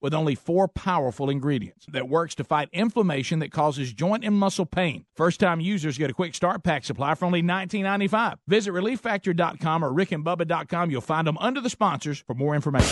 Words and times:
with 0.00 0.14
only 0.14 0.34
four 0.34 0.68
powerful 0.68 1.30
ingredients 1.30 1.86
that 1.92 2.08
works 2.08 2.34
to 2.36 2.44
fight 2.44 2.68
inflammation 2.72 3.38
that 3.40 3.52
causes 3.52 3.92
joint 3.92 4.24
and 4.24 4.34
muscle 4.34 4.66
pain. 4.66 5.04
First 5.14 5.40
time 5.40 5.60
users 5.60 5.98
get 5.98 6.10
a 6.10 6.14
quick 6.14 6.34
start 6.34 6.62
pack 6.62 6.84
supply 6.84 7.14
for 7.14 7.24
only 7.24 7.42
$19.95. 7.42 8.38
Visit 8.46 8.72
relieffactor.com 8.72 9.84
or 9.84 9.90
rickandbubba.com. 9.90 10.90
You'll 10.90 11.00
find 11.00 11.26
them 11.26 11.38
under 11.38 11.60
the 11.60 11.70
sponsors 11.70 12.18
for 12.18 12.34
more 12.34 12.54
information. 12.54 12.88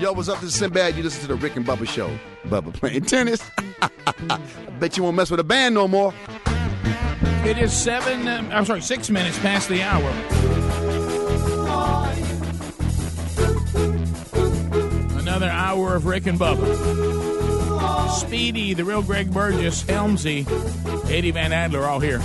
Yo, 0.00 0.12
what's 0.12 0.30
up? 0.30 0.40
This 0.40 0.54
is 0.54 0.54
Sinbad. 0.54 0.96
You 0.96 1.02
listen 1.02 1.20
to 1.20 1.26
the 1.28 1.34
Rick 1.34 1.56
and 1.56 1.66
Bubba 1.66 1.86
Show. 1.86 2.10
Bubba 2.46 2.72
playing 2.72 3.02
tennis. 3.02 3.42
I 3.82 4.38
bet 4.78 4.96
you 4.96 5.02
won't 5.02 5.14
mess 5.14 5.30
with 5.30 5.40
a 5.40 5.44
band 5.44 5.74
no 5.74 5.86
more. 5.86 6.14
It 7.42 7.56
is 7.58 7.72
seven, 7.72 8.28
uh, 8.28 8.48
I'm 8.52 8.64
sorry, 8.64 8.82
six 8.82 9.08
minutes 9.08 9.38
past 9.38 9.68
the 9.68 9.82
hour. 9.82 10.10
Another 15.18 15.48
hour 15.48 15.94
of 15.96 16.06
Rick 16.06 16.26
and 16.26 16.38
Bubba. 16.38 18.10
Speedy, 18.10 18.74
the 18.74 18.84
real 18.84 19.02
Greg 19.02 19.32
Burgess, 19.32 19.82
Helmsy, 19.84 20.46
Eddie 21.10 21.30
Van 21.30 21.52
Adler, 21.52 21.84
all 21.84 21.98
here. 21.98 22.20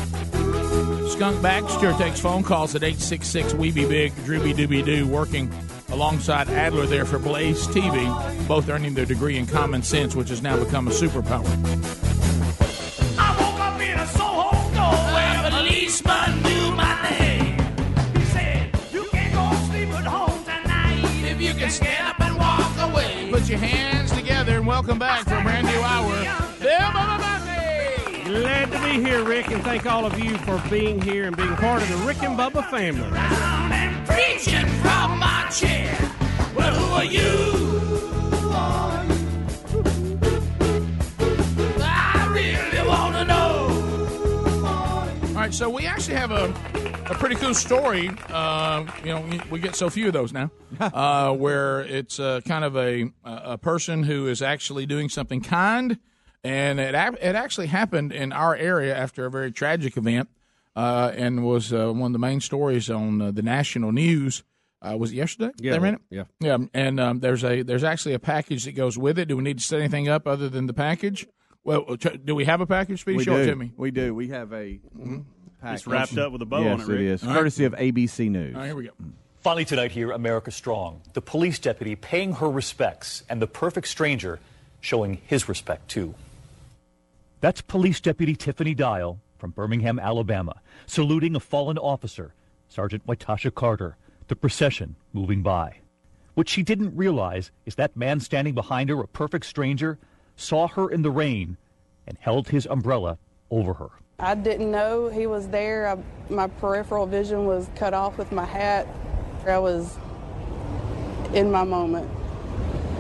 Skunk 1.10 1.42
Baxter 1.42 1.94
takes 1.94 2.20
phone 2.20 2.44
calls 2.44 2.76
at 2.76 2.84
866 2.84 3.54
We 3.54 3.72
Be 3.72 3.88
Big, 3.88 4.12
Drooby 4.26 4.54
Dooby 4.54 4.84
Doo, 4.84 5.08
working 5.08 5.50
alongside 5.90 6.50
Adler 6.50 6.86
there 6.86 7.06
for 7.06 7.20
Blaze 7.20 7.66
TV, 7.68 8.48
both 8.48 8.68
earning 8.68 8.94
their 8.94 9.06
degree 9.06 9.38
in 9.38 9.46
common 9.46 9.82
sense, 9.82 10.14
which 10.14 10.30
has 10.30 10.42
now 10.42 10.62
become 10.62 10.90
a 10.90 10.92
superpower. 10.92 12.05
Put 23.46 23.52
your 23.52 23.60
hands 23.60 24.12
together 24.12 24.58
and 24.58 24.66
welcome 24.66 24.98
back 24.98 25.24
to 25.26 25.40
a 25.40 25.44
brand 25.44 25.68
new 25.68 25.80
hour. 25.82 26.16
Bill 26.60 26.80
Bubba 26.80 27.20
Bussey! 27.20 28.24
Glad 28.24 28.72
to 28.72 28.80
be 28.80 29.00
here, 29.08 29.24
Rick, 29.24 29.52
and 29.52 29.64
thank 29.64 29.86
all 29.86 30.04
of 30.04 30.18
you 30.18 30.36
for 30.40 30.60
being 30.68 31.00
here 31.00 31.26
and 31.26 31.38
being 31.38 31.56
part 31.58 31.84
of 31.84 31.90
the 31.90 31.98
Rick 32.08 32.24
and 32.24 32.36
Bubba 32.36 32.68
family. 32.72 33.08
And 33.16 34.08
preaching 34.08 34.66
from 34.82 35.20
my 35.20 35.48
chair. 35.52 35.96
Well, 36.56 36.74
who 36.74 36.94
are 36.96 37.06
you? 37.06 37.76
Right, 45.46 45.54
so 45.54 45.70
we 45.70 45.86
actually 45.86 46.16
have 46.16 46.32
a, 46.32 46.46
a 47.10 47.14
pretty 47.16 47.36
cool 47.36 47.54
story. 47.54 48.10
Uh, 48.30 48.86
you 49.04 49.12
know, 49.12 49.22
we- 49.22 49.42
we 49.52 49.60
get 49.60 49.76
so 49.76 49.90
few 49.90 50.08
of 50.08 50.14
those 50.14 50.34
now, 50.34 50.50
uh, 50.80 51.32
where 51.34 51.82
it's 51.82 52.20
uh, 52.20 52.42
kind 52.48 52.66
of 52.66 52.76
a 52.76 53.12
a 53.24 53.58
person 53.58 54.04
who 54.04 54.28
is 54.28 54.42
actually 54.42 54.86
doing 54.88 55.08
something 55.10 55.42
kind, 55.42 56.00
and 56.44 56.80
it 56.80 56.96
it 56.96 57.36
actually 57.36 57.68
happened 57.68 58.12
in 58.12 58.32
our 58.32 58.56
area 58.56 58.96
after 58.98 59.26
a 59.26 59.30
very 59.32 59.52
tragic 59.52 59.98
event, 59.98 60.30
uh, 60.76 61.12
and 61.16 61.46
was 61.46 61.72
uh, 61.72 61.92
one 61.92 62.08
of 62.08 62.14
the 62.14 62.20
main 62.20 62.42
stories 62.42 62.90
on 62.90 63.22
uh, 63.22 63.32
the 63.32 63.44
national 63.44 63.92
news. 63.92 64.44
Uh, 64.82 64.96
was 64.98 65.12
it 65.12 65.16
yesterday? 65.16 65.52
Yeah, 65.58 65.72
They 65.74 65.80
ran 65.80 65.94
it? 65.96 66.02
yeah. 66.12 66.24
yeah. 66.40 66.58
And 66.74 67.00
um, 67.00 67.20
there's 67.20 67.44
a 67.44 67.62
there's 67.62 67.84
actually 67.84 68.14
a 68.14 68.20
package 68.20 68.66
that 68.66 68.74
goes 68.74 68.98
with 68.98 69.18
it. 69.20 69.28
Do 69.28 69.38
we 69.38 69.44
need 69.44 69.60
to 69.60 69.64
set 69.64 69.80
anything 69.80 70.08
up 70.10 70.28
other 70.28 70.50
than 70.50 70.66
the 70.68 70.74
package? 70.74 71.28
Well, 71.66 71.86
uh, 71.90 71.96
do 71.96 72.36
we 72.36 72.46
have 72.46 72.62
a 72.62 72.66
package? 72.66 73.02
Speed? 73.02 73.18
We 73.18 73.24
Show 73.24 73.36
it 73.36 73.46
do. 73.46 73.50
to 73.50 73.56
me. 73.58 73.72
We 73.76 73.92
do. 73.92 74.14
We 74.14 74.30
have 74.30 74.54
a 74.54 74.56
mm-hmm, 74.56 75.02
mm-hmm. 75.02 75.20
pack- 75.62 75.74
It's 75.74 75.88
wrapped 75.88 76.18
up 76.18 76.32
with 76.32 76.42
a 76.44 76.46
bow 76.46 76.62
yes, 76.62 76.74
on 76.76 76.82
it, 76.82 76.88
Rick. 76.88 77.02
it 77.02 77.06
is. 77.08 77.24
All 77.24 77.30
right. 77.30 77.36
Courtesy 77.38 77.66
of 77.66 77.74
ABC 77.74 78.30
News. 78.30 78.54
All 78.54 78.62
right, 78.62 78.68
here 78.68 78.76
we 78.76 78.84
go. 78.86 78.92
Mm. 79.04 79.12
Finally, 79.42 79.66
tonight 79.66 79.92
here, 79.92 80.12
America 80.12 80.52
Strong. 80.52 81.02
The 81.14 81.22
police 81.22 81.60
deputy 81.60 81.96
paying 81.96 82.34
her 82.34 82.50
respects, 82.50 83.24
and 83.30 83.42
the 83.42 83.48
perfect 83.48 83.88
stranger 83.88 84.40
showing 84.80 85.22
his 85.26 85.50
respect, 85.50 85.88
too. 85.88 86.16
That's 87.42 87.62
Police 87.62 88.00
Deputy 88.00 88.36
Tiffany 88.36 88.74
Dial 88.74 89.20
from 89.38 89.52
Birmingham, 89.52 90.00
Alabama, 90.00 90.62
saluting 90.86 91.36
a 91.36 91.40
fallen 91.40 91.78
officer, 91.78 92.34
Sergeant 92.70 93.06
Wytasha 93.06 93.54
Carter, 93.54 93.98
the 94.28 94.36
procession 94.36 94.96
moving 95.14 95.42
by. 95.42 95.78
What 96.36 96.50
she 96.50 96.64
didn't 96.64 96.96
realize 96.96 97.52
is 97.66 97.76
that 97.76 97.96
man 97.96 98.20
standing 98.20 98.54
behind 98.54 98.90
her, 98.90 99.00
a 99.02 99.08
perfect 99.08 99.46
stranger, 99.46 99.98
saw 100.36 100.68
her 100.68 100.90
in 100.90 101.02
the 101.02 101.12
rain 101.12 101.58
and 102.08 102.18
held 102.20 102.50
his 102.50 102.66
umbrella 102.68 103.18
over 103.50 103.74
her. 103.74 103.90
I 104.20 104.36
didn't 104.36 104.72
know 104.72 105.10
he 105.10 105.28
was 105.28 105.50
there. 105.50 105.88
I, 105.88 105.98
my 106.34 106.48
peripheral 106.48 107.06
vision 107.06 107.46
was 107.46 107.70
cut 107.76 107.94
off 107.94 108.18
with 108.18 108.32
my 108.32 108.46
hat. 108.46 108.88
I 109.46 109.60
was 109.60 109.98
in 111.34 111.52
my 111.52 111.64
moment, 111.64 112.10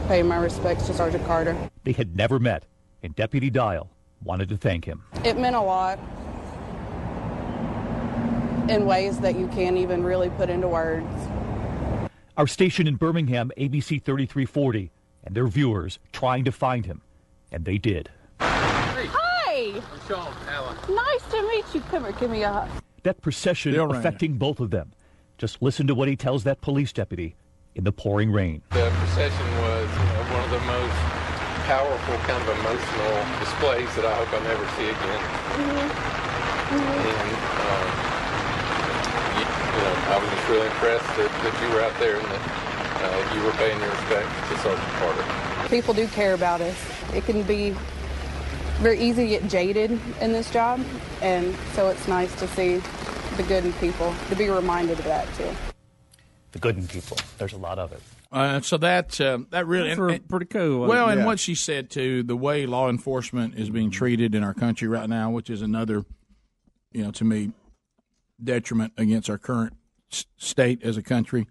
paying 0.07 0.27
my 0.27 0.37
respects 0.37 0.85
to 0.87 0.93
Sergeant 0.93 1.25
Carter. 1.25 1.57
They 1.83 1.93
had 1.93 2.15
never 2.15 2.37
met, 2.37 2.65
and 3.01 3.15
Deputy 3.15 3.49
Dial 3.49 3.89
wanted 4.23 4.49
to 4.49 4.57
thank 4.57 4.85
him. 4.85 5.03
It 5.23 5.39
meant 5.39 5.55
a 5.55 5.61
lot 5.61 5.97
in 8.69 8.85
ways 8.85 9.19
that 9.19 9.37
you 9.37 9.47
can't 9.47 9.77
even 9.77 10.03
really 10.03 10.29
put 10.31 10.49
into 10.49 10.67
words. 10.67 11.07
Our 12.37 12.47
station 12.47 12.87
in 12.87 12.95
Birmingham, 12.95 13.51
ABC 13.57 14.03
3340, 14.03 14.91
and 15.23 15.35
their 15.35 15.47
viewers 15.47 15.99
trying 16.11 16.43
to 16.45 16.51
find 16.51 16.85
him. 16.85 17.01
And 17.55 17.63
they 17.63 17.77
did. 17.77 18.09
Hi! 18.41 19.71
I'm 19.79 20.07
Sean 20.09 20.33
Allen. 20.49 20.75
Nice 20.89 21.23
to 21.31 21.41
meet 21.47 21.63
you. 21.73 21.79
Come 21.87 22.03
here, 22.03 22.11
give 22.19 22.29
me 22.29 22.43
a 22.43 22.51
hug. 22.51 22.67
That 23.03 23.21
procession 23.21 23.71
Still 23.71 23.87
raining. 23.87 23.99
affecting 24.01 24.33
both 24.33 24.59
of 24.59 24.71
them. 24.71 24.91
Just 25.37 25.61
listen 25.61 25.87
to 25.87 25.95
what 25.95 26.09
he 26.09 26.17
tells 26.17 26.43
that 26.43 26.59
police 26.59 26.91
deputy 26.91 27.37
in 27.75 27.85
the 27.85 27.93
pouring 27.93 28.29
rain. 28.33 28.61
The 28.71 28.91
procession 28.91 29.47
was 29.63 29.87
you 29.87 30.03
know, 30.03 30.35
one 30.35 30.43
of 30.43 30.51
the 30.51 30.59
most 30.67 30.99
powerful, 31.63 32.15
kind 32.27 32.43
of 32.43 32.49
emotional 32.59 33.15
displays 33.39 33.87
that 33.95 34.03
I 34.03 34.13
hope 34.19 34.35
I'll 34.35 34.43
never 34.43 34.67
see 34.75 34.91
again. 34.91 35.23
And 36.75 37.39
um, 37.71 37.87
you, 39.39 39.47
you 39.47 39.79
know, 39.79 39.95
I 40.11 40.19
was 40.19 40.27
just 40.27 40.43
really 40.51 40.67
impressed 40.67 41.07
that, 41.23 41.31
that 41.31 41.55
you 41.63 41.71
were 41.71 41.79
out 41.87 41.95
there 42.03 42.19
and 42.19 42.27
that 42.27 42.43
uh, 42.99 43.15
you 43.31 43.39
were 43.47 43.55
paying 43.55 43.79
your 43.79 43.91
respects 43.95 44.35
to 44.51 44.59
Sergeant 44.59 44.91
Carter. 44.99 45.54
People 45.75 45.93
do 45.93 46.07
care 46.07 46.33
about 46.33 46.61
us. 46.61 46.73
It 47.13 47.25
can 47.25 47.43
be 47.43 47.71
very 48.79 48.97
easy 48.97 49.23
to 49.23 49.27
get 49.27 49.49
jaded 49.49 49.91
in 50.21 50.31
this 50.31 50.49
job, 50.49 50.79
and 51.21 51.53
so 51.73 51.89
it's 51.89 52.07
nice 52.07 52.33
to 52.39 52.47
see 52.47 52.81
the 53.35 53.43
good 53.43 53.65
in 53.65 53.73
people, 53.73 54.15
to 54.29 54.37
be 54.37 54.47
reminded 54.49 54.97
of 54.99 55.03
that 55.03 55.27
too. 55.35 55.49
The 56.53 56.59
good 56.59 56.77
in 56.77 56.87
people. 56.87 57.17
There's 57.37 57.51
a 57.51 57.57
lot 57.57 57.77
of 57.77 57.91
it. 57.91 58.01
Uh, 58.31 58.61
so 58.61 58.77
that 58.77 59.19
uh, 59.19 59.39
that 59.49 59.67
really 59.67 59.91
and- 59.91 59.99
and- 60.11 60.29
pretty 60.29 60.45
cool. 60.45 60.87
well, 60.87 61.09
it? 61.09 61.17
and 61.17 61.25
what 61.25 61.39
she 61.41 61.55
said 61.55 61.89
too, 61.89 62.23
the 62.23 62.37
way 62.37 62.65
law 62.65 62.87
enforcement 62.89 63.55
is 63.55 63.69
being 63.69 63.91
treated 63.91 64.33
in 64.33 64.43
our 64.45 64.53
country 64.53 64.87
right 64.87 65.09
now, 65.09 65.29
which 65.29 65.49
is 65.49 65.61
another, 65.61 66.05
you 66.93 67.03
know, 67.03 67.11
to 67.11 67.25
me, 67.25 67.51
detriment 68.41 68.93
against 68.95 69.29
our 69.29 69.37
current 69.37 69.73
s- 70.09 70.25
state 70.37 70.81
as 70.83 70.95
a 70.95 71.03
country. 71.03 71.47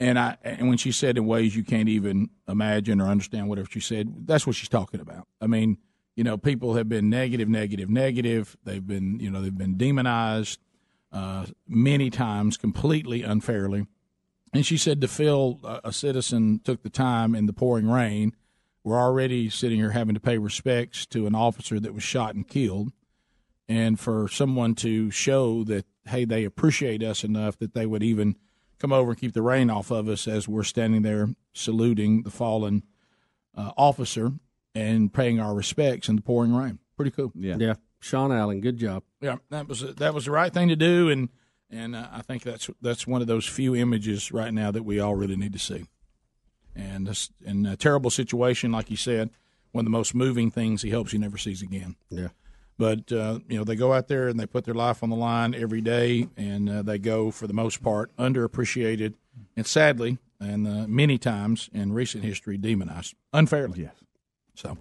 And 0.00 0.18
I 0.18 0.36
and 0.42 0.68
when 0.68 0.78
she 0.78 0.92
said 0.92 1.16
in 1.16 1.26
ways 1.26 1.56
you 1.56 1.64
can't 1.64 1.88
even 1.88 2.30
imagine 2.46 3.00
or 3.00 3.08
understand 3.08 3.48
whatever 3.48 3.68
she 3.70 3.80
said, 3.80 4.26
that's 4.26 4.46
what 4.46 4.56
she's 4.56 4.68
talking 4.68 5.00
about. 5.00 5.26
I 5.40 5.46
mean, 5.48 5.78
you 6.14 6.24
know, 6.24 6.36
people 6.36 6.74
have 6.74 6.88
been 6.88 7.10
negative, 7.10 7.48
negative, 7.48 7.90
negative. 7.90 8.56
They've 8.64 8.86
been, 8.86 9.18
you 9.20 9.30
know, 9.30 9.40
they've 9.40 9.56
been 9.56 9.76
demonized 9.76 10.60
uh, 11.12 11.46
many 11.66 12.10
times, 12.10 12.56
completely 12.56 13.22
unfairly. 13.22 13.86
And 14.52 14.64
she 14.64 14.76
said 14.76 15.00
to 15.00 15.08
feel 15.08 15.60
a, 15.64 15.80
a 15.84 15.92
citizen 15.92 16.60
took 16.62 16.82
the 16.82 16.90
time 16.90 17.34
in 17.34 17.46
the 17.46 17.52
pouring 17.52 17.88
rain. 17.88 18.34
We're 18.84 19.00
already 19.00 19.50
sitting 19.50 19.78
here 19.78 19.90
having 19.90 20.14
to 20.14 20.20
pay 20.20 20.38
respects 20.38 21.06
to 21.06 21.26
an 21.26 21.34
officer 21.34 21.78
that 21.80 21.94
was 21.94 22.02
shot 22.02 22.34
and 22.34 22.46
killed. 22.46 22.92
And 23.68 24.00
for 24.00 24.28
someone 24.28 24.74
to 24.76 25.10
show 25.10 25.62
that, 25.64 25.84
hey, 26.06 26.24
they 26.24 26.44
appreciate 26.44 27.02
us 27.02 27.22
enough 27.22 27.58
that 27.58 27.74
they 27.74 27.84
would 27.84 28.02
even 28.02 28.36
come 28.78 28.92
over 28.92 29.10
and 29.10 29.20
keep 29.20 29.32
the 29.32 29.42
rain 29.42 29.70
off 29.70 29.90
of 29.90 30.08
us 30.08 30.28
as 30.28 30.48
we're 30.48 30.62
standing 30.62 31.02
there 31.02 31.28
saluting 31.52 32.22
the 32.22 32.30
fallen 32.30 32.84
uh, 33.56 33.72
officer 33.76 34.32
and 34.74 35.12
paying 35.12 35.40
our 35.40 35.54
respects 35.54 36.08
in 36.08 36.16
the 36.16 36.22
pouring 36.22 36.54
rain. 36.54 36.78
Pretty 36.96 37.10
cool. 37.10 37.32
Yeah. 37.34 37.56
yeah, 37.58 37.74
Sean 38.00 38.32
Allen, 38.32 38.60
good 38.60 38.76
job. 38.76 39.02
Yeah, 39.20 39.36
that 39.50 39.68
was 39.68 39.80
that 39.96 40.14
was 40.14 40.24
the 40.26 40.30
right 40.30 40.52
thing 40.52 40.68
to 40.68 40.76
do, 40.76 41.10
and 41.10 41.28
and 41.70 41.94
uh, 41.94 42.08
I 42.12 42.22
think 42.22 42.42
that's 42.42 42.70
that's 42.80 43.06
one 43.06 43.20
of 43.20 43.26
those 43.28 43.46
few 43.46 43.74
images 43.74 44.32
right 44.32 44.52
now 44.52 44.70
that 44.70 44.84
we 44.84 45.00
all 45.00 45.14
really 45.14 45.36
need 45.36 45.52
to 45.52 45.58
see. 45.58 45.86
And 46.74 47.08
this, 47.08 47.30
in 47.44 47.66
a 47.66 47.76
terrible 47.76 48.10
situation, 48.10 48.70
like 48.70 48.90
you 48.90 48.96
said, 48.96 49.30
one 49.72 49.82
of 49.82 49.86
the 49.86 49.96
most 49.96 50.14
moving 50.14 50.50
things 50.50 50.82
he 50.82 50.90
hopes 50.90 51.12
he 51.12 51.18
never 51.18 51.36
sees 51.36 51.60
again. 51.60 51.96
Yeah. 52.08 52.28
But 52.78 53.10
uh, 53.10 53.40
you 53.48 53.58
know 53.58 53.64
they 53.64 53.74
go 53.74 53.92
out 53.92 54.06
there 54.06 54.28
and 54.28 54.38
they 54.38 54.46
put 54.46 54.64
their 54.64 54.74
life 54.74 55.02
on 55.02 55.10
the 55.10 55.16
line 55.16 55.52
every 55.54 55.80
day, 55.80 56.28
and 56.36 56.70
uh, 56.70 56.82
they 56.82 56.98
go 56.98 57.30
for 57.32 57.46
the 57.48 57.52
most 57.52 57.82
part 57.82 58.14
underappreciated, 58.16 59.14
and 59.56 59.66
sadly, 59.66 60.18
and 60.40 60.66
uh, 60.66 60.86
many 60.86 61.18
times 61.18 61.68
in 61.72 61.92
recent 61.92 62.22
history 62.24 62.56
demonized 62.56 63.14
unfairly. 63.32 63.82
Yes. 63.82 63.94
So, 64.54 64.78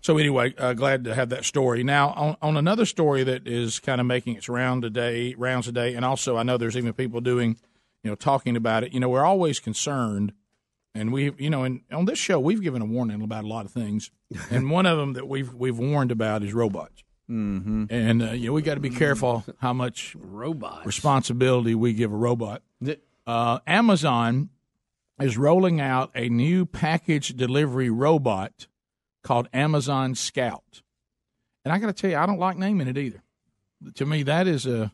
So 0.00 0.18
anyway, 0.18 0.54
uh, 0.58 0.72
glad 0.72 1.04
to 1.04 1.14
have 1.14 1.30
that 1.30 1.44
story. 1.44 1.82
Now, 1.82 2.10
on, 2.10 2.36
on 2.40 2.56
another 2.56 2.84
story 2.84 3.24
that 3.24 3.46
is 3.46 3.80
kind 3.80 4.00
of 4.00 4.06
making 4.06 4.36
its 4.36 4.48
round 4.48 4.82
today, 4.82 5.34
rounds 5.36 5.66
today, 5.66 5.94
and 5.94 6.04
also 6.04 6.36
I 6.36 6.42
know 6.42 6.56
there's 6.56 6.76
even 6.76 6.92
people 6.92 7.20
doing, 7.20 7.56
you 8.02 8.10
know, 8.10 8.14
talking 8.14 8.56
about 8.56 8.84
it. 8.84 8.92
You 8.92 9.00
know, 9.00 9.08
we're 9.08 9.24
always 9.24 9.58
concerned, 9.60 10.32
and 10.94 11.12
we, 11.12 11.32
you 11.38 11.50
know, 11.50 11.64
and 11.64 11.80
on 11.92 12.04
this 12.04 12.18
show 12.18 12.38
we've 12.38 12.62
given 12.62 12.82
a 12.82 12.86
warning 12.86 13.22
about 13.22 13.44
a 13.44 13.48
lot 13.48 13.64
of 13.66 13.72
things, 13.72 14.10
and 14.50 14.70
one 14.70 14.86
of 14.86 14.96
them 14.98 15.12
that 15.14 15.28
we've 15.28 15.52
we've 15.54 15.78
warned 15.78 16.10
about 16.10 16.42
is 16.42 16.52
robots. 16.52 17.02
Mm-hmm. 17.30 17.86
And 17.90 18.22
uh, 18.22 18.30
you 18.32 18.48
know, 18.48 18.52
we 18.52 18.62
got 18.62 18.74
to 18.74 18.80
be 18.80 18.90
careful 18.90 19.44
how 19.58 19.72
much 19.72 20.14
Robots. 20.18 20.86
responsibility 20.86 21.74
we 21.74 21.92
give 21.92 22.12
a 22.12 22.16
robot. 22.16 22.62
Uh, 23.26 23.58
Amazon 23.66 24.50
is 25.20 25.36
rolling 25.36 25.80
out 25.80 26.10
a 26.14 26.28
new 26.28 26.64
package 26.64 27.30
delivery 27.30 27.90
robot 27.90 28.68
called 29.24 29.48
Amazon 29.52 30.14
Scout. 30.14 30.82
And 31.64 31.72
I 31.72 31.78
got 31.78 31.88
to 31.88 31.92
tell 31.92 32.10
you, 32.10 32.16
I 32.16 32.26
don't 32.26 32.38
like 32.38 32.56
naming 32.56 32.86
it 32.86 32.96
either. 32.96 33.22
To 33.96 34.06
me, 34.06 34.22
that 34.22 34.46
is 34.46 34.66
a 34.66 34.92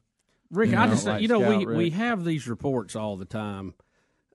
Rick, 0.51 0.71
You 0.71 0.79
I 0.79 0.87
just 0.87 1.07
like 1.07 1.21
you 1.23 1.29
know 1.29 1.41
we, 1.41 1.55
Scout, 1.57 1.67
Rick. 1.67 1.79
we 1.79 1.91
have 1.91 2.25
these 2.25 2.49
reports 2.49 2.97
all 2.97 3.17
the 3.17 3.25
time, 3.27 3.75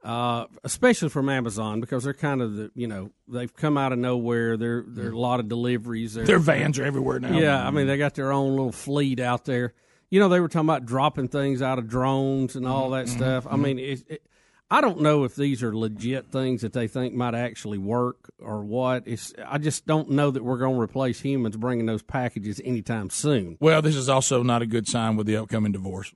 uh, 0.07 0.45
especially 0.63 1.09
from 1.09 1.27
Amazon 1.27 1.81
because 1.81 2.03
they're 2.05 2.13
kind 2.13 2.41
of 2.41 2.55
the 2.55 2.71
you 2.75 2.87
know 2.87 3.11
they've 3.27 3.53
come 3.55 3.77
out 3.77 3.91
of 3.91 3.99
nowhere. 3.99 4.55
There 4.57 4.83
there 4.87 5.07
are 5.09 5.11
a 5.11 5.19
lot 5.19 5.39
of 5.39 5.49
deliveries. 5.49 6.13
They're- 6.13 6.25
their 6.25 6.39
vans 6.39 6.79
are 6.79 6.85
everywhere 6.85 7.19
now. 7.19 7.37
yeah, 7.37 7.65
I 7.67 7.71
mean 7.71 7.87
they 7.87 7.97
got 7.97 8.15
their 8.15 8.31
own 8.31 8.51
little 8.51 8.71
fleet 8.71 9.19
out 9.19 9.45
there. 9.45 9.73
You 10.09 10.19
know 10.21 10.29
they 10.29 10.39
were 10.39 10.47
talking 10.47 10.69
about 10.69 10.85
dropping 10.85 11.27
things 11.27 11.61
out 11.61 11.77
of 11.77 11.87
drones 11.89 12.55
and 12.55 12.65
all 12.65 12.91
that 12.91 13.09
stuff. 13.09 13.45
I 13.49 13.57
mean 13.57 13.77
it, 13.79 14.03
it, 14.07 14.21
I 14.69 14.81
don't 14.81 14.99
know 15.01 15.23
if 15.23 15.35
these 15.35 15.63
are 15.63 15.75
legit 15.75 16.31
things 16.31 16.61
that 16.61 16.73
they 16.73 16.87
think 16.87 17.13
might 17.13 17.35
actually 17.35 17.77
work 17.77 18.29
or 18.39 18.63
what. 18.63 19.03
It's 19.05 19.33
I 19.45 19.57
just 19.57 19.85
don't 19.85 20.11
know 20.11 20.31
that 20.31 20.43
we're 20.43 20.57
going 20.57 20.75
to 20.75 20.81
replace 20.81 21.19
humans 21.21 21.55
bringing 21.57 21.85
those 21.85 22.01
packages 22.03 22.61
anytime 22.63 23.09
soon. 23.09 23.57
Well, 23.61 23.81
this 23.81 23.95
is 23.95 24.07
also 24.09 24.43
not 24.43 24.61
a 24.61 24.65
good 24.65 24.87
sign 24.87 25.15
with 25.17 25.27
the 25.27 25.37
upcoming 25.37 25.71
divorce. 25.73 26.13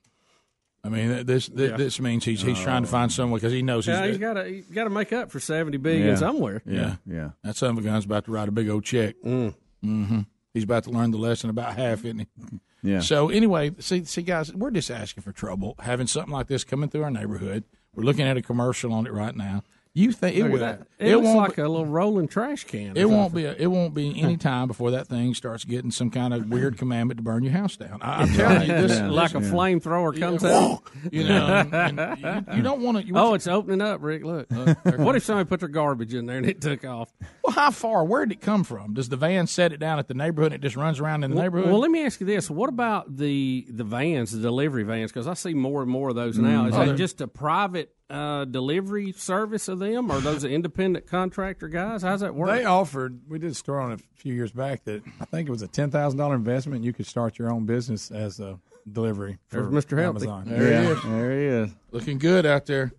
I 0.83 0.89
mean, 0.89 1.25
this 1.25 1.47
this, 1.47 1.77
this 1.77 1.99
means 1.99 2.25
he's 2.25 2.41
he's 2.41 2.59
trying 2.59 2.83
to 2.83 2.89
find 2.89 3.11
someone 3.11 3.37
because 3.39 3.53
he 3.53 3.61
knows 3.61 3.85
he's, 3.85 3.93
Yeah, 3.95 4.07
he's 4.07 4.17
got 4.17 4.33
to 4.33 4.45
he's 4.45 4.65
got 4.65 4.85
to 4.85 4.89
make 4.89 5.13
up 5.13 5.29
for 5.31 5.39
seventy 5.39 5.77
billion 5.77 6.07
Yeah. 6.07 6.15
somewhere. 6.15 6.61
yeah. 6.65 6.95
Yeah. 7.05 7.29
That 7.43 7.55
son 7.55 7.71
of 7.71 7.77
a 7.77 7.81
gun's 7.81 8.05
about 8.05 8.25
to 8.25 8.31
write 8.31 8.47
a 8.47 8.51
big 8.51 8.67
old 8.69 8.83
check. 8.83 9.15
Mm. 9.25 9.53
hmm 9.83 10.19
He's 10.53 10.63
about 10.65 10.83
to 10.85 10.89
learn 10.89 11.11
the 11.11 11.17
lesson 11.17 11.49
about 11.49 11.75
half, 11.75 12.03
isn't 12.05 12.19
he? 12.19 12.27
Yeah. 12.83 13.01
So 13.01 13.29
anyway, 13.29 13.73
see, 13.77 14.05
see, 14.05 14.23
guys, 14.23 14.51
we're 14.51 14.71
just 14.71 14.89
asking 14.89 15.21
for 15.21 15.31
trouble 15.31 15.75
having 15.79 16.07
something 16.07 16.33
like 16.33 16.47
this 16.47 16.63
coming 16.63 16.89
through 16.89 17.03
our 17.03 17.11
neighborhood. 17.11 17.63
We're 17.93 18.03
looking 18.05 18.25
at 18.25 18.37
a 18.37 18.41
commercial 18.41 18.91
on 18.91 19.05
it 19.05 19.13
right 19.13 19.35
now. 19.35 19.61
You 19.93 20.13
think 20.13 20.37
it 20.37 20.47
Look 20.47 20.61
at. 20.61 20.87
It, 20.99 21.15
looks 21.15 21.25
won't. 21.25 21.37
like 21.37 21.55
be, 21.57 21.63
a 21.63 21.67
little 21.67 21.85
rolling 21.85 22.29
trash 22.29 22.63
can. 22.63 22.95
it 22.95 23.09
won't 23.09 23.33
be. 23.33 23.43
A, 23.43 23.53
it 23.53 23.67
won't 23.67 23.93
be 23.93 24.21
any 24.21 24.37
time 24.37 24.67
before 24.67 24.91
that 24.91 25.07
thing 25.07 25.33
starts 25.33 25.65
getting 25.65 25.91
some 25.91 26.09
kind 26.09 26.33
of 26.33 26.47
weird 26.47 26.77
commandment 26.77 27.17
to 27.17 27.23
burn 27.23 27.43
your 27.43 27.51
house 27.51 27.75
down. 27.75 27.99
I, 28.01 28.21
I'm 28.21 28.33
telling 28.33 28.61
you, 28.61 28.87
this. 28.87 28.97
Yeah. 28.97 29.09
like 29.09 29.33
a 29.33 29.39
flamethrower 29.39 30.17
comes 30.17 30.43
out. 30.45 30.83
You 31.11 31.25
know, 31.25 31.69
and 31.73 31.97
you, 32.19 32.55
you 32.57 32.61
don't 32.61 32.81
oh, 32.81 32.85
want 32.85 33.05
to. 33.05 33.13
Oh, 33.15 33.33
it's 33.33 33.47
opening 33.47 33.81
up, 33.81 34.01
Rick. 34.01 34.23
Look. 34.23 34.47
Oh, 34.53 34.75
what 34.95 35.17
if 35.17 35.25
somebody 35.25 35.49
put 35.49 35.59
their 35.59 35.67
garbage 35.67 36.13
in 36.13 36.25
there 36.25 36.37
and 36.37 36.45
it 36.45 36.61
took 36.61 36.85
off? 36.85 37.11
well, 37.43 37.53
how 37.53 37.71
far? 37.71 38.05
Where 38.05 38.25
did 38.25 38.37
it 38.37 38.41
come 38.41 38.63
from? 38.63 38.93
Does 38.93 39.09
the 39.09 39.17
van 39.17 39.45
set 39.45 39.73
it 39.73 39.81
down 39.81 39.99
at 39.99 40.07
the 40.07 40.13
neighborhood 40.13 40.53
and 40.53 40.63
it 40.63 40.65
just 40.65 40.77
runs 40.77 41.01
around 41.01 41.25
in 41.25 41.31
the 41.31 41.41
neighborhood? 41.41 41.69
Well, 41.69 41.79
let 41.79 41.91
me 41.91 42.05
ask 42.05 42.21
you 42.21 42.27
this: 42.27 42.49
What 42.49 42.69
about 42.69 43.17
the 43.17 43.67
the 43.69 43.83
vans, 43.83 44.31
the 44.31 44.39
delivery 44.39 44.83
vans? 44.83 45.11
Because 45.11 45.27
I 45.27 45.33
see 45.33 45.53
more 45.53 45.81
and 45.81 45.91
more 45.91 46.09
of 46.09 46.15
those 46.15 46.37
mm-hmm. 46.37 46.45
now. 46.45 46.67
Is 46.67 46.75
Oh, 46.75 46.85
that 46.85 46.95
just 46.95 47.19
a 47.19 47.27
private 47.27 47.93
uh, 48.11 48.45
delivery 48.45 49.11
service 49.13 49.67
of 49.67 49.79
them, 49.79 50.11
or 50.11 50.19
those 50.19 50.43
independent 50.43 51.07
contractor 51.07 51.67
guys? 51.67 52.01
How's 52.03 52.19
that 52.21 52.35
work? 52.35 52.49
They 52.49 52.65
offered. 52.65 53.21
We 53.29 53.39
did 53.39 53.51
a 53.51 53.55
story 53.55 53.83
on 53.83 53.91
it 53.93 53.99
a 54.01 54.19
few 54.19 54.33
years 54.33 54.51
back 54.51 54.83
that 54.85 55.01
I 55.19 55.25
think 55.25 55.47
it 55.47 55.51
was 55.51 55.61
a 55.61 55.67
ten 55.67 55.89
thousand 55.91 56.19
dollar 56.19 56.35
investment. 56.35 56.83
You 56.83 56.93
could 56.93 57.05
start 57.07 57.39
your 57.39 57.51
own 57.51 57.65
business 57.65 58.11
as 58.11 58.39
a 58.39 58.59
delivery 58.91 59.37
for 59.47 59.61
There's 59.69 59.85
Mr. 59.85 59.99
Healthy. 60.01 60.27
Amazon. 60.27 60.43
there 60.47 60.71
yeah. 60.71 60.81
he 60.83 60.87
is, 60.91 61.03
There 61.03 61.39
he 61.39 61.45
is. 61.45 61.69
looking 61.91 62.17
good 62.17 62.45
out 62.45 62.65
there. 62.65 62.91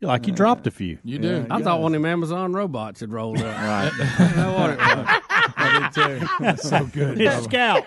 You're 0.00 0.08
like 0.08 0.26
you 0.26 0.32
dropped 0.32 0.66
a 0.66 0.70
few. 0.70 0.98
You 1.04 1.18
do. 1.18 1.46
I 1.50 1.60
thought 1.62 1.80
one 1.82 1.94
of 1.94 2.00
them 2.00 2.10
Amazon 2.10 2.52
robots 2.54 3.00
had 3.00 3.12
rolled 3.12 3.38
up. 3.38 3.44
Right. 3.56 3.90
I 4.38 4.54
want 4.56 4.72
it. 4.72 4.78
I 5.56 5.90
did 5.94 6.20
too. 6.20 6.26
That's 6.40 6.68
so 6.68 6.86
good. 6.86 7.20
It's 7.20 7.44
Scout. 7.44 7.84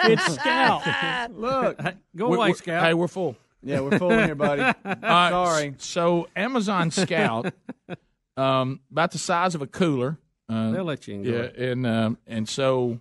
It's 0.00 0.34
Scout. 0.34 1.32
Look. 1.32 1.78
Go 2.16 2.28
We're- 2.28 2.36
away, 2.38 2.46
we're- 2.48 2.54
Scout. 2.54 2.82
Hey, 2.84 2.94
we're 2.94 3.06
full. 3.08 3.36
Yeah, 3.64 3.80
we're 3.80 3.98
fooling 3.98 4.24
here, 4.26 4.34
buddy. 4.34 4.62
Uh, 4.84 5.30
Sorry. 5.30 5.74
So 5.78 6.28
Amazon 6.36 6.90
Scout, 6.90 7.52
um, 8.36 8.80
about 8.90 9.12
the 9.12 9.18
size 9.18 9.54
of 9.54 9.62
a 9.62 9.66
cooler. 9.66 10.18
Uh, 10.48 10.70
They'll 10.72 10.84
let 10.84 11.08
you 11.08 11.14
in. 11.14 11.24
yeah, 11.24 11.32
it. 11.32 11.56
and 11.56 11.86
um, 11.86 12.18
and 12.26 12.48
so 12.48 13.00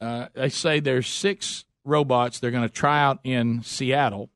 uh, 0.00 0.28
they 0.34 0.48
say 0.48 0.80
there's 0.80 1.08
six 1.08 1.64
robots 1.84 2.38
they're 2.38 2.50
going 2.52 2.62
to 2.62 2.72
try 2.72 3.02
out 3.02 3.18
in 3.24 3.62
Seattle, 3.62 4.30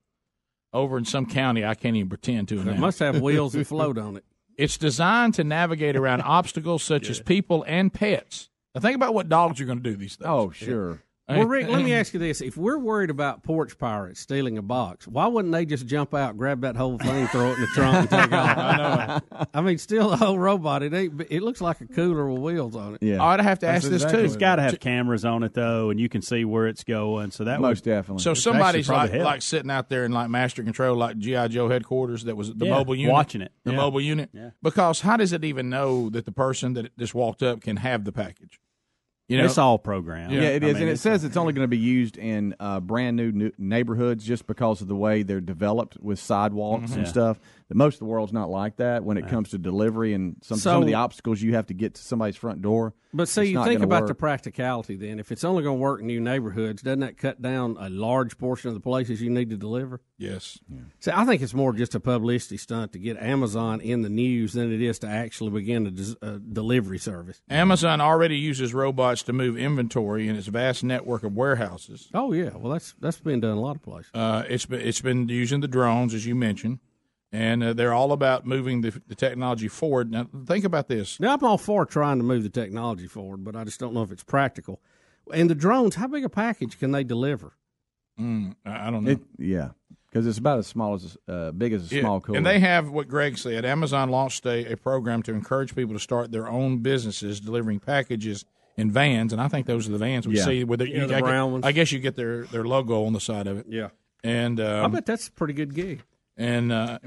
over 0.73 0.99
in 0.99 1.05
some 1.05 1.27
county 1.27 1.65
I 1.65 1.75
can't 1.75 1.97
even 1.97 2.09
pretend 2.09 2.49
to. 2.49 2.61
It 2.61 2.65
now. 2.65 2.75
must 2.75 2.99
have 2.99 3.21
wheels 3.21 3.53
that 3.53 3.67
float 3.69 3.99
on 3.99 4.17
it. 4.17 4.25
It's 4.57 4.77
designed 4.79 5.35
to 5.35 5.45
navigate 5.45 5.97
around 5.97 6.23
obstacles 6.23 6.83
such 6.83 7.11
as 7.11 7.21
people 7.21 7.65
and 7.69 7.93
pets. 7.93 8.49
Now 8.75 8.81
think 8.81 8.97
about 8.97 9.15
what 9.15 9.29
dogs 9.29 9.61
are 9.61 9.65
going 9.65 9.83
to 9.83 9.91
do 9.91 9.97
these 9.97 10.17
days. 10.17 10.27
Oh, 10.27 10.51
sure. 10.51 11.03
Well, 11.29 11.45
Rick, 11.47 11.69
let 11.69 11.83
me 11.83 11.93
ask 11.95 12.15
you 12.15 12.21
this: 12.21 12.41
If 12.41 12.57
we're 12.57 12.79
worried 12.79 13.11
about 13.11 13.43
porch 13.43 13.79
pirates 13.79 14.21
stealing 14.21 14.59
a 14.59 14.63
box, 14.63 15.09
why 15.09 15.27
wouldn't 15.27 15.53
they 15.53 15.67
just 15.67 15.87
jump 15.87 16.15
out, 16.15 16.37
grab 16.37 16.61
that 16.61 16.77
whole 16.77 16.99
thing, 16.99 17.27
throw 17.29 17.51
it 17.51 17.55
in 17.57 17.61
the 17.63 17.67
trunk, 17.69 17.97
and 17.97 18.11
take 18.11 18.33
off? 18.33 18.57
I 18.59 18.77
know. 19.33 19.47
I 19.53 19.61
mean, 19.61 19.79
still 19.79 20.13
a 20.13 20.17
whole 20.17 20.39
robot. 20.39 20.85
It 20.85 20.95
ain't. 20.95 21.21
It 21.29 21.43
looks 21.43 21.61
like 21.61 21.81
a 21.81 21.87
cooler 21.87 22.31
with 22.31 22.41
wheels 22.41 22.77
on 22.77 22.95
it. 22.95 23.03
Yeah. 23.03 23.23
I'd 23.25 23.41
have 23.41 23.59
to 23.61 23.67
ask 23.67 23.83
That's 23.83 23.91
this 23.91 24.03
exactly 24.03 24.21
too. 24.21 24.25
It's 24.27 24.37
got 24.37 24.57
to 24.57 24.63
have 24.63 24.79
cameras 24.79 25.25
on 25.25 25.43
it 25.43 25.53
though, 25.53 25.91
and 25.91 25.99
you 25.99 26.09
can 26.09 26.23
see 26.23 26.45
where 26.45 26.69
it's 26.69 26.85
going. 26.85 27.33
So 27.33 27.43
that 27.45 27.61
Most 27.61 27.85
would 27.85 27.91
definitely. 27.91 28.23
So 28.23 28.35
somebody's 28.35 28.89
like 28.89 29.11
help. 29.11 29.25
like 29.25 29.43
sitting 29.43 29.71
out 29.71 29.89
there 29.89 30.05
in 30.05 30.13
like 30.13 30.31
master 30.31 30.63
control, 30.63 30.97
like 30.97 31.19
GI 31.19 31.49
Joe 31.49 31.69
headquarters. 31.69 32.23
That 32.25 32.37
was 32.37 32.55
the 32.55 32.67
Yeah, 32.67 32.71
mobile 32.71 32.95
unit, 32.95 33.13
watching 33.13 33.41
it. 33.41 33.51
the 33.65 33.73
Yeah. 33.73 33.77
mobile 33.79 34.01
unit. 34.01 34.31
Yeah. 34.33 34.51
Because 34.63 35.01
how 35.01 35.17
does 35.17 35.33
it 35.33 35.45
even 35.45 35.71
know 35.71 36.09
that 36.11 36.25
the 36.25 36.33
person 36.33 36.75
that 36.75 36.97
just 36.97 37.15
walked 37.17 37.43
up 37.43 37.63
can 37.63 37.79
have 37.79 38.05
the 38.05 38.13
package? 38.13 38.61
You 39.29 39.39
know, 39.39 39.45
it's 39.47 39.59
all 39.59 39.77
programmed. 39.79 40.33
Yeah, 40.33 40.43
it 40.43 40.63
I 40.63 40.67
is, 40.69 40.75
mean, 40.75 40.83
and 40.85 40.93
it 40.93 40.99
says 41.01 41.25
it's 41.25 41.37
only 41.37 41.53
going 41.53 41.65
to 41.65 41.69
be 41.69 41.77
used 41.79 42.17
in 42.17 42.55
uh, 42.61 42.79
brand 42.79 43.17
new, 43.17 43.33
new 43.33 43.51
neighborhoods 43.59 44.25
just 44.25 44.47
because 44.47 44.81
of 44.83 44.87
the 44.89 44.95
way 44.95 45.25
they're 45.25 45.41
developed 45.41 45.99
with 46.01 46.19
sidewalks 46.21 46.83
and 46.83 46.91
Mm-hmm. 46.91 47.01
Yeah. 47.01 47.09
stuff. 47.11 47.41
That 47.69 47.77
most 47.77 47.95
of 47.95 47.99
the 48.01 48.05
world's 48.05 48.33
not 48.33 48.49
like 48.49 48.77
that 48.77 49.03
when 49.03 49.17
it 49.17 49.27
comes 49.27 49.51
to 49.51 49.59
delivery 49.59 50.15
and 50.15 50.37
some 50.43 50.59
some 50.59 50.83
of 50.83 50.87
the 50.87 50.95
obstacles 50.95 51.43
you 51.43 51.55
have 51.55 51.67
to 51.67 51.75
get 51.75 51.95
to 51.95 52.03
somebody's 52.03 52.37
front 52.37 52.63
door. 52.63 52.95
But 53.13 53.29
see, 53.29 53.45
you 53.45 53.65
think 53.65 53.83
about 53.83 54.03
work. 54.03 54.09
the 54.09 54.15
practicality. 54.15 54.97
Then, 54.97 55.19
if 55.19 55.33
it's 55.33 55.43
only 55.43 55.63
going 55.63 55.79
to 55.79 55.81
work 55.81 56.01
in 56.01 56.07
new 56.07 56.21
neighborhoods, 56.21 56.83
doesn't 56.83 57.01
that 57.01 57.17
cut 57.17 57.43
down 57.43 57.77
a 57.81 57.89
large 57.89 58.39
portion 58.39 58.69
of 58.69 58.75
the 58.75 58.81
places 58.81 59.21
you 59.21 59.31
need 59.31 59.51
to 59.51 59.57
deliver? 59.57 60.01
yes. 60.19 60.59
See, 61.01 61.11
I 61.13 61.25
think 61.25 61.43
it's 61.43 61.55
more 61.55 61.73
just 61.73 61.95
a 61.95 62.01
publicity 62.01 62.57
stunt 62.57 62.93
to 62.93 62.99
get 62.99 63.17
Amazon 63.19 63.81
in 63.81 64.03
the 64.03 64.09
news 64.09 64.53
than 64.53 64.73
it 64.73 64.81
is 64.81 64.99
to 65.01 65.09
actually 65.09 65.51
begin 65.51 65.87
a, 65.87 65.91
des- 65.91 66.17
a 66.23 66.39
delivery 66.39 66.99
service. 66.99 67.41
Amazon 67.51 68.01
already 68.01 68.37
uses 68.37 68.73
robots 68.73 69.23
to 69.25 69.33
move 69.33 69.57
inventory 69.57 70.29
in 70.29 70.37
its 70.37 70.47
vast 70.47 70.85
network 70.85 71.23
of 71.23 71.35
warehouses. 71.35 72.09
Oh 72.15 72.33
yeah, 72.33 72.51
well 72.57 72.73
that's 72.73 72.95
that's 73.01 73.21
been 73.21 73.41
done 73.41 73.57
a 73.57 73.61
lot 73.61 73.77
of 73.77 73.83
places. 73.83 74.11
Uh, 74.15 74.45
it's 74.49 74.67
been 74.67 74.81
it's 74.81 75.01
been 75.01 75.29
using 75.29 75.61
the 75.61 75.69
drones 75.69 76.15
as 76.15 76.27
you 76.27 76.35
mentioned, 76.35 76.79
and 77.37 77.63
uh, 77.63 77.73
they're 77.73 77.93
all 77.93 78.13
about 78.13 78.47
moving 78.47 78.81
the, 78.81 78.93
the 79.09 79.15
technology 79.15 79.69
forward. 79.69 80.11
Now 80.11 80.27
think 80.47 80.65
about 80.65 80.89
this. 80.89 81.19
Now 81.21 81.35
I'm 81.35 81.45
all 81.45 81.59
for 81.59 81.85
trying 81.85 82.19
to 82.19 82.25
move 82.25 82.43
the 82.43 82.49
technology 82.51 83.07
forward, 83.07 83.45
but 83.45 83.55
I 83.57 83.65
just 83.65 83.79
don't 83.81 83.93
know 83.95 84.03
if 84.03 84.11
it's 84.13 84.25
practical. 84.25 84.81
And 85.35 85.51
the 85.51 85.55
drones, 85.55 85.97
how 85.97 86.07
big 86.07 86.25
a 86.25 86.29
package 86.29 86.79
can 86.79 86.93
they 86.93 87.05
deliver? 87.05 87.53
Mm, 88.19 88.55
I 88.65 88.89
I 88.89 88.91
don't 88.91 89.05
know. 89.05 89.11
It, 89.13 89.21
yeah, 89.39 89.71
because 90.09 90.27
it's 90.27 90.39
about 90.39 90.59
as 90.61 90.67
small 90.67 90.95
as 90.95 91.17
uh, 91.29 91.51
big 91.53 91.73
as 91.73 91.91
a 91.91 91.95
Yeah, 91.95 92.01
small 92.03 92.21
cooler. 92.21 92.39
And 92.39 92.47
they 92.47 92.59
have 92.61 92.89
what 92.91 93.09
Greg 93.09 93.37
said. 93.37 93.65
Amazon 93.65 94.09
launched 94.11 94.47
a, 94.47 94.73
a 94.73 94.77
program 94.77 95.23
to 95.25 95.33
encourage 95.35 95.75
people 95.75 95.95
to 95.95 96.01
start 96.01 96.33
their 96.33 96.49
own 96.49 96.79
businesses 96.79 97.41
delivering 97.41 97.81
packages 97.81 98.45
in 98.79 98.91
vans, 98.91 99.33
and 99.33 99.41
I 99.43 99.49
think 99.49 99.67
those 99.67 99.89
are 99.89 99.93
the 99.93 99.99
vans 99.99 100.27
we 100.29 100.37
Yeah. 100.37 100.45
see 100.45 100.65
with 100.65 100.79
the, 100.81 100.89
Yeah, 100.91 101.07
the 101.07 101.17
I, 101.17 101.21
brown 101.21 101.49
gu- 101.49 101.53
ones. 101.55 101.65
I 101.67 101.73
guess 101.73 101.93
you 101.93 101.99
get 101.99 102.15
their, 102.15 102.45
their 102.45 102.65
logo 102.65 103.05
on 103.05 103.13
the 103.15 103.21
side 103.21 103.47
of 103.47 103.57
it. 103.59 103.67
Yeah, 103.69 103.89
And 104.23 104.61
I 104.61 104.81
um, 104.85 104.93
bet 104.93 105.07
that's 105.07 105.29
a 105.29 105.33
pretty 105.33 105.55
good 105.55 105.75
gig. 105.75 106.03
and 106.37 106.71
uh, 106.73 106.99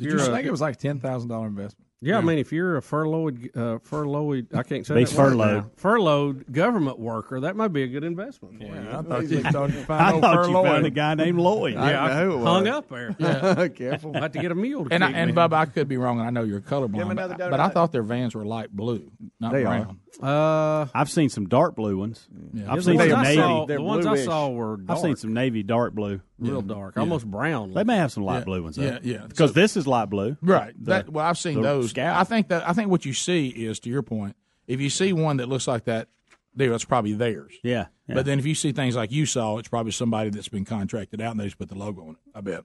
Did 0.00 0.08
You're 0.12 0.18
you 0.18 0.26
a- 0.26 0.34
think 0.34 0.46
it 0.46 0.50
was 0.50 0.60
like 0.60 0.76
ten 0.78 0.98
thousand 0.98 1.28
dollar 1.28 1.46
investment? 1.46 1.86
Yeah, 2.02 2.16
I 2.16 2.22
mean, 2.22 2.38
if 2.38 2.50
you're 2.50 2.78
a 2.78 2.82
furloughed, 2.82 3.50
uh, 3.54 3.78
furloughed, 3.82 4.46
I 4.54 4.62
can't 4.62 4.86
say 4.86 5.00
He's 5.00 5.10
that 5.10 5.18
word 5.18 5.30
furloughed. 5.32 5.64
now. 5.64 5.70
furloughed 5.76 6.50
government 6.50 6.98
worker, 6.98 7.40
that 7.40 7.56
might 7.56 7.74
be 7.74 7.82
a 7.82 7.86
good 7.86 8.04
investment. 8.04 8.56
for 8.56 8.64
you. 8.64 8.72
I 8.90 9.02
thought 9.02 9.28
you 9.28 9.42
thought 9.42 9.70
you 9.70 9.80
I 9.80 9.84
found 9.84 10.20
thought 10.22 10.48
you 10.48 10.52
found 10.54 10.86
a 10.86 10.90
guy 10.90 11.14
named 11.14 11.38
Lloyd. 11.38 11.76
I 11.76 11.90
Yeah, 11.90 12.08
didn't 12.08 12.16
know 12.30 12.38
who 12.38 12.44
hung 12.46 12.64
was. 12.64 12.72
up 12.72 12.88
there. 12.88 13.68
Careful. 13.68 14.16
I 14.16 14.20
had 14.20 14.32
to 14.32 14.38
get 14.38 14.50
a 14.50 14.54
mule 14.54 14.86
to 14.86 14.94
and, 14.94 15.04
I, 15.04 15.10
and 15.10 15.30
me. 15.30 15.36
Bubba, 15.36 15.52
I 15.52 15.66
could 15.66 15.88
be 15.88 15.98
wrong, 15.98 16.18
and 16.20 16.26
I 16.26 16.30
know 16.30 16.42
you're 16.42 16.62
colorblind, 16.62 17.14
but, 17.16 17.36
but 17.36 17.60
I 17.60 17.68
thought 17.68 17.92
their 17.92 18.02
vans 18.02 18.34
were 18.34 18.46
light 18.46 18.74
blue, 18.74 19.12
not 19.38 19.52
They 19.52 19.66
are. 19.66 19.88
Brown. 20.18 20.30
Uh, 20.30 20.88
I've 20.94 21.10
seen 21.10 21.28
some 21.28 21.46
dark 21.48 21.76
blue 21.76 21.96
ones. 21.98 22.26
Yeah. 22.52 22.70
I've 22.70 22.76
the 22.78 22.82
seen 22.82 22.96
ones, 22.96 23.10
some 23.10 23.22
navy. 23.22 23.36
saw, 23.36 23.66
They're 23.66 23.76
the 23.78 23.82
ones 23.82 24.06
I 24.06 24.16
saw 24.16 24.48
were 24.48 24.76
dark, 24.78 24.90
I've 24.98 25.02
seen 25.02 25.16
some 25.16 25.32
navy 25.34 25.62
dark 25.62 25.94
blue. 25.94 26.20
real 26.38 26.62
dark, 26.62 26.96
almost 26.96 27.26
brown. 27.30 27.72
They 27.74 27.84
may 27.84 27.96
have 27.96 28.12
some 28.12 28.24
light 28.24 28.38
Yeah. 28.40 28.44
blue 28.44 28.62
ones. 28.62 28.76
Though. 28.76 28.82
Yeah, 28.84 28.98
yeah. 29.02 29.26
Because 29.28 29.52
this 29.52 29.76
is 29.76 29.86
light 29.86 30.10
blue. 30.10 30.36
Right. 30.42 30.72
The- 30.78 30.90
that 30.90 31.10
well, 31.10 31.24
I've 31.26 31.38
seen 31.38 31.60
those. 31.62 31.90
Scout. 31.90 32.16
I 32.16 32.24
think 32.24 32.48
that 32.48 32.68
I 32.68 32.72
think 32.72 32.90
what 32.90 33.04
you 33.04 33.12
see 33.12 33.48
is, 33.48 33.78
to 33.80 33.90
your 33.90 34.02
point, 34.02 34.36
if 34.66 34.80
you 34.80 34.90
see 34.90 35.12
one 35.12 35.36
that 35.38 35.48
looks 35.48 35.66
like 35.68 35.84
that 35.84 36.08
they- 36.54 36.66
that's 36.68 36.84
probably 36.84 37.12
theirs. 37.14 37.54
Yeah, 37.62 37.86
yeah. 38.08 38.14
But 38.16 38.26
then 38.26 38.38
if 38.40 38.46
you 38.46 38.54
see 38.56 38.72
things 38.72 38.96
like 38.96 39.12
you 39.12 39.24
saw, 39.26 39.58
it's 39.58 39.68
probably 39.68 39.92
somebody 39.92 40.30
that's 40.30 40.48
been 40.48 40.64
contracted 40.64 41.20
out 41.20 41.30
and 41.32 41.40
they 41.40 41.44
just 41.44 41.58
put 41.58 41.68
the 41.68 41.76
logo 41.78 42.02
on 42.02 42.10
it. 42.10 42.16
I 42.34 42.40
bet. 42.40 42.62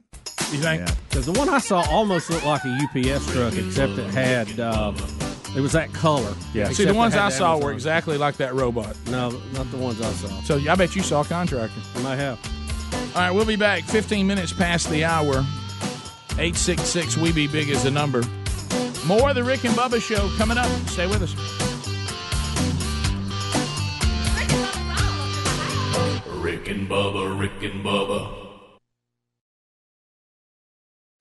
You 0.52 0.60
think? 0.60 0.88
Because 1.10 1.26
the 1.26 1.32
one 1.34 1.50
I 1.50 1.58
saw 1.60 1.82
almost 1.90 2.30
looked 2.30 2.46
like 2.46 2.64
a 2.66 2.70
UPS 2.70 3.32
truck, 3.32 3.56
except 3.56 3.94
it 3.98 4.10
had 4.12 4.60
uh, 4.60 4.92
it 5.56 5.62
was 5.62 5.72
that 5.72 5.94
color. 5.94 6.34
Yeah. 6.54 6.70
See, 6.70 6.86
the 6.86 6.94
ones 6.94 7.16
I 7.16 7.30
saw 7.30 7.52
Amazon. 7.54 7.66
were 7.66 7.74
exactly 7.74 8.18
like 8.18 8.38
that 8.38 8.54
robot. 8.54 8.96
No, 9.10 9.30
not 9.54 9.72
the 9.72 9.78
ones 9.78 10.02
I 10.02 10.12
saw. 10.12 10.42
So 10.42 10.58
I 10.70 10.76
bet 10.76 10.96
you 10.96 11.02
saw 11.02 11.22
a 11.22 11.26
contractor. 11.26 11.80
I 11.96 12.02
might 12.02 12.18
have. 12.18 12.40
All 13.16 13.22
right, 13.22 13.32
we'll 13.32 13.46
be 13.46 13.56
back 13.56 13.84
15 13.84 14.28
minutes 14.28 14.52
past 14.52 14.90
the 14.90 15.06
hour. 15.06 15.46
866 16.38 17.18
We 17.18 17.32
Be 17.32 17.48
Big 17.48 17.70
is 17.70 17.84
the 17.84 17.92
number. 17.92 18.24
More 19.06 19.30
of 19.30 19.36
the 19.36 19.44
Rick 19.44 19.64
and 19.64 19.74
Bubba 19.76 20.02
show 20.02 20.30
coming 20.38 20.58
up. 20.58 20.68
Stay 20.90 21.08
with 21.08 21.22
us. 21.22 21.34
Rick 26.42 26.68
and 26.68 26.90
Bubba, 26.90 27.40
Rick 27.40 27.64
and 27.64 27.86
Bubba. 27.86 28.45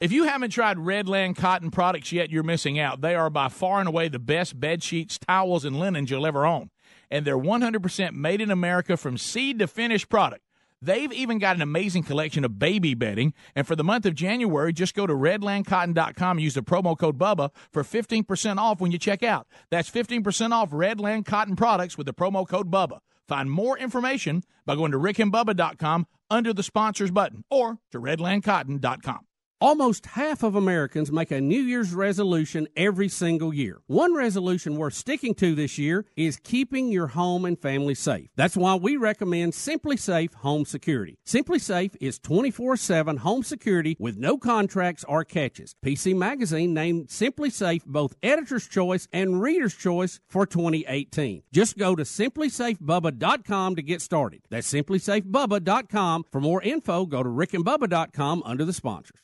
If 0.05 0.13
you 0.13 0.25
haven't 0.25 0.51
tried 0.51 0.77
Redland 0.77 1.35
cotton 1.35 1.71
products 1.71 2.13
yet, 2.13 2.29
you're 2.29 2.43
missing 2.43 2.79
out. 2.79 3.01
They 3.01 3.15
are 3.15 3.31
by 3.31 3.49
far 3.49 3.79
and 3.79 3.89
away 3.89 4.09
the 4.09 4.19
best 4.19 4.61
bed 4.61 4.83
sheets, 4.83 5.19
towels, 5.19 5.65
and 5.65 5.81
linens 5.81 6.11
you'll 6.11 6.27
ever 6.27 6.45
own. 6.45 6.69
And 7.11 7.25
they're 7.25 7.39
100% 7.39 8.13
made 8.13 8.43
in 8.43 8.51
America 8.51 8.99
from 8.99 9.17
seed 9.17 9.61
to 9.61 9.67
finished 9.67 10.11
product. 10.11 10.43
They've 10.83 11.11
even 11.11 11.39
got 11.39 11.57
an 11.57 11.63
amazing 11.63 12.03
collection 12.03 12.45
of 12.45 12.59
baby 12.59 12.93
bedding. 12.93 13.33
And 13.57 13.67
for 13.67 13.75
the 13.77 13.83
month 13.83 14.05
of 14.05 14.15
January, 14.15 14.75
just 14.75 14.95
go 14.95 15.07
to 15.07 15.15
redlandcotton.com 15.15 16.37
and 16.37 16.45
use 16.45 16.53
the 16.53 16.61
promo 16.61 16.99
code 16.99 17.17
BUBBA 17.17 17.49
for 17.73 17.83
15% 17.83 18.59
off 18.59 18.83
when 18.83 18.93
you 18.93 18.99
check 18.99 19.23
out. 19.23 19.47
That's 19.71 19.91
15% 19.91 20.51
off 20.51 20.69
Redland 20.73 21.25
Cotton 21.25 21.57
products 21.57 21.97
with 21.97 22.07
the 22.07 22.13
promo 22.13 22.47
code 22.47 22.71
BUBBA. 22.71 22.99
Find 23.27 23.51
more 23.51 23.79
information 23.79 24.43
by 24.67 24.77
going 24.77 24.93
to 24.93 24.99
rickandbubba.com 24.99 26.07
under 26.29 26.53
the 26.53 26.63
sponsors 26.63 27.11
button 27.11 27.43
or 27.49 27.79
to 27.91 27.99
redlandcotton.com. 27.99 29.21
Almost 29.65 30.05
half 30.05 30.43
of 30.43 30.57
Americans 30.57 31.11
make 31.11 31.31
a 31.31 31.41
New 31.41 31.63
Year's 31.63 31.95
resolution 31.95 32.69
every 32.77 33.09
single 33.09 33.55
year. 33.55 33.81
One 33.87 34.15
resolution 34.15 34.77
worth 34.77 34.93
sticking 34.93 35.35
to 35.37 35.55
this 35.55 35.79
year 35.79 36.05
is 36.19 36.37
keeping 36.37 36.93
your 36.93 37.07
home 37.07 37.47
and 37.47 37.59
family 37.59 37.95
safe. 37.95 38.29
That's 38.37 38.59
why 38.59 38.75
we 38.75 38.99
recommend 38.99 39.55
SimpliSafe 39.55 40.35
Home 40.35 40.67
Security. 40.67 41.17
SimpliSafe 41.25 41.97
is 41.99 42.19
24 42.19 42.77
7 42.77 43.17
home 43.17 43.43
security 43.43 43.97
with 43.99 44.19
no 44.19 44.37
contracts 44.37 45.03
or 45.09 45.25
catches. 45.25 45.75
PC 45.83 46.15
Magazine 46.15 46.75
named 46.75 47.09
SimpliSafe 47.09 47.87
both 47.87 48.17
Editor's 48.23 48.69
Choice 48.69 49.09
and 49.15 49.41
Reader's 49.41 49.75
Choice 49.75 50.21
for 50.29 50.45
2018. 50.45 51.43
Just 51.51 51.79
go 51.79 51.97
to 51.97 52.03
simplisafebubba.com 52.03 53.77
to 53.77 53.83
get 53.83 54.03
started. 54.03 54.43
That's 54.51 54.71
simplisafebubba.com. 54.71 56.27
For 56.31 56.43
more 56.43 56.61
info, 56.61 57.07
go 57.07 57.23
to 57.23 57.31
rickandbubba.com 57.31 58.43
under 58.45 58.67
the 58.67 58.75
sponsors. 58.75 59.24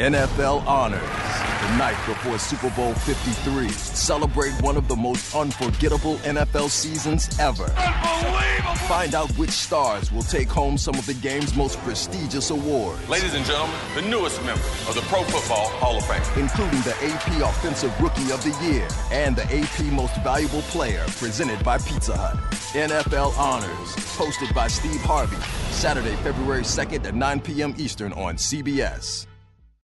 NFL 0.00 0.66
Honors. 0.66 1.00
The 1.00 1.76
night 1.76 1.96
before 2.04 2.36
Super 2.36 2.68
Bowl 2.70 2.92
53. 2.94 3.68
Celebrate 3.68 4.50
one 4.60 4.76
of 4.76 4.88
the 4.88 4.96
most 4.96 5.32
unforgettable 5.36 6.16
NFL 6.16 6.68
seasons 6.68 7.28
ever. 7.38 7.62
Unbelievable! 7.62 8.74
Find 8.88 9.14
out 9.14 9.30
which 9.38 9.50
stars 9.52 10.10
will 10.10 10.24
take 10.24 10.48
home 10.48 10.76
some 10.78 10.96
of 10.96 11.06
the 11.06 11.14
game's 11.14 11.54
most 11.54 11.78
prestigious 11.78 12.50
awards. 12.50 13.08
Ladies 13.08 13.34
and 13.34 13.46
gentlemen, 13.46 13.76
the 13.94 14.02
newest 14.02 14.44
member 14.44 14.66
of 14.88 14.96
the 14.96 15.00
Pro 15.02 15.22
Football 15.22 15.68
Hall 15.68 15.96
of 15.96 16.04
Fame. 16.06 16.42
Including 16.42 16.80
the 16.80 16.96
AP 17.00 17.48
Offensive 17.48 17.94
Rookie 18.00 18.32
of 18.32 18.42
the 18.42 18.66
Year 18.66 18.88
and 19.12 19.36
the 19.36 19.44
AP 19.44 19.92
Most 19.92 20.16
Valuable 20.24 20.62
Player 20.62 21.04
presented 21.18 21.64
by 21.64 21.78
Pizza 21.78 22.16
Hut. 22.16 22.34
NFL 22.72 23.38
Honors, 23.38 23.94
hosted 24.16 24.52
by 24.56 24.66
Steve 24.66 25.02
Harvey. 25.02 25.40
Saturday, 25.70 26.16
February 26.16 26.62
2nd 26.62 27.06
at 27.06 27.14
9 27.14 27.40
p.m. 27.42 27.74
Eastern 27.78 28.12
on 28.14 28.34
CBS. 28.34 29.28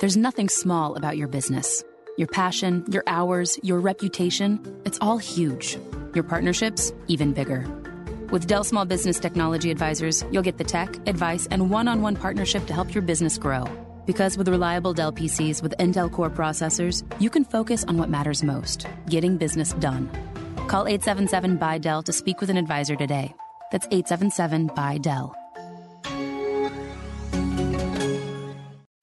There's 0.00 0.16
nothing 0.16 0.48
small 0.48 0.96
about 0.96 1.18
your 1.18 1.28
business. 1.28 1.84
Your 2.16 2.28
passion, 2.28 2.86
your 2.90 3.02
hours, 3.06 3.58
your 3.62 3.80
reputation, 3.80 4.58
it's 4.86 4.96
all 5.02 5.18
huge. 5.18 5.76
Your 6.14 6.24
partnerships, 6.24 6.90
even 7.08 7.34
bigger. 7.34 7.66
With 8.32 8.46
Dell 8.46 8.64
Small 8.64 8.86
Business 8.86 9.18
Technology 9.20 9.70
Advisors, 9.70 10.24
you'll 10.30 10.42
get 10.42 10.56
the 10.56 10.64
tech, 10.64 11.06
advice, 11.06 11.46
and 11.50 11.70
one 11.70 11.86
on 11.86 12.00
one 12.00 12.16
partnership 12.16 12.64
to 12.68 12.72
help 12.72 12.94
your 12.94 13.02
business 13.02 13.36
grow. 13.36 13.64
Because 14.06 14.38
with 14.38 14.48
reliable 14.48 14.94
Dell 14.94 15.12
PCs 15.12 15.62
with 15.62 15.76
Intel 15.78 16.10
Core 16.10 16.30
processors, 16.30 17.04
you 17.20 17.28
can 17.28 17.44
focus 17.44 17.84
on 17.84 17.98
what 17.98 18.08
matters 18.08 18.42
most 18.42 18.86
getting 19.04 19.36
business 19.36 19.74
done. 19.74 20.08
Call 20.66 20.88
877 20.88 21.58
by 21.58 21.76
Dell 21.76 22.02
to 22.04 22.12
speak 22.14 22.40
with 22.40 22.48
an 22.48 22.56
advisor 22.56 22.96
today. 22.96 23.34
That's 23.70 23.86
877 23.90 24.68
by 24.68 24.96
Dell. 24.96 25.36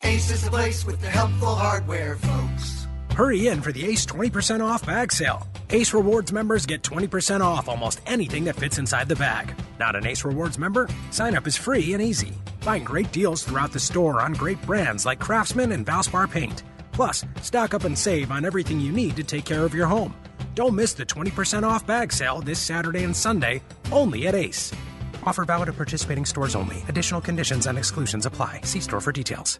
Ace 0.07 0.31
is 0.31 0.41
the 0.41 0.49
place 0.49 0.85
with 0.85 1.01
the 1.01 1.09
helpful 1.09 1.53
hardware, 1.53 2.15
folks. 2.15 2.87
Hurry 3.13 3.49
in 3.49 3.61
for 3.61 3.73
the 3.73 3.85
Ace 3.85 4.05
20% 4.05 4.65
off 4.65 4.85
bag 4.85 5.11
sale. 5.11 5.45
Ace 5.69 5.93
Rewards 5.93 6.31
members 6.31 6.65
get 6.65 6.81
20% 6.81 7.41
off 7.41 7.67
almost 7.67 7.99
anything 8.05 8.45
that 8.45 8.55
fits 8.55 8.77
inside 8.77 9.09
the 9.09 9.17
bag. 9.17 9.53
Not 9.81 9.97
an 9.97 10.07
Ace 10.07 10.23
Rewards 10.23 10.57
member? 10.57 10.87
Sign 11.11 11.35
up 11.35 11.45
is 11.45 11.57
free 11.57 11.93
and 11.93 12.01
easy. 12.01 12.33
Find 12.61 12.85
great 12.85 13.11
deals 13.11 13.43
throughout 13.43 13.73
the 13.73 13.81
store 13.81 14.21
on 14.21 14.31
great 14.31 14.61
brands 14.61 15.05
like 15.05 15.19
Craftsman 15.19 15.73
and 15.73 15.85
Valspar 15.85 16.31
Paint. 16.31 16.63
Plus, 16.93 17.25
stock 17.41 17.73
up 17.73 17.83
and 17.83 17.97
save 17.97 18.31
on 18.31 18.45
everything 18.45 18.79
you 18.79 18.93
need 18.93 19.17
to 19.17 19.25
take 19.25 19.43
care 19.43 19.65
of 19.65 19.75
your 19.75 19.87
home. 19.87 20.15
Don't 20.55 20.73
miss 20.73 20.93
the 20.93 21.05
20% 21.05 21.63
off 21.63 21.85
bag 21.85 22.13
sale 22.13 22.39
this 22.39 22.59
Saturday 22.59 23.03
and 23.03 23.15
Sunday 23.15 23.61
only 23.91 24.25
at 24.27 24.35
Ace. 24.35 24.71
Offer 25.25 25.43
valid 25.43 25.67
at 25.67 25.75
participating 25.75 26.25
stores 26.25 26.55
only. 26.55 26.77
Additional 26.87 27.19
conditions 27.19 27.67
and 27.67 27.77
exclusions 27.77 28.25
apply. 28.25 28.61
See 28.61 28.79
store 28.79 29.01
for 29.01 29.11
details. 29.11 29.59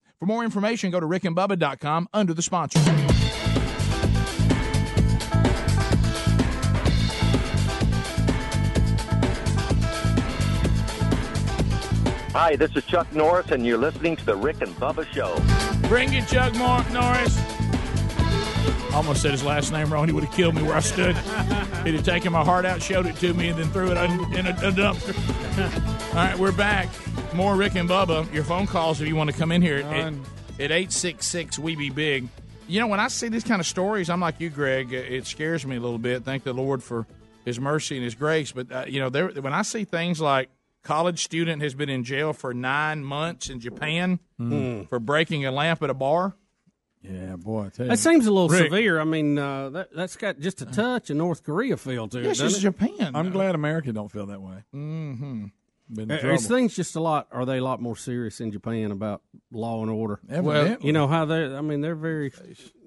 For 0.21 0.27
more 0.27 0.43
information, 0.43 0.91
go 0.91 0.99
to 0.99 1.07
rickandbubba.com 1.07 2.09
under 2.13 2.35
the 2.35 2.43
sponsor. 2.43 2.77
Hi, 12.33 12.55
this 12.55 12.75
is 12.75 12.85
Chuck 12.85 13.11
Norris, 13.15 13.49
and 13.49 13.65
you're 13.65 13.79
listening 13.79 14.15
to 14.17 14.23
the 14.23 14.35
Rick 14.35 14.61
and 14.61 14.75
Bubba 14.75 15.11
Show. 15.11 15.41
Bring 15.89 16.13
it, 16.13 16.27
Chuck 16.27 16.53
Mark 16.53 16.87
Norris. 16.91 17.35
Almost 18.93 19.21
said 19.21 19.31
his 19.31 19.43
last 19.43 19.71
name 19.71 19.91
wrong. 19.91 20.05
He 20.07 20.13
would 20.13 20.23
have 20.25 20.33
killed 20.33 20.53
me 20.55 20.63
where 20.63 20.75
I 20.75 20.79
stood. 20.81 21.15
He'd 21.85 21.93
have 21.95 22.03
taken 22.03 22.31
my 22.33 22.43
heart 22.43 22.65
out, 22.65 22.81
showed 22.81 23.05
it 23.05 23.15
to 23.17 23.33
me, 23.33 23.49
and 23.49 23.57
then 23.57 23.69
threw 23.71 23.89
it 23.91 23.97
in, 23.97 24.33
in 24.35 24.47
a, 24.47 24.49
a 24.49 24.71
dumpster. 24.71 25.15
All 26.09 26.15
right, 26.15 26.37
we're 26.37 26.51
back. 26.51 26.89
More 27.33 27.55
Rick 27.55 27.75
and 27.75 27.87
Bubba. 27.89 28.31
Your 28.33 28.43
phone 28.43 28.67
calls 28.67 28.99
if 29.01 29.07
you 29.07 29.15
want 29.15 29.29
to 29.29 29.35
come 29.35 29.51
in 29.51 29.61
here 29.61 29.77
at, 29.77 29.85
at 30.59 30.71
866 30.71 31.57
We 31.59 31.75
Be 31.77 31.89
Big. 31.89 32.27
You 32.67 32.79
know, 32.81 32.87
when 32.87 32.99
I 32.99 33.07
see 33.07 33.29
these 33.29 33.43
kind 33.45 33.59
of 33.61 33.65
stories, 33.65 34.09
I'm 34.09 34.19
like 34.19 34.39
you, 34.39 34.49
Greg. 34.49 34.91
It 34.93 35.25
scares 35.25 35.65
me 35.65 35.77
a 35.77 35.79
little 35.79 35.97
bit. 35.97 36.23
Thank 36.23 36.43
the 36.43 36.53
Lord 36.53 36.83
for 36.83 37.07
His 37.45 37.59
mercy 37.59 37.95
and 37.95 38.03
His 38.03 38.15
grace. 38.15 38.51
But, 38.51 38.71
uh, 38.71 38.85
you 38.87 38.99
know, 38.99 39.09
there, 39.09 39.29
when 39.29 39.53
I 39.53 39.61
see 39.61 39.85
things 39.85 40.19
like 40.19 40.49
college 40.83 41.23
student 41.23 41.61
has 41.61 41.73
been 41.73 41.89
in 41.89 42.03
jail 42.03 42.33
for 42.33 42.53
nine 42.53 43.03
months 43.03 43.49
in 43.49 43.59
Japan 43.61 44.19
Mm. 44.39 44.89
for 44.89 44.99
breaking 44.99 45.45
a 45.45 45.51
lamp 45.51 45.83
at 45.83 45.89
a 45.91 45.93
bar. 45.93 46.35
Yeah, 47.03 47.35
boy, 47.35 47.65
I 47.65 47.69
tell 47.69 47.85
you. 47.87 47.89
That 47.91 47.97
seems 47.97 48.27
a 48.27 48.31
little 48.31 48.47
Rick. 48.49 48.65
severe. 48.65 48.99
I 48.99 49.03
mean, 49.05 49.37
uh, 49.37 49.69
that, 49.71 49.95
that's 49.95 50.15
got 50.15 50.39
just 50.39 50.61
a 50.61 50.65
touch 50.65 51.09
of 51.09 51.17
North 51.17 51.43
Korea 51.43 51.75
feel 51.77 52.07
to 52.09 52.19
it. 52.19 52.25
Yes, 52.25 52.37
doesn't 52.39 52.59
it? 52.59 52.61
Japan. 52.61 53.15
I'm 53.15 53.31
glad 53.31 53.55
America 53.55 53.91
don't 53.91 54.11
feel 54.11 54.27
that 54.27 54.41
way. 54.41 54.63
Mm-hmm. 54.75 55.45
Been 55.93 56.03
in 56.09 56.11
Uh, 56.11 56.19
trouble. 56.19 56.35
Is 56.35 56.47
things 56.47 56.75
just 56.75 56.95
a 56.95 56.99
lot? 57.01 57.27
Are 57.31 57.45
they 57.45 57.57
a 57.57 57.63
lot 57.63 57.81
more 57.81 57.97
serious 57.97 58.39
in 58.39 58.51
Japan 58.51 58.91
about 58.91 59.21
law 59.51 59.81
and 59.81 59.89
order? 59.91 60.19
Evidently. 60.29 60.85
you 60.87 60.93
know 60.93 61.07
how 61.07 61.25
they. 61.25 61.43
I 61.55 61.61
mean, 61.61 61.81
they're 61.81 61.95
very. 61.95 62.31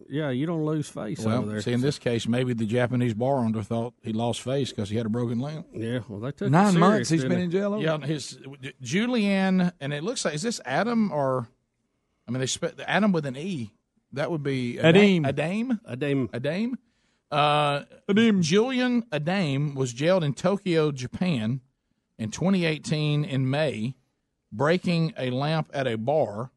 Yeah, 0.09 0.31
you 0.31 0.45
don't 0.47 0.65
lose 0.67 0.89
face 0.89 1.21
over 1.21 1.29
Well, 1.31 1.43
there. 1.43 1.61
see, 1.63 1.73
in 1.73 1.81
this 1.81 1.99
case, 1.99 2.29
maybe 2.29 2.53
the 2.53 2.67
Japanese 2.67 3.15
bar 3.15 3.39
owner 3.39 3.63
thought 3.63 3.95
he 4.03 4.13
lost 4.13 4.43
face 4.43 4.71
because 4.71 4.91
he 4.91 4.97
had 4.97 5.07
a 5.07 5.09
broken 5.09 5.41
lamp. 5.41 5.67
Yeah, 5.73 6.01
well, 6.09 6.21
they 6.21 6.31
took 6.31 6.43
it 6.49 6.51
Nine 6.51 6.73
serious, 6.73 6.79
months 6.81 7.09
he's 7.09 7.21
didn't 7.23 7.31
been 7.31 7.39
they? 7.39 7.45
in 7.47 7.51
jail 7.51 7.75
over 7.75 7.83
Yeah, 7.83 7.99
his 8.07 8.39
Julianne, 8.83 9.73
and 9.81 9.93
it 9.93 10.05
looks 10.05 10.25
like 10.25 10.35
is 10.35 10.43
this 10.43 10.61
Adam 10.65 11.11
or, 11.11 11.49
I 12.29 12.31
mean, 12.31 12.41
they 12.41 12.47
spe- 12.47 12.79
Adam 12.87 13.13
with 13.13 13.25
an 13.27 13.37
E. 13.37 13.73
That 14.15 14.31
would 14.31 14.43
be 14.43 14.79
Adim. 14.81 15.23
Adame. 15.27 15.81
Adame. 15.89 16.29
Adame. 16.31 16.75
Uh, 17.31 17.85
Julian 18.41 19.03
Adame 19.13 19.75
was 19.75 19.93
jailed 19.93 20.23
in 20.23 20.35
Tokyo, 20.35 20.93
Japan, 20.93 21.61
in 22.19 22.31
2018 22.31 23.25
in 23.25 23.51
May, 23.51 23.95
breaking 24.53 25.13
a 25.19 25.31
lamp 25.31 25.69
at 25.75 25.87
a 25.87 25.97
bar. 25.99 26.51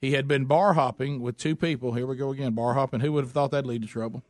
He 0.00 0.12
had 0.12 0.26
been 0.28 0.44
bar 0.46 0.74
hopping 0.74 1.20
with 1.20 1.36
two 1.36 1.56
people. 1.56 1.92
Here 1.94 2.06
we 2.06 2.16
go 2.16 2.30
again, 2.30 2.52
bar 2.52 2.74
hopping. 2.74 3.00
Who 3.00 3.12
would 3.12 3.24
have 3.24 3.32
thought 3.32 3.50
that'd 3.50 3.66
lead 3.66 3.82
to 3.82 3.88
trouble? 3.88 4.22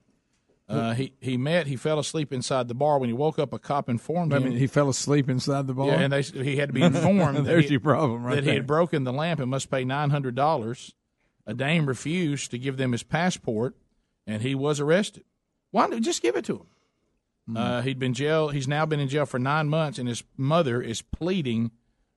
Uh, 0.69 0.95
he 0.95 1.13
he 1.21 1.37
met. 1.37 1.67
He 1.67 1.77
fell 1.77 1.99
asleep 1.99 2.33
inside 2.33 2.69
the 2.69 2.75
bar. 2.75 2.99
When 2.99 3.09
he 3.11 3.13
woke 3.13 3.39
up, 3.39 3.53
a 3.53 3.59
cop 3.59 3.89
informed 3.91 4.33
I 4.33 4.39
him. 4.39 4.45
mean, 4.45 4.53
he 4.57 4.67
fell 4.67 4.89
asleep 4.89 5.29
inside 5.29 5.67
the 5.67 5.75
bar. 5.75 5.89
Yeah, 5.89 6.01
and 6.01 6.13
they, 6.13 6.23
he 6.23 6.57
had 6.57 6.71
to 6.71 6.73
be 6.73 6.81
informed. 6.83 7.37
that 7.37 7.45
There's 7.45 7.65
he- 7.67 7.73
your 7.73 7.81
problem 7.81 8.25
right 8.25 8.37
That 8.37 8.45
there. 8.45 8.53
he 8.55 8.57
had 8.59 8.67
broken 8.67 9.05
the 9.05 9.13
lamp 9.13 9.41
and 9.41 9.51
must 9.51 9.71
pay 9.71 9.85
nine 9.85 10.09
hundred 10.11 10.35
dollars. 10.35 10.95
Adame 11.49 11.87
refused 11.87 12.51
to 12.51 12.59
give 12.59 12.77
them 12.77 12.93
his 12.93 13.03
passport, 13.03 13.77
and 14.27 14.43
he 14.43 14.55
was 14.55 14.81
arrested. 14.81 15.25
Why 15.71 15.89
don't 15.89 16.03
just 16.03 16.23
give 16.23 16.37
it 16.37 16.45
to 16.47 16.57
him? 16.57 16.67
Hmm. 17.47 17.57
Uh, 17.57 17.83
he'd 17.83 17.99
been 17.99 18.15
jail. 18.15 18.49
He's 18.49 18.69
now 18.69 18.87
been 18.87 19.01
in 19.01 19.09
jail 19.09 19.27
for 19.27 19.39
nine 19.39 19.69
months, 19.69 19.99
and 19.99 20.09
his 20.09 20.25
mother 20.37 20.81
is 20.81 21.03
pleading 21.03 21.73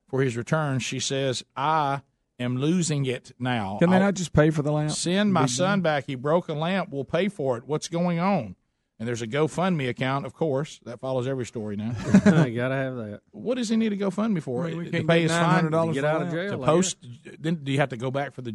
for 0.08 0.22
his 0.22 0.36
return. 0.36 0.78
She 0.78 1.00
says, 1.00 1.44
"I 1.56 2.02
am 2.38 2.56
losing 2.56 3.04
it 3.04 3.32
now. 3.38 3.76
Can 3.78 3.90
they 3.90 3.96
I'll 3.96 4.02
not 4.04 4.14
just 4.14 4.32
pay 4.32 4.50
for 4.50 4.62
the 4.62 4.72
lamp? 4.72 4.90
send 4.92 5.32
my 5.34 5.42
Big 5.42 5.50
son 5.50 5.80
back? 5.82 6.04
He 6.06 6.14
broke 6.14 6.48
a 6.48 6.54
lamp. 6.54 6.88
We'll 6.90 7.04
pay 7.04 7.28
for 7.28 7.58
it. 7.58 7.64
What's 7.66 7.88
going 7.88 8.18
on?" 8.18 8.56
And 8.98 9.06
there's 9.06 9.22
a 9.22 9.28
GoFundMe 9.28 9.88
account, 9.88 10.26
of 10.26 10.34
course. 10.34 10.80
That 10.84 10.98
follows 10.98 11.28
every 11.28 11.46
story 11.46 11.76
now. 11.76 11.94
you 12.44 12.56
gotta 12.56 12.74
have 12.74 12.96
that. 12.96 13.20
What 13.30 13.56
does 13.56 13.68
he 13.68 13.76
need 13.76 13.92
a 13.92 13.96
GoFundMe 13.96 14.42
for? 14.42 14.62
Well, 14.62 14.76
we 14.76 14.86
to 14.86 14.90
can't 14.90 15.06
pay 15.06 15.22
his 15.22 15.30
fine, 15.30 15.70
$900 15.70 15.88
to 15.88 15.92
get 15.92 16.04
out 16.04 16.22
of 16.22 16.30
jail. 16.30 16.54
I 16.54 16.56
To 16.56 16.58
post, 16.58 16.96
then 17.38 17.56
do 17.56 17.70
you 17.70 17.78
have 17.78 17.90
to 17.90 17.96
go 17.96 18.10
back 18.10 18.34
for 18.34 18.42
the 18.42 18.52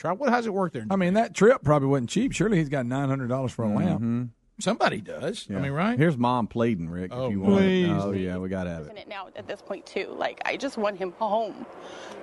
j- 0.00 0.08
What? 0.08 0.30
How's 0.30 0.46
it 0.46 0.54
work 0.54 0.72
there? 0.72 0.86
I 0.90 0.96
mean, 0.96 1.14
that 1.14 1.34
trip 1.34 1.62
probably 1.62 1.88
wasn't 1.88 2.10
cheap. 2.10 2.32
Surely 2.32 2.58
he's 2.58 2.68
got 2.68 2.86
nine 2.86 3.08
hundred 3.08 3.28
dollars 3.28 3.52
for 3.52 3.64
a 3.64 3.68
mm-hmm. 3.68 3.76
lamp. 3.76 4.30
Somebody 4.58 5.02
does. 5.02 5.46
Yeah. 5.50 5.58
I 5.58 5.60
mean, 5.60 5.72
right? 5.72 5.98
Here's 5.98 6.16
mom 6.16 6.46
pleading, 6.46 6.88
Rick. 6.88 7.10
Oh, 7.12 7.26
if 7.26 7.32
you 7.32 7.40
want 7.40 7.56
please. 7.56 7.88
it. 7.88 7.90
Oh 7.90 8.12
yeah, 8.12 8.38
we 8.38 8.48
got 8.48 8.64
to 8.64 8.70
have 8.70 8.80
it. 8.80 8.84
Isn't 8.84 8.96
it 8.96 9.08
now 9.08 9.28
at 9.36 9.46
this 9.46 9.60
point 9.60 9.84
too? 9.84 10.14
Like 10.16 10.40
I 10.46 10.56
just 10.56 10.78
want 10.78 10.96
him 10.96 11.12
home. 11.18 11.66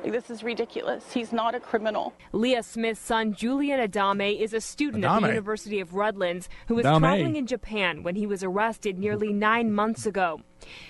Like 0.04 0.14
this 0.14 0.32
is 0.32 0.44
ridiculous. 0.44 1.14
He's 1.14 1.32
not 1.32 1.54
a 1.54 1.60
criminal. 1.60 2.14
Leah 2.32 2.64
Smith's 2.64 3.00
son, 3.00 3.34
Julian 3.34 3.80
Adame, 3.80 4.40
is 4.40 4.54
a 4.54 4.62
student 4.62 5.06
at 5.06 5.22
the 5.22 5.28
University 5.28 5.80
of 5.80 5.94
Redlands 5.94 6.50
who 6.68 6.76
was 6.76 6.88
Adame. 6.88 7.00
traveling 7.00 7.36
in 7.36 7.46
Japan 7.46 8.02
when 8.02 8.16
he 8.16 8.26
was 8.26 8.44
arrested 8.44 8.98
nearly 8.98 9.32
nine 9.32 9.72
months 9.72 10.08
ago. 10.08 10.42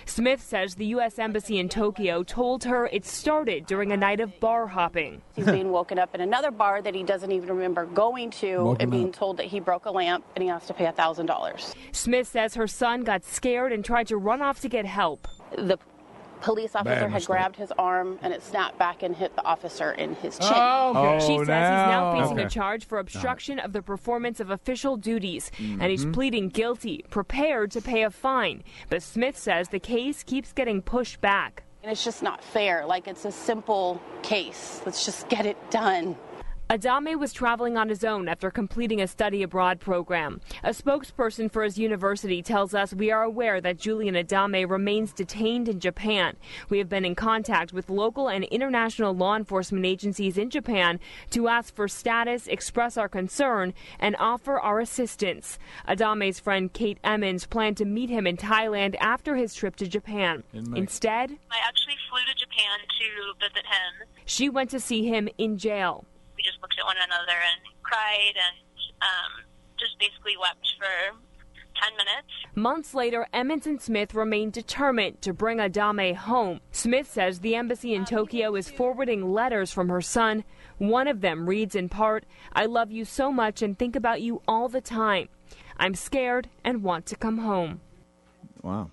Smith 0.06 0.42
says 0.42 0.74
the 0.74 0.86
U.S. 0.86 1.18
Embassy 1.18 1.58
in 1.58 1.68
Tokyo 1.68 2.22
told 2.22 2.64
her 2.64 2.86
it 2.86 3.04
started 3.04 3.66
during 3.66 3.92
a 3.92 3.96
night 3.96 4.20
of 4.20 4.38
bar 4.40 4.66
hopping. 4.66 5.22
He's 5.34 5.46
being 5.46 5.70
woken 5.70 5.98
up 5.98 6.14
in 6.14 6.20
another 6.20 6.50
bar 6.50 6.82
that 6.82 6.94
he 6.94 7.02
doesn't 7.02 7.32
even 7.32 7.48
remember 7.48 7.86
going 7.86 8.30
to 8.32 8.64
Woken 8.64 8.82
and 8.82 8.90
being 8.90 9.08
up. 9.08 9.14
told 9.14 9.36
that 9.38 9.46
he 9.46 9.60
broke 9.60 9.86
a 9.86 9.90
lamp 9.90 10.24
and 10.34 10.42
he 10.42 10.48
has 10.48 10.66
to 10.66 10.74
pay 10.74 10.86
a 10.86 10.92
thousand 10.92 11.26
dollars. 11.26 11.74
Smith 11.92 12.28
says 12.28 12.54
her 12.54 12.66
son 12.66 13.02
got 13.02 13.24
scared 13.24 13.72
and 13.72 13.84
tried 13.84 14.06
to 14.08 14.16
run 14.16 14.42
off 14.42 14.60
to 14.60 14.68
get 14.68 14.86
help. 14.86 15.26
The 15.56 15.78
police 16.44 16.74
officer 16.74 16.94
had 16.94 17.10
mistake. 17.12 17.26
grabbed 17.26 17.56
his 17.56 17.72
arm 17.78 18.18
and 18.22 18.32
it 18.32 18.42
snapped 18.42 18.78
back 18.78 19.02
and 19.02 19.16
hit 19.16 19.34
the 19.36 19.44
officer 19.44 19.92
in 19.92 20.14
his 20.16 20.38
chin. 20.38 20.48
Oh, 20.52 20.92
okay. 20.96 21.20
She 21.20 21.26
says 21.38 21.38
he's 21.40 21.48
now 21.48 22.12
now. 22.14 22.22
facing 22.22 22.38
a 22.40 22.48
charge 22.48 22.84
for 22.84 22.98
obstruction 22.98 23.58
of 23.58 23.72
the 23.72 23.82
performance 23.82 24.40
of 24.40 24.50
official 24.50 24.96
duties, 24.96 25.50
and 25.58 25.80
Mm-hmm. 25.80 25.88
he's 25.88 26.06
pleading 26.06 26.48
guilty, 26.50 27.04
prepared 27.10 27.70
to 27.72 27.80
pay 27.80 28.02
a 28.02 28.10
fine. 28.10 28.62
But 28.90 29.02
Smith 29.02 29.36
says 29.38 29.68
the 29.70 29.80
case 29.80 30.22
keeps 30.22 30.52
getting 30.52 30.82
pushed 30.82 31.20
back. 31.20 31.62
And 31.82 31.90
it's 31.92 32.04
just 32.04 32.22
not 32.22 32.42
fair. 32.42 32.86
Like 32.86 33.08
it's 33.08 33.24
a 33.24 33.32
simple 33.32 34.00
case. 34.22 34.80
Let's 34.86 35.04
just 35.04 35.28
get 35.28 35.44
it 35.46 35.56
done. 35.70 36.16
Adame 36.70 37.18
was 37.18 37.34
traveling 37.34 37.76
on 37.76 37.90
his 37.90 38.02
own 38.04 38.26
after 38.26 38.50
completing 38.50 38.98
a 39.02 39.06
study 39.06 39.42
abroad 39.42 39.80
program. 39.80 40.40
A 40.62 40.70
spokesperson 40.70 41.52
for 41.52 41.62
his 41.62 41.76
university 41.76 42.42
tells 42.42 42.72
us 42.72 42.94
we 42.94 43.10
are 43.10 43.22
aware 43.22 43.60
that 43.60 43.78
Julian 43.78 44.14
Adame 44.14 44.68
remains 44.68 45.12
detained 45.12 45.68
in 45.68 45.78
Japan. 45.78 46.36
We 46.70 46.78
have 46.78 46.88
been 46.88 47.04
in 47.04 47.16
contact 47.16 47.74
with 47.74 47.90
local 47.90 48.28
and 48.28 48.44
international 48.44 49.14
law 49.14 49.36
enforcement 49.36 49.84
agencies 49.84 50.38
in 50.38 50.48
Japan 50.48 51.00
to 51.30 51.48
ask 51.48 51.74
for 51.74 51.86
status, 51.86 52.46
express 52.46 52.96
our 52.96 53.10
concern, 53.10 53.74
and 54.00 54.16
offer 54.18 54.58
our 54.58 54.80
assistance. 54.80 55.58
Adame's 55.86 56.40
friend 56.40 56.72
Kate 56.72 56.98
Emmons 57.04 57.46
planned 57.46 57.76
to 57.76 57.84
meet 57.84 58.08
him 58.08 58.26
in 58.26 58.38
Thailand 58.38 58.96
after 59.00 59.36
his 59.36 59.52
trip 59.52 59.76
to 59.76 59.86
Japan. 59.86 60.44
Instead, 60.54 61.32
I 61.50 61.58
actually 61.68 61.96
flew 62.08 62.20
to 62.26 62.34
Japan 62.34 62.78
to 62.88 63.46
visit 63.46 63.66
him. 63.66 64.08
she 64.24 64.48
went 64.48 64.70
to 64.70 64.80
see 64.80 65.06
him 65.06 65.28
in 65.36 65.58
jail. 65.58 66.06
We 66.44 66.50
just 66.50 66.60
looked 66.60 66.78
at 66.78 66.84
one 66.84 66.96
another 66.96 67.38
and 67.40 67.60
cried 67.82 68.34
and 68.36 68.56
um, 69.00 69.44
just 69.78 69.98
basically 69.98 70.36
wept 70.36 70.66
for 70.78 71.16
10 71.80 71.96
minutes. 71.96 72.28
Months 72.54 72.94
later, 72.94 73.26
Emmons 73.32 73.66
and 73.66 73.80
Smith 73.80 74.14
remain 74.14 74.50
determined 74.50 75.22
to 75.22 75.32
bring 75.32 75.58
Adame 75.58 76.14
home. 76.14 76.60
Smith 76.70 77.10
says 77.10 77.40
the 77.40 77.54
embassy 77.54 77.94
in 77.94 78.04
Tokyo 78.04 78.54
is 78.56 78.68
forwarding 78.68 79.32
letters 79.32 79.72
from 79.72 79.88
her 79.88 80.02
son. 80.02 80.44
One 80.78 81.08
of 81.08 81.22
them 81.22 81.48
reads 81.48 81.74
in 81.74 81.88
part, 81.88 82.24
I 82.52 82.66
love 82.66 82.90
you 82.90 83.04
so 83.04 83.32
much 83.32 83.62
and 83.62 83.78
think 83.78 83.96
about 83.96 84.20
you 84.20 84.42
all 84.46 84.68
the 84.68 84.82
time. 84.82 85.28
I'm 85.78 85.94
scared 85.94 86.50
and 86.62 86.82
want 86.82 87.06
to 87.06 87.16
come 87.16 87.38
home. 87.38 87.80
Wow. 88.62 88.90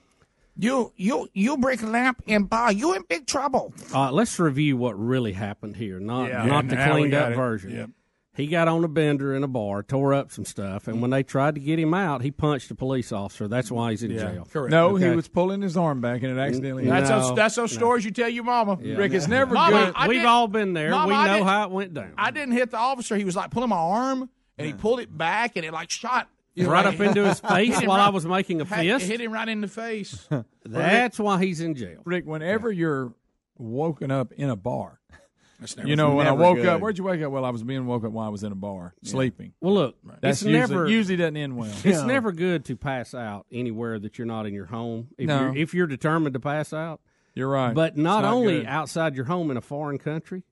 You 0.61 0.93
you 0.95 1.27
you 1.33 1.57
break 1.57 1.81
a 1.81 1.87
lamp 1.87 2.21
in 2.27 2.43
bar. 2.43 2.71
You 2.71 2.93
in 2.93 3.01
big 3.09 3.25
trouble. 3.25 3.73
Uh, 3.93 4.11
let's 4.11 4.39
review 4.39 4.77
what 4.77 4.93
really 4.99 5.33
happened 5.33 5.75
here, 5.75 5.99
not 5.99 6.29
Yeah. 6.29 6.45
not 6.45 6.65
Yeah, 6.65 6.85
the 6.85 6.91
cleaned 6.91 7.13
up 7.15 7.31
it. 7.31 7.35
version. 7.35 7.71
Yep. 7.71 7.89
He 8.35 8.45
got 8.47 8.67
on 8.67 8.83
a 8.83 8.87
bender 8.87 9.33
in 9.35 9.43
a 9.43 9.47
bar, 9.47 9.81
tore 9.81 10.13
up 10.13 10.31
some 10.31 10.45
stuff, 10.45 10.87
and 10.87 11.01
when 11.01 11.09
they 11.09 11.23
tried 11.23 11.55
to 11.55 11.61
get 11.61 11.79
him 11.79 11.93
out, 11.95 12.21
he 12.21 12.29
punched 12.29 12.69
a 12.69 12.75
police 12.75 13.11
officer. 13.11 13.47
That's 13.47 13.71
why 13.71 13.89
he's 13.89 14.03
in 14.03 14.11
jail. 14.11 14.47
Correct. 14.53 14.71
No, 14.71 14.95
he 14.97 15.09
was 15.09 15.27
pulling 15.27 15.61
his 15.63 15.75
arm 15.75 15.99
back 15.99 16.21
and 16.21 16.37
it 16.37 16.39
accidentally. 16.39 16.85
That's 16.85 17.09
No, 17.09 17.19
those, 17.21 17.35
that's 17.35 17.55
those 17.55 17.71
no. 17.73 17.77
stories 17.79 18.05
you 18.05 18.11
tell 18.11 18.29
your 18.29 18.43
mama. 18.43 18.77
Yeah. 18.81 18.95
Rick, 18.97 19.13
it's 19.13 19.27
never 19.27 19.53
Mama, 19.55 19.85
good. 19.87 19.93
I 19.97 20.07
We've 20.07 20.25
all 20.25 20.47
been 20.47 20.73
there. 20.73 20.91
Mama, 20.91 21.07
we 21.07 21.37
know 21.39 21.43
how 21.43 21.63
it 21.65 21.71
went 21.71 21.93
down. 21.95 22.13
I 22.17 22.29
didn't 22.31 22.53
hit 22.53 22.69
the 22.71 22.77
officer. 22.77 23.17
He 23.17 23.25
was 23.25 23.35
like 23.35 23.49
pulling 23.51 23.69
my 23.69 23.75
arm, 23.77 24.29
and 24.59 24.67
he 24.67 24.73
pulled 24.73 24.99
it 25.01 25.15
back, 25.17 25.57
and 25.57 25.65
it 25.65 25.73
like 25.73 25.89
shot 25.89 26.29
you 26.53 26.63
know, 26.65 26.71
right 26.71 26.85
like- 26.85 26.95
up 26.95 27.01
into 27.01 27.25
his 27.25 27.39
face 27.49 27.75
while 27.81 27.97
right- 27.97 28.07
I 28.07 28.09
was 28.09 28.25
making 28.25 28.61
a 28.61 28.65
Hey, 28.65 28.89
fist. 28.89 29.07
hit 29.09 29.21
him 29.21 29.31
right 29.31 29.47
in 29.47 29.61
the 29.61 29.67
face. 29.67 30.27
That's 30.65 31.19
why 31.19 31.43
he's 31.43 31.61
in 31.61 31.75
jail. 31.75 32.01
Rick, 32.05 32.25
whenever 32.25 32.71
you're 32.71 33.13
woken 33.57 34.11
up 34.11 34.31
in 34.33 34.49
a 34.49 34.55
bar, 34.55 34.99
never- 35.77 35.87
you 35.87 35.95
know, 35.95 36.15
when 36.15 36.27
I 36.27 36.31
woke 36.31 36.57
good. 36.57 36.65
up, 36.65 36.81
where'd 36.81 36.97
you 36.97 37.03
wake 37.03 37.21
up? 37.21 37.31
Well, 37.31 37.45
I 37.45 37.49
was 37.51 37.63
being 37.63 37.85
woke 37.85 38.03
up 38.03 38.11
while 38.11 38.25
I 38.25 38.29
was 38.29 38.43
in 38.43 38.51
a 38.51 38.55
bar, 38.55 38.93
sleeping. 39.03 39.53
Well, 39.61 39.73
look, 39.73 39.95
That's 40.19 40.41
it's 40.41 40.49
usually, 40.49 40.59
never 40.59 40.87
usually 40.87 41.15
doesn't 41.17 41.37
end 41.37 41.55
well. 41.55 41.71
It's 41.83 42.01
never 42.01 42.31
good 42.31 42.65
to 42.65 42.75
pass 42.75 43.13
out 43.13 43.45
anywhere 43.51 43.99
that 43.99 44.17
you're 44.17 44.25
not 44.27 44.45
in 44.47 44.53
your 44.53 44.65
home. 44.65 45.09
If, 45.17 45.27
No. 45.27 45.41
you're, 45.41 45.57
if 45.57 45.73
you're 45.73 45.87
determined 45.87 46.33
to 46.33 46.39
pass 46.39 46.73
out, 46.73 46.99
You're 47.35 47.49
right. 47.49 47.73
but 47.73 47.95
not, 47.97 48.23
not 48.23 48.33
only 48.33 48.59
good. 48.59 48.65
outside 48.67 49.15
your 49.15 49.25
home 49.25 49.51
in 49.51 49.57
a 49.57 49.61
foreign 49.61 49.99
country, 49.99 50.43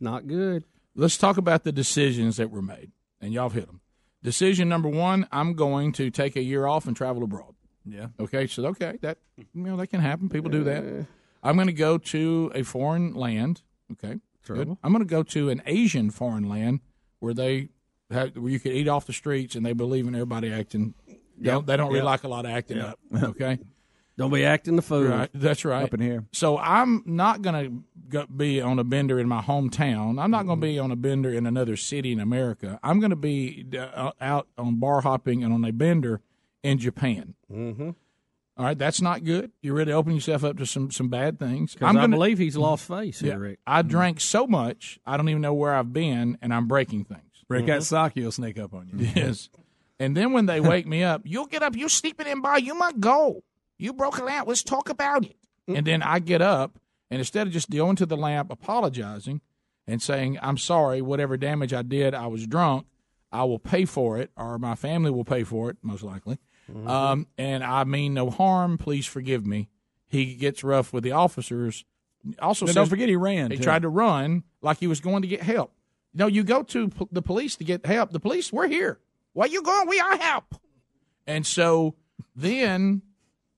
not 0.00 0.26
good. 0.26 0.64
Let's 0.94 1.16
talk 1.18 1.36
about 1.36 1.64
the 1.64 1.72
decisions 1.72 2.36
that 2.36 2.50
were 2.50 2.62
made, 2.62 2.92
and 3.20 3.32
y'all 3.32 3.44
have 3.48 3.52
hit 3.54 3.66
them. 3.66 3.80
Decision 4.24 4.68
number 4.68 4.88
one: 4.88 5.28
I'm 5.30 5.52
going 5.54 5.92
to 5.92 6.10
take 6.10 6.34
a 6.34 6.42
year 6.42 6.66
off 6.66 6.86
and 6.88 6.96
travel 6.96 7.22
abroad. 7.22 7.54
Yeah. 7.84 8.06
Okay, 8.18 8.46
so 8.48 8.64
okay, 8.66 8.98
that 9.02 9.18
you 9.36 9.46
know 9.54 9.76
that 9.76 9.88
can 9.88 10.00
happen. 10.00 10.28
People 10.28 10.50
do 10.50 10.64
that. 10.64 11.06
I'm 11.42 11.54
going 11.56 11.66
to 11.68 11.72
go 11.74 11.98
to 11.98 12.50
a 12.54 12.62
foreign 12.62 13.14
land. 13.14 13.62
Okay, 13.92 14.18
good. 14.46 14.76
I'm 14.82 14.92
going 14.92 15.04
to 15.04 15.08
go 15.08 15.22
to 15.22 15.50
an 15.50 15.62
Asian 15.66 16.10
foreign 16.10 16.48
land 16.48 16.80
where 17.20 17.34
they 17.34 17.68
have, 18.10 18.34
where 18.36 18.50
you 18.50 18.58
could 18.58 18.72
eat 18.72 18.88
off 18.88 19.04
the 19.06 19.12
streets 19.12 19.54
and 19.54 19.64
they 19.64 19.74
believe 19.74 20.06
in 20.08 20.14
everybody 20.14 20.50
acting. 20.50 20.94
They 21.06 21.50
don't, 21.50 21.66
they 21.66 21.76
don't 21.76 21.88
really 21.88 21.98
Yep. 21.98 22.04
like 22.06 22.24
a 22.24 22.28
lot 22.28 22.46
of 22.46 22.52
acting 22.52 22.78
up. 22.80 22.98
Okay. 23.14 23.58
Don't 24.16 24.32
be 24.32 24.44
acting 24.44 24.76
the 24.76 24.82
fool. 24.82 25.04
Right, 25.04 25.30
that's 25.34 25.64
right. 25.64 25.82
Up 25.82 25.94
in 25.94 26.00
here. 26.00 26.24
So 26.32 26.56
I'm 26.56 27.02
not 27.04 27.42
going 27.42 27.84
to 28.12 28.26
be 28.28 28.60
on 28.60 28.78
a 28.78 28.84
bender 28.84 29.18
in 29.18 29.26
my 29.28 29.42
hometown. 29.42 30.22
I'm 30.22 30.30
not 30.30 30.46
going 30.46 30.60
to 30.60 30.66
be 30.66 30.78
on 30.78 30.92
a 30.92 30.96
bender 30.96 31.30
in 31.32 31.46
another 31.46 31.76
city 31.76 32.12
in 32.12 32.20
America. 32.20 32.78
I'm 32.82 33.00
going 33.00 33.10
to 33.10 33.16
be 33.16 33.66
uh, 33.76 34.12
out 34.20 34.46
on 34.56 34.76
bar 34.78 35.00
hopping 35.00 35.42
and 35.42 35.52
on 35.52 35.64
a 35.64 35.72
bender 35.72 36.20
in 36.62 36.78
Japan. 36.78 37.34
Mm-hmm. 37.52 37.90
All 38.56 38.64
right, 38.64 38.78
that's 38.78 39.00
not 39.00 39.24
good. 39.24 39.50
You're 39.62 39.74
really 39.74 39.92
opening 39.92 40.16
yourself 40.18 40.44
up 40.44 40.58
to 40.58 40.66
some 40.66 40.92
some 40.92 41.08
bad 41.08 41.40
things. 41.40 41.76
I'm 41.80 41.96
gonna- 41.96 42.08
believe 42.08 42.38
he's 42.38 42.56
lost 42.56 42.86
face 42.86 43.18
here, 43.18 43.32
Yeah, 43.32 43.38
Rick. 43.38 43.58
I 43.66 43.82
drank 43.82 44.20
so 44.20 44.46
much 44.46 45.00
I 45.04 45.16
don't 45.16 45.28
even 45.28 45.42
know 45.42 45.54
where 45.54 45.74
I've 45.74 45.92
been, 45.92 46.38
and 46.40 46.54
I'm 46.54 46.68
breaking 46.68 47.04
things. 47.06 47.22
Rick, 47.48 47.66
that 47.66 47.82
sake 47.82 48.12
will 48.14 48.30
sneak 48.30 48.60
up 48.60 48.72
on 48.72 48.88
you. 48.92 49.08
Yes. 49.14 49.48
And 49.98 50.16
then 50.16 50.32
when 50.32 50.46
they 50.46 50.60
wake 50.60 50.86
me 50.86 51.02
up, 51.02 51.22
you'll 51.24 51.46
get 51.46 51.64
up. 51.64 51.74
You're 51.76 51.88
sleeping 51.88 52.28
in 52.28 52.42
bar. 52.42 52.58
You 52.60 52.74
might 52.78 53.00
go. 53.00 53.42
You 53.84 53.92
broke 53.92 54.18
a 54.18 54.24
lamp. 54.24 54.48
Let's 54.48 54.62
talk 54.62 54.88
about 54.88 55.24
it. 55.24 55.36
And 55.68 55.86
then 55.86 56.02
I 56.02 56.18
get 56.18 56.42
up, 56.42 56.78
and 57.10 57.18
instead 57.20 57.46
of 57.46 57.52
just 57.52 57.70
going 57.70 57.96
to 57.96 58.06
the 58.06 58.16
lamp, 58.16 58.50
apologizing, 58.50 59.40
and 59.86 60.00
saying 60.02 60.38
I'm 60.42 60.58
sorry, 60.58 61.00
whatever 61.02 61.36
damage 61.36 61.72
I 61.72 61.82
did, 61.82 62.14
I 62.14 62.26
was 62.26 62.46
drunk. 62.46 62.86
I 63.32 63.44
will 63.44 63.58
pay 63.58 63.84
for 63.84 64.18
it, 64.18 64.30
or 64.36 64.58
my 64.58 64.74
family 64.74 65.10
will 65.10 65.24
pay 65.24 65.42
for 65.44 65.68
it, 65.70 65.76
most 65.82 66.02
likely. 66.02 66.38
Um, 66.86 67.26
and 67.36 67.62
I 67.64 67.84
mean 67.84 68.14
no 68.14 68.30
harm. 68.30 68.78
Please 68.78 69.06
forgive 69.06 69.44
me. 69.46 69.68
He 70.06 70.34
gets 70.34 70.62
rough 70.64 70.92
with 70.92 71.04
the 71.04 71.12
officers. 71.12 71.84
Also, 72.40 72.64
says- 72.66 72.74
don't 72.74 72.88
forget 72.88 73.08
he 73.08 73.16
ran, 73.16 73.50
He 73.50 73.56
too. 73.58 73.62
tried 73.64 73.82
to 73.82 73.88
run 73.88 74.44
like 74.62 74.78
he 74.78 74.86
was 74.86 75.00
going 75.00 75.22
to 75.22 75.28
get 75.28 75.42
help. 75.42 75.72
No, 76.14 76.26
you 76.26 76.42
go 76.44 76.62
to 76.62 76.88
p- 76.88 77.08
the 77.10 77.20
police 77.22 77.56
to 77.56 77.64
get 77.64 77.84
help. 77.84 78.12
The 78.12 78.20
police, 78.20 78.52
we're 78.52 78.68
here. 78.68 78.98
Why 79.32 79.46
you 79.46 79.62
going? 79.62 79.88
We 79.88 79.98
are 80.00 80.16
help. 80.16 80.54
And 81.26 81.44
so 81.46 81.96
then 82.36 83.02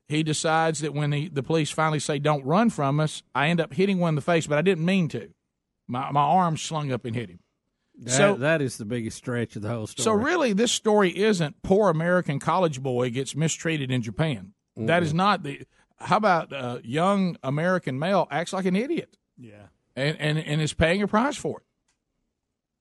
he 0.08 0.22
decides 0.22 0.80
that 0.80 0.94
when 0.94 1.12
he, 1.12 1.28
the 1.28 1.42
police 1.42 1.70
finally 1.70 1.98
say, 1.98 2.18
"Don't 2.18 2.44
run 2.44 2.70
from 2.70 3.00
us," 3.00 3.22
I 3.34 3.48
end 3.48 3.60
up 3.60 3.74
hitting 3.74 3.98
one 3.98 4.10
in 4.10 4.14
the 4.14 4.20
face, 4.20 4.46
but 4.46 4.58
I 4.58 4.62
didn't 4.62 4.84
mean 4.84 5.08
to. 5.08 5.28
My 5.88 6.10
my 6.10 6.20
arm 6.22 6.56
slung 6.56 6.92
up 6.92 7.04
and 7.04 7.14
hit 7.14 7.28
him. 7.30 7.40
That, 7.98 8.10
so 8.10 8.34
that 8.34 8.60
is 8.60 8.76
the 8.76 8.84
biggest 8.84 9.16
stretch 9.16 9.56
of 9.56 9.62
the 9.62 9.68
whole 9.68 9.86
story. 9.86 10.04
so 10.04 10.12
really, 10.12 10.52
this 10.52 10.70
story 10.72 11.16
isn't 11.16 11.62
poor 11.62 11.88
American 11.88 12.38
college 12.38 12.82
boy 12.82 13.10
gets 13.10 13.34
mistreated 13.34 13.90
in 13.90 14.02
Japan. 14.02 14.52
That 14.76 15.02
is 15.02 15.14
not 15.14 15.42
the. 15.42 15.62
How 15.98 16.18
about 16.18 16.52
uh, 16.52 16.78
young 16.84 17.38
American 17.42 17.98
male 17.98 18.28
acts 18.30 18.52
like 18.52 18.66
an 18.66 18.76
idiot? 18.76 19.16
Yeah. 19.38 19.68
and 19.96 20.16
and 20.20 20.38
and 20.38 20.60
is 20.60 20.74
paying 20.74 21.00
a 21.02 21.08
price 21.08 21.36
for 21.36 21.62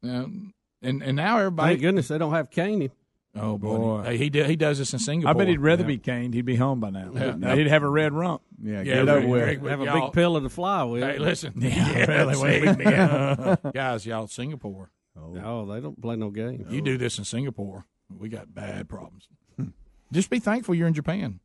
it. 0.03 0.09
Um, 0.09 0.53
and 0.81 1.01
and 1.01 1.15
now 1.15 1.37
everybody. 1.39 1.71
Thank 1.73 1.81
goodness 1.81 2.09
they 2.09 2.17
don't 2.17 2.33
have 2.33 2.51
Caney. 2.51 2.91
Oh 3.35 3.57
boy, 3.57 3.77
Boy. 3.77 4.03
Hey, 4.03 4.17
he 4.17 4.29
did, 4.29 4.49
he 4.49 4.55
does 4.55 4.77
this 4.77 4.93
in 4.93 4.99
Singapore. 4.99 5.31
I 5.31 5.33
bet 5.33 5.47
he'd 5.47 5.59
rather 5.59 5.83
Yeah. 5.83 5.87
be 5.87 5.97
caned. 5.97 6.33
He'd 6.33 6.45
be 6.45 6.55
home 6.55 6.79
by 6.79 6.89
now. 6.89 7.11
Yeah. 7.13 7.35
Now 7.37 7.55
He'd 7.55 7.67
have 7.67 7.83
a 7.83 7.89
red 7.89 8.13
rump. 8.13 8.41
Yeah, 8.61 8.77
Yeah, 8.77 8.83
get 8.83 9.09
over 9.09 9.27
with. 9.27 9.61
Have 9.63 9.81
a 9.81 9.85
y'all- 9.85 10.05
big 10.07 10.13
pillow 10.13 10.39
to 10.39 10.49
fly 10.49 10.83
with. 10.83 11.03
Hey, 11.03 11.17
listen, 11.17 11.53
Yeah, 11.57 12.05
really, 12.05 12.35
really, 12.35 12.75
wait 12.75 12.87
a 12.87 13.71
guys, 13.73 14.05
y'all, 14.05 14.27
Singapore. 14.27 14.91
Oh, 15.17 15.37
oh, 15.43 15.65
they 15.65 15.81
don't 15.81 16.01
play 16.01 16.15
no 16.15 16.29
games. 16.29 16.71
You 16.71 16.81
do 16.81 16.97
this 16.97 17.17
in 17.17 17.23
Singapore, 17.23 17.85
we 18.09 18.29
got 18.29 18.53
bad 18.53 18.87
problems. 18.87 19.27
Hmm. 19.57 19.69
Just 20.11 20.29
be 20.29 20.39
thankful 20.39 20.75
you're 20.75 20.87
in 20.87 20.93
Japan. 20.93 21.39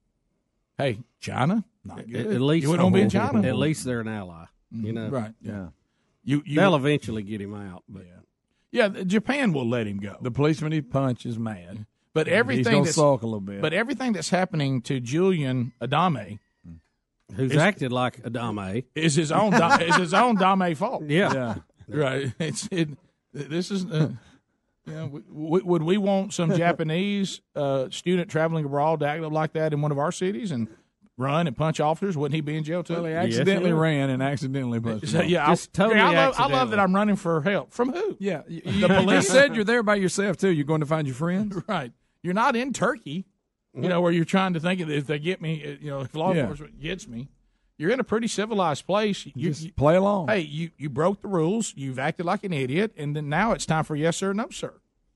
Hey, 0.79 1.00
China, 1.20 1.64
not 1.85 2.09
good. 2.09 2.26
At, 2.26 2.33
at 2.35 2.40
least 2.40 2.64
you 2.64 2.70
wouldn't 2.70 2.94
be 2.94 3.03
in 3.03 3.11
China. 3.11 3.46
At 3.46 3.57
least 3.57 3.85
they're 3.85 4.00
an 4.00 4.09
ally. 4.09 4.46
You 4.70 4.92
mm-hmm. 4.92 4.94
know, 4.94 5.09
right? 5.09 5.33
Yeah. 5.42 5.68
You, 6.22 6.42
you 6.46 6.57
they'll 6.57 6.76
eventually 6.76 7.22
get 7.22 7.40
him 7.40 7.55
out. 7.55 7.83
But 7.88 8.05
yeah, 8.07 8.20
Japan 8.72 9.52
will 9.52 9.68
let 9.68 9.87
him 9.87 9.98
go. 9.98 10.16
The 10.20 10.30
policeman 10.30 10.72
he 10.72 10.80
punched 10.80 11.26
is 11.26 11.38
mad. 11.38 11.87
But 12.12 12.26
He's 12.26 12.35
everything 12.35 12.72
gonna 12.72 12.85
that's 12.85 12.96
sulk 12.96 13.22
a 13.22 13.26
little 13.26 13.40
bit. 13.40 13.61
But 13.62 13.72
everything 13.72 14.12
that's 14.12 14.30
happening 14.30 14.83
to 14.83 14.98
Julian 15.00 15.72
Adame, 15.80 16.38
who's 17.35 17.52
is- 17.52 17.56
acted 17.59 17.92
like 17.92 18.22
Adame, 18.22 18.85
is 18.94 19.14
his 19.14 19.30
own 19.30 19.54
is 19.54 19.96
his 19.96 20.14
own 20.14 20.37
Dame 20.37 20.74
fault. 20.74 21.04
Yeah. 21.06 21.33
Yeah. 21.33 21.54
right. 21.88 22.33
It's 22.38 22.68
it. 22.72 22.88
This 23.33 23.70
is. 23.70 23.85
Uh, 23.87 24.11
you 24.87 24.92
know, 24.94 25.06
w- 25.06 25.24
w- 25.33 25.64
would 25.66 25.83
we 25.83 25.98
want 25.98 26.33
some 26.33 26.56
Japanese 26.56 27.42
uh, 27.54 27.88
student 27.90 28.28
traveling 28.30 28.64
abroad 28.64 29.00
to 29.00 29.06
act 29.06 29.22
up 29.22 29.30
like 29.30 29.52
that 29.52 29.72
in 29.72 29.83
one 29.83 29.92
of 29.92 29.98
our 29.98 30.11
cities 30.11 30.50
and 30.50 30.66
run 31.20 31.46
and 31.46 31.56
punch 31.56 31.78
officers? 31.80 32.16
Wouldn't 32.16 32.35
he 32.35 32.40
be 32.40 32.56
in 32.56 32.64
jail 32.64 32.83
too? 32.83 32.94
Well, 32.94 33.04
he 33.04 33.12
accidentally 33.12 33.68
he 33.70 33.72
ran 33.74 34.11
and 34.11 34.22
accidentally 34.22 34.80
punched. 34.80 35.09
So, 35.09 35.20
him. 35.20 35.28
yeah, 35.28 35.46
Just 35.48 35.70
I, 35.74 35.83
totally 35.85 36.00
yeah, 36.00 36.09
I, 36.09 36.26
love, 36.26 36.40
I 36.40 36.46
love 36.48 36.70
that 36.70 36.80
I'm 36.80 36.94
running 36.94 37.16
for 37.16 37.40
help. 37.42 37.72
From 37.72 37.92
who? 37.92 38.16
Yeah, 38.18 38.42
you, 38.48 38.62
the 38.62 38.88
police 38.88 39.28
said 39.28 39.54
you're 39.54 39.64
there 39.64 39.83
by 39.83 39.94
yourself 39.96 40.37
too. 40.38 40.48
You're 40.50 40.64
going 40.64 40.80
to 40.80 40.87
find 40.87 41.06
your 41.06 41.14
friends. 41.16 41.56
Right. 41.68 41.92
You're 42.22 42.35
not 42.35 42.56
in 42.56 42.72
Turkey, 42.72 43.26
you 43.74 43.88
know, 43.88 44.00
where 44.00 44.12
you're 44.12 44.24
trying 44.24 44.54
to 44.54 44.61
think 44.61 44.80
of 44.80 44.90
if 44.90 45.06
they 45.06 45.18
get 45.18 45.40
me, 45.40 45.62
uh, 45.64 45.76
you 45.80 45.90
know, 45.90 46.00
if 46.00 46.14
law 46.14 46.33
Yeah. 46.35 46.40
enforcement 46.42 46.80
gets 46.80 47.06
me. 47.06 47.28
You're 47.78 47.90
in 47.92 48.00
a 48.00 48.04
pretty 48.04 48.26
civilized 48.28 48.87
place. 48.87 49.24
You, 49.24 49.33
Just 49.37 49.62
you- 49.64 49.72
play 49.72 49.96
along. 49.96 50.28
hey, 50.28 50.40
you, 50.40 50.70
you 50.76 50.90
broke 50.90 51.22
the 51.22 51.28
rules. 51.28 51.72
You've 51.76 51.98
acted 51.98 52.26
like 52.26 52.44
an 52.44 52.52
idiot, 52.52 52.92
and 52.98 53.16
then 53.16 53.28
now 53.30 53.52
it's 53.52 53.64
time 53.64 53.85
for 53.85 53.96
yes 53.96 54.18
sir, 54.18 54.33
no 54.35 54.48
sir. 54.50 54.74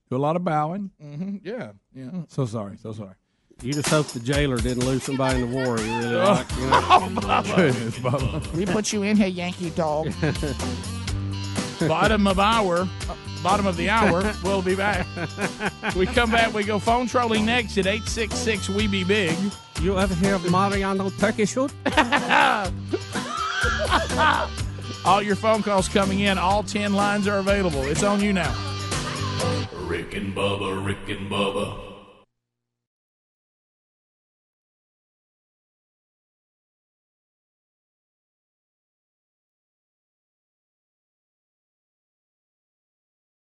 Do 0.09 0.15
a 0.15 0.17
lot 0.17 0.35
of 0.35 0.43
bowing. 0.43 0.89
Mm-hmm. 1.03 1.37
Yeah, 1.43 1.71
yeah. 1.93 2.09
So 2.27 2.45
sorry. 2.47 2.77
So 2.77 2.91
sorry. 2.91 3.13
You 3.61 3.73
just 3.73 3.89
hope 3.89 4.07
the 4.07 4.19
jailer 4.19 4.57
didn't 4.57 4.85
lose 4.85 5.03
somebody 5.03 5.41
in 5.41 5.49
the 5.49 5.55
war. 5.55 5.79
You 5.79 5.97
really 5.97 6.15
Oh. 6.15 6.33
like. 6.33 6.51
You 6.57 6.67
know? 6.67 6.81
Oh, 7.27 7.43
Goodness, 7.55 7.97
Bubba. 7.99 8.53
We 8.53 8.65
put 8.65 8.91
you 8.93 9.03
in 9.03 9.17
here, 9.17 9.27
Yankee 9.27 9.69
dog. 9.71 10.11
bottom 11.87 12.27
of 12.27 12.39
hour, 12.39 12.87
bottom 13.43 13.65
of 13.67 13.75
the 13.77 13.89
hour. 13.89 14.33
We'll 14.43 14.61
be 14.61 14.75
back. 14.75 15.07
we 15.95 16.05
come 16.05 16.31
back. 16.31 16.53
We 16.53 16.63
go 16.63 16.79
phone 16.79 17.07
trolling 17.07 17.45
next 17.45 17.77
at 17.77 17.87
eight 17.87 18.03
six 18.03 18.35
six. 18.35 18.69
We 18.69 18.87
be 18.87 19.03
big. 19.03 19.35
You 19.81 19.97
ever 19.99 20.13
hear 20.15 20.35
of 20.35 20.49
Mariano 20.51 21.09
Turkey 21.11 21.45
shoot? 21.45 21.71
All 25.05 25.21
your 25.21 25.35
phone 25.35 25.61
calls 25.63 25.87
coming 25.89 26.19
in. 26.21 26.37
All 26.37 26.63
ten 26.63 26.93
lines 26.93 27.27
are 27.27 27.39
available. 27.39 27.83
It's 27.83 28.03
on 28.03 28.21
you 28.21 28.33
now. 28.33 28.53
Rick 29.81 30.15
and 30.15 30.33
Bubba, 30.35 30.83
Rick 30.85 31.09
and 31.09 31.29
Bubba. 31.29 31.94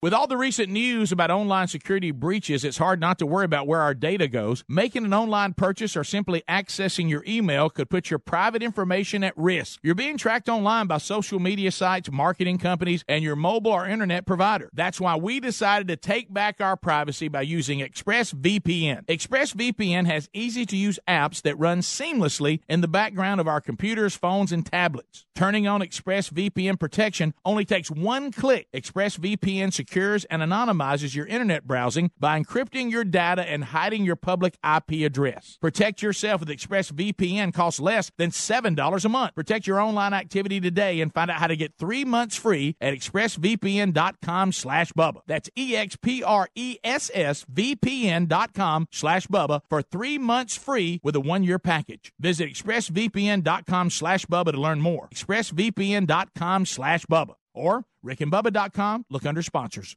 With 0.00 0.14
all 0.14 0.28
the 0.28 0.36
recent 0.36 0.70
news 0.70 1.10
about 1.10 1.32
online 1.32 1.66
security 1.66 2.12
breaches, 2.12 2.62
it's 2.62 2.78
hard 2.78 3.00
not 3.00 3.18
to 3.18 3.26
worry 3.26 3.44
about 3.44 3.66
where 3.66 3.80
our 3.80 3.94
data 3.94 4.28
goes. 4.28 4.62
Making 4.68 5.04
an 5.04 5.12
online 5.12 5.54
purchase 5.54 5.96
or 5.96 6.04
simply 6.04 6.44
accessing 6.48 7.10
your 7.10 7.24
email 7.26 7.68
could 7.68 7.90
put 7.90 8.08
your 8.08 8.20
private 8.20 8.62
information 8.62 9.24
at 9.24 9.36
risk. 9.36 9.80
You're 9.82 9.96
being 9.96 10.16
tracked 10.16 10.48
online 10.48 10.86
by 10.86 10.98
social 10.98 11.40
media 11.40 11.72
sites, 11.72 12.12
marketing 12.12 12.58
companies, 12.58 13.04
and 13.08 13.24
your 13.24 13.34
mobile 13.34 13.72
or 13.72 13.88
internet 13.88 14.24
provider. 14.24 14.70
That's 14.72 15.00
why 15.00 15.16
we 15.16 15.40
decided 15.40 15.88
to 15.88 15.96
take 15.96 16.32
back 16.32 16.60
our 16.60 16.76
privacy 16.76 17.26
by 17.26 17.42
using 17.42 17.80
ExpressVPN. 17.80 19.04
ExpressVPN 19.06 20.06
has 20.06 20.28
easy 20.32 20.64
to 20.64 20.76
use 20.76 21.00
apps 21.08 21.42
that 21.42 21.58
run 21.58 21.80
seamlessly 21.80 22.60
in 22.68 22.82
the 22.82 22.86
background 22.86 23.40
of 23.40 23.48
our 23.48 23.60
computers, 23.60 24.14
phones, 24.14 24.52
and 24.52 24.64
tablets. 24.64 25.26
Turning 25.34 25.66
on 25.66 25.80
ExpressVPN 25.80 26.78
protection 26.78 27.34
only 27.44 27.64
takes 27.64 27.90
one 27.90 28.30
click. 28.30 28.68
ExpressVPN 28.72 29.72
secures 29.88 30.24
and 30.26 30.42
anonymizes 30.42 31.14
your 31.14 31.26
internet 31.26 31.66
browsing 31.66 32.10
by 32.18 32.38
encrypting 32.40 32.90
your 32.90 33.04
data 33.04 33.42
and 33.42 33.64
hiding 33.64 34.04
your 34.04 34.16
public 34.16 34.58
IP 34.64 35.04
address. 35.04 35.58
Protect 35.60 36.02
yourself 36.02 36.40
with 36.40 36.48
ExpressVPN 36.50 37.54
costs 37.54 37.80
less 37.80 38.10
than 38.18 38.30
$7 38.30 39.04
a 39.04 39.08
month. 39.08 39.34
Protect 39.34 39.66
your 39.66 39.80
online 39.80 40.12
activity 40.12 40.60
today 40.60 41.00
and 41.00 41.12
find 41.12 41.30
out 41.30 41.38
how 41.38 41.46
to 41.46 41.56
get 41.56 41.72
three 41.78 42.04
months 42.04 42.36
free 42.36 42.76
at 42.80 42.92
expressvpn.com 42.94 44.52
slash 44.52 44.92
Bubba. 44.92 45.20
That's 45.26 45.48
E 45.56 45.68
E-X-P-R-E-S-S-V-P-N 45.68 48.26
dot 48.26 48.54
com 48.54 48.88
slash 48.90 49.26
Bubba 49.26 49.60
for 49.68 49.82
three 49.82 50.16
months 50.18 50.56
free 50.56 51.00
with 51.02 51.14
a 51.14 51.20
one-year 51.20 51.58
package. 51.58 52.12
Visit 52.18 52.48
expressvpn.com 52.50 53.90
slash 53.90 54.24
Bubba 54.26 54.52
to 54.52 54.60
learn 54.60 54.80
more. 54.80 55.08
expressvpn.com 55.08 56.66
slash 56.66 57.04
Bubba 57.06 57.34
or 57.58 57.84
rickandbubba.com. 58.04 59.04
Look 59.10 59.26
under 59.26 59.42
sponsors. 59.42 59.96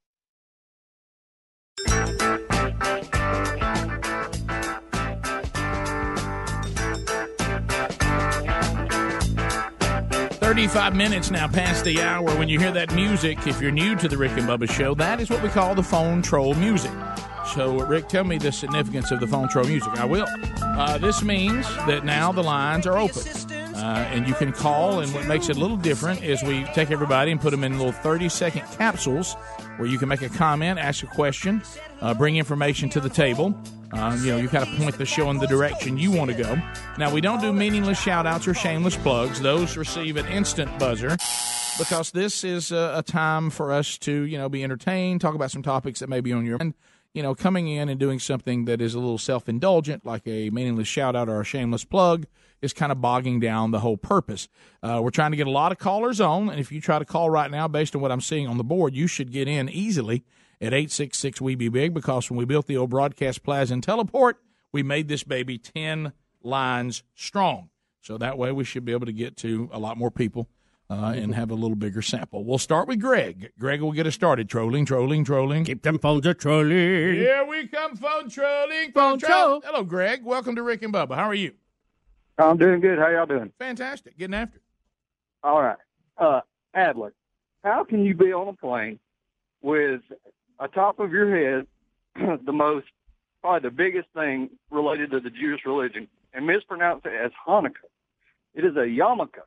Thirty-five 10.51 10.95
minutes 10.95 11.31
now 11.31 11.47
past 11.47 11.85
the 11.85 12.01
hour. 12.01 12.25
When 12.37 12.49
you 12.49 12.59
hear 12.59 12.73
that 12.73 12.93
music, 12.93 13.47
if 13.47 13.61
you're 13.61 13.71
new 13.71 13.95
to 13.95 14.09
the 14.09 14.17
Rick 14.17 14.33
and 14.33 14.49
Bubba 14.49 14.69
show, 14.69 14.93
that 14.95 15.21
is 15.21 15.29
what 15.29 15.41
we 15.41 15.47
call 15.47 15.75
the 15.75 15.83
phone 15.83 16.21
troll 16.21 16.55
music. 16.55 16.91
So, 17.53 17.79
Rick, 17.85 18.09
tell 18.09 18.25
me 18.25 18.37
the 18.37 18.51
significance 18.51 19.11
of 19.11 19.21
the 19.21 19.27
phone 19.27 19.47
troll 19.47 19.65
music. 19.65 19.93
I 19.97 20.03
will. 20.03 20.27
Uh, 20.61 20.97
this 20.97 21.23
means 21.23 21.65
that 21.87 22.03
now 22.03 22.33
the 22.33 22.43
lines 22.43 22.85
are 22.85 22.97
open. 22.97 23.23
Uh, 23.75 24.09
and 24.11 24.27
you 24.27 24.33
can 24.33 24.51
call, 24.51 24.99
and 24.99 25.13
what 25.13 25.25
makes 25.25 25.47
it 25.47 25.55
a 25.55 25.59
little 25.59 25.77
different 25.77 26.21
is 26.21 26.43
we 26.43 26.65
take 26.73 26.91
everybody 26.91 27.31
and 27.31 27.39
put 27.39 27.51
them 27.51 27.63
in 27.63 27.77
little 27.77 27.93
30 27.93 28.27
second 28.27 28.63
capsules 28.77 29.35
where 29.77 29.87
you 29.87 29.97
can 29.97 30.09
make 30.09 30.21
a 30.21 30.29
comment, 30.29 30.79
ask 30.79 31.03
a 31.03 31.07
question, 31.07 31.61
uh, 32.01 32.13
bring 32.13 32.37
information 32.37 32.89
to 32.89 32.99
the 32.99 33.09
table. 33.09 33.53
Uh, 33.93 34.17
you 34.21 34.31
know, 34.31 34.37
you 34.37 34.47
kind 34.47 34.67
of 34.67 34.73
point 34.77 34.97
the 34.97 35.05
show 35.05 35.29
in 35.29 35.37
the 35.37 35.47
direction 35.47 35.97
you 35.97 36.11
want 36.11 36.31
to 36.31 36.37
go. 36.37 36.57
Now, 36.97 37.11
we 37.11 37.19
don't 37.19 37.41
do 37.41 37.51
meaningless 37.51 37.99
shout 37.99 38.25
outs 38.25 38.47
or 38.47 38.53
shameless 38.53 38.95
plugs, 38.95 39.41
those 39.41 39.75
receive 39.75 40.15
an 40.15 40.27
instant 40.27 40.77
buzzer 40.79 41.17
because 41.77 42.11
this 42.11 42.43
is 42.43 42.71
a, 42.71 42.93
a 42.97 43.03
time 43.03 43.49
for 43.49 43.71
us 43.71 43.97
to, 43.99 44.23
you 44.23 44.37
know, 44.37 44.49
be 44.49 44.63
entertained, 44.63 45.19
talk 45.19 45.35
about 45.35 45.51
some 45.51 45.63
topics 45.63 45.99
that 45.99 46.09
may 46.09 46.21
be 46.21 46.31
on 46.31 46.45
your 46.45 46.57
mind. 46.57 46.73
You 47.13 47.21
know, 47.21 47.35
coming 47.35 47.67
in 47.67 47.89
and 47.89 47.99
doing 47.99 48.19
something 48.19 48.65
that 48.65 48.79
is 48.79 48.93
a 48.93 48.99
little 48.99 49.17
self 49.17 49.49
indulgent, 49.49 50.05
like 50.05 50.25
a 50.25 50.49
meaningless 50.49 50.87
shout 50.87 51.15
out 51.15 51.27
or 51.27 51.41
a 51.41 51.43
shameless 51.43 51.83
plug, 51.83 52.25
is 52.61 52.73
kind 52.73 52.91
of 52.91 53.01
bogging 53.01 53.39
down 53.39 53.71
the 53.71 53.79
whole 53.79 53.97
purpose. 53.97 54.47
Uh, 54.81 55.01
we're 55.03 55.09
trying 55.09 55.31
to 55.31 55.37
get 55.37 55.47
a 55.47 55.51
lot 55.51 55.71
of 55.71 55.77
callers 55.77 56.21
on, 56.21 56.49
and 56.49 56.59
if 56.59 56.71
you 56.71 56.79
try 56.79 56.99
to 56.99 57.05
call 57.05 57.29
right 57.29 57.51
now, 57.51 57.67
based 57.67 57.95
on 57.95 58.01
what 58.01 58.11
I'm 58.11 58.21
seeing 58.21 58.47
on 58.47 58.57
the 58.57 58.63
board, 58.63 58.95
you 58.95 59.07
should 59.07 59.31
get 59.31 59.47
in 59.47 59.67
easily 59.67 60.23
at 60.61 60.73
866 60.73 61.41
We 61.41 61.55
Be 61.55 61.69
Big 61.69 61.93
because 61.93 62.29
when 62.29 62.37
we 62.37 62.45
built 62.45 62.67
the 62.67 62.77
old 62.77 62.91
broadcast 62.91 63.43
plaza 63.43 63.73
and 63.73 63.83
teleport, 63.83 64.37
we 64.71 64.83
made 64.83 65.07
this 65.07 65.23
baby 65.23 65.57
10 65.57 66.13
lines 66.43 67.03
strong. 67.15 67.69
So 67.99 68.17
that 68.17 68.37
way 68.37 68.51
we 68.51 68.63
should 68.63 68.85
be 68.85 68.91
able 68.93 69.05
to 69.05 69.13
get 69.13 69.37
to 69.37 69.69
a 69.73 69.79
lot 69.79 69.97
more 69.97 70.11
people 70.11 70.47
uh, 70.91 71.13
and 71.15 71.33
have 71.33 71.51
a 71.51 71.55
little 71.55 71.75
bigger 71.75 72.01
sample. 72.01 72.43
We'll 72.43 72.57
start 72.57 72.87
with 72.89 72.99
Greg. 72.99 73.53
Greg 73.57 73.81
will 73.81 73.93
get 73.93 74.05
us 74.05 74.13
started. 74.13 74.49
Trolling, 74.49 74.85
trolling, 74.85 75.23
trolling. 75.23 75.63
Keep 75.63 75.83
them 75.83 75.97
phones 75.97 76.25
a 76.25 76.33
trolling. 76.33 77.15
Here 77.15 77.45
we 77.45 77.67
come, 77.67 77.95
phone 77.95 78.29
trolling, 78.29 78.91
phone 78.91 79.17
troll. 79.17 79.61
Hello, 79.63 79.83
Greg. 79.83 80.25
Welcome 80.25 80.55
to 80.57 80.63
Rick 80.63 80.83
and 80.83 80.93
Bubba. 80.93 81.15
How 81.15 81.29
are 81.29 81.33
you? 81.33 81.53
I'm 82.37 82.57
doing 82.57 82.81
good. 82.81 82.99
How 82.99 83.07
y'all 83.09 83.25
doing? 83.25 83.53
Fantastic. 83.57 84.17
Getting 84.17 84.33
after 84.33 84.57
it. 84.57 84.63
All 85.43 85.61
right. 85.61 85.77
Uh, 86.17 86.41
Adler, 86.73 87.13
how 87.63 87.85
can 87.85 88.03
you 88.03 88.13
be 88.13 88.33
on 88.33 88.49
a 88.49 88.53
plane 88.53 88.99
with 89.61 90.01
atop 90.59 90.99
of 90.99 91.13
your 91.13 91.33
head 91.33 91.67
the 92.45 92.51
most, 92.51 92.87
probably 93.41 93.69
the 93.69 93.73
biggest 93.73 94.09
thing 94.13 94.49
related 94.69 95.11
to 95.11 95.21
the 95.21 95.29
Jewish 95.29 95.61
religion 95.65 96.09
and 96.33 96.45
mispronounce 96.45 97.03
it 97.05 97.13
as 97.13 97.31
Hanukkah? 97.47 97.87
It 98.53 98.65
is 98.65 98.75
a 98.75 98.79
yarmulke, 98.79 99.39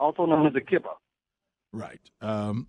also 0.00 0.26
known 0.26 0.46
as 0.46 0.54
a 0.54 0.60
kippah. 0.60 0.96
Right. 1.72 2.00
Um, 2.20 2.66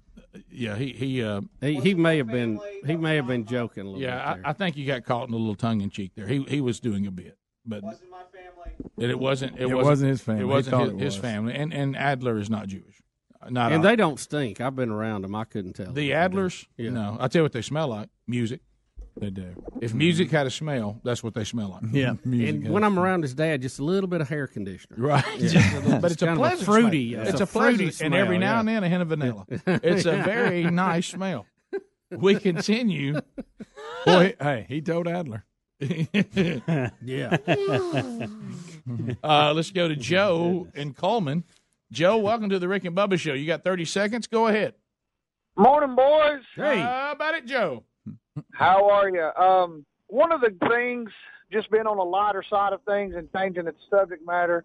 yeah, 0.51 0.75
he 0.75 0.93
he, 0.93 1.23
uh, 1.23 1.41
He, 1.59 1.79
he 1.79 1.93
may 1.95 2.17
have 2.17 2.27
been 2.27 2.59
he 2.85 2.95
may 2.95 3.15
have 3.15 3.27
been 3.27 3.45
joking 3.45 3.83
a 3.83 3.85
little 3.87 4.01
yeah. 4.01 4.35
bit. 4.35 4.45
I, 4.45 4.49
I 4.49 4.53
think 4.53 4.77
you 4.77 4.85
got 4.85 5.05
caught 5.05 5.27
in 5.27 5.33
a 5.33 5.37
little 5.37 5.55
tongue 5.55 5.81
in 5.81 5.89
cheek 5.89 6.11
there. 6.15 6.27
He 6.27 6.43
he 6.43 6.61
was 6.61 6.79
doing 6.79 7.07
a 7.07 7.11
bit, 7.11 7.37
but 7.65 7.83
And 7.83 9.11
it 9.11 9.19
wasn't. 9.19 9.55
It, 9.55 9.61
It 9.61 9.65
wasn't, 9.65 9.79
it 9.79 9.83
wasn't 9.83 10.09
his 10.09 10.21
family. 10.21 10.41
It 10.41 10.45
wasn't 10.45 10.81
his, 10.81 10.91
it 10.91 10.99
his 10.99 11.15
family. 11.15 11.53
And 11.55 11.73
and 11.73 11.97
Adler 11.97 12.37
is 12.37 12.49
not 12.49 12.67
Jewish. 12.67 13.01
Not 13.49 13.71
and 13.71 13.83
all. 13.83 13.89
they 13.89 13.95
don't 13.95 14.19
stink. 14.19 14.61
I've 14.61 14.75
been 14.75 14.91
around 14.91 15.23
them. 15.23 15.33
I 15.33 15.45
couldn't 15.45 15.73
tell. 15.73 15.91
The 15.91 16.11
Adlers, 16.11 16.67
no. 16.77 17.17
I 17.19 17.27
tell 17.27 17.39
you 17.39 17.43
what 17.43 17.53
they 17.53 17.63
smell 17.63 17.87
like: 17.87 18.09
music. 18.27 18.61
They 19.17 19.29
do. 19.29 19.53
If 19.81 19.93
music 19.93 20.31
had 20.31 20.47
a 20.47 20.49
smell, 20.49 20.99
that's 21.03 21.21
what 21.23 21.33
they 21.33 21.43
smell 21.43 21.69
like. 21.69 21.83
Yeah, 21.91 22.13
And 22.23 22.69
when 22.69 22.83
I'm 22.83 22.97
around 22.97 23.23
his 23.23 23.33
dad, 23.33 23.61
just 23.61 23.79
a 23.79 23.83
little 23.83 24.07
bit 24.07 24.21
of 24.21 24.29
hair 24.29 24.47
conditioner. 24.47 24.95
Right. 24.97 25.39
Yeah. 25.39 25.99
but 26.01 26.11
it's 26.11 26.21
a 26.21 26.25
kind 26.25 26.37
of 26.37 26.41
pleasant 26.41 26.65
fruity. 26.65 27.11
smell. 27.11 27.21
It's, 27.21 27.31
It's, 27.31 27.41
a, 27.41 27.43
a, 27.43 27.47
pleasant, 27.47 27.77
fruity 27.77 28.05
and 28.05 28.15
every 28.15 28.37
smell, 28.37 28.39
now 28.39 28.53
yeah. 28.53 28.59
and 28.59 28.69
then 28.69 28.83
a 28.83 28.89
hint 28.89 29.01
of 29.01 29.07
vanilla. 29.09 29.45
it's 29.49 30.05
a 30.05 30.23
very 30.23 30.63
nice 30.63 31.07
smell. 31.07 31.45
We 32.09 32.35
continue. 32.35 33.19
Boy, 34.05 34.35
hey, 34.39 34.65
he 34.67 34.81
told 34.81 35.07
Adler. 35.07 35.45
yeah. 35.79 37.37
uh, 39.23 39.53
let's 39.53 39.71
go 39.71 39.87
to 39.87 39.95
Joe 39.95 40.67
and 40.75 40.95
Coleman. 40.95 41.43
Joe, 41.91 42.17
welcome 42.17 42.49
to 42.49 42.59
the 42.59 42.67
Rick 42.67 42.85
and 42.85 42.95
Bubba 42.95 43.19
Show. 43.19 43.33
You 43.33 43.45
got 43.45 43.63
30 43.63 43.85
seconds. 43.85 44.27
Go 44.27 44.47
ahead. 44.47 44.73
Morning, 45.57 45.95
boys. 45.95 46.41
Hey. 46.55 46.79
How 46.79 47.11
about 47.11 47.35
it, 47.35 47.45
Joe? 47.45 47.83
How 48.51 48.89
are 48.89 49.09
you? 49.09 49.23
Um, 49.43 49.85
one 50.07 50.31
of 50.31 50.41
the 50.41 50.51
things, 50.69 51.09
just 51.51 51.69
being 51.71 51.87
on 51.87 51.97
the 51.97 52.03
lighter 52.03 52.43
side 52.49 52.73
of 52.73 52.81
things 52.83 53.15
and 53.15 53.31
changing 53.33 53.67
its 53.67 53.77
subject 53.89 54.25
matter, 54.25 54.63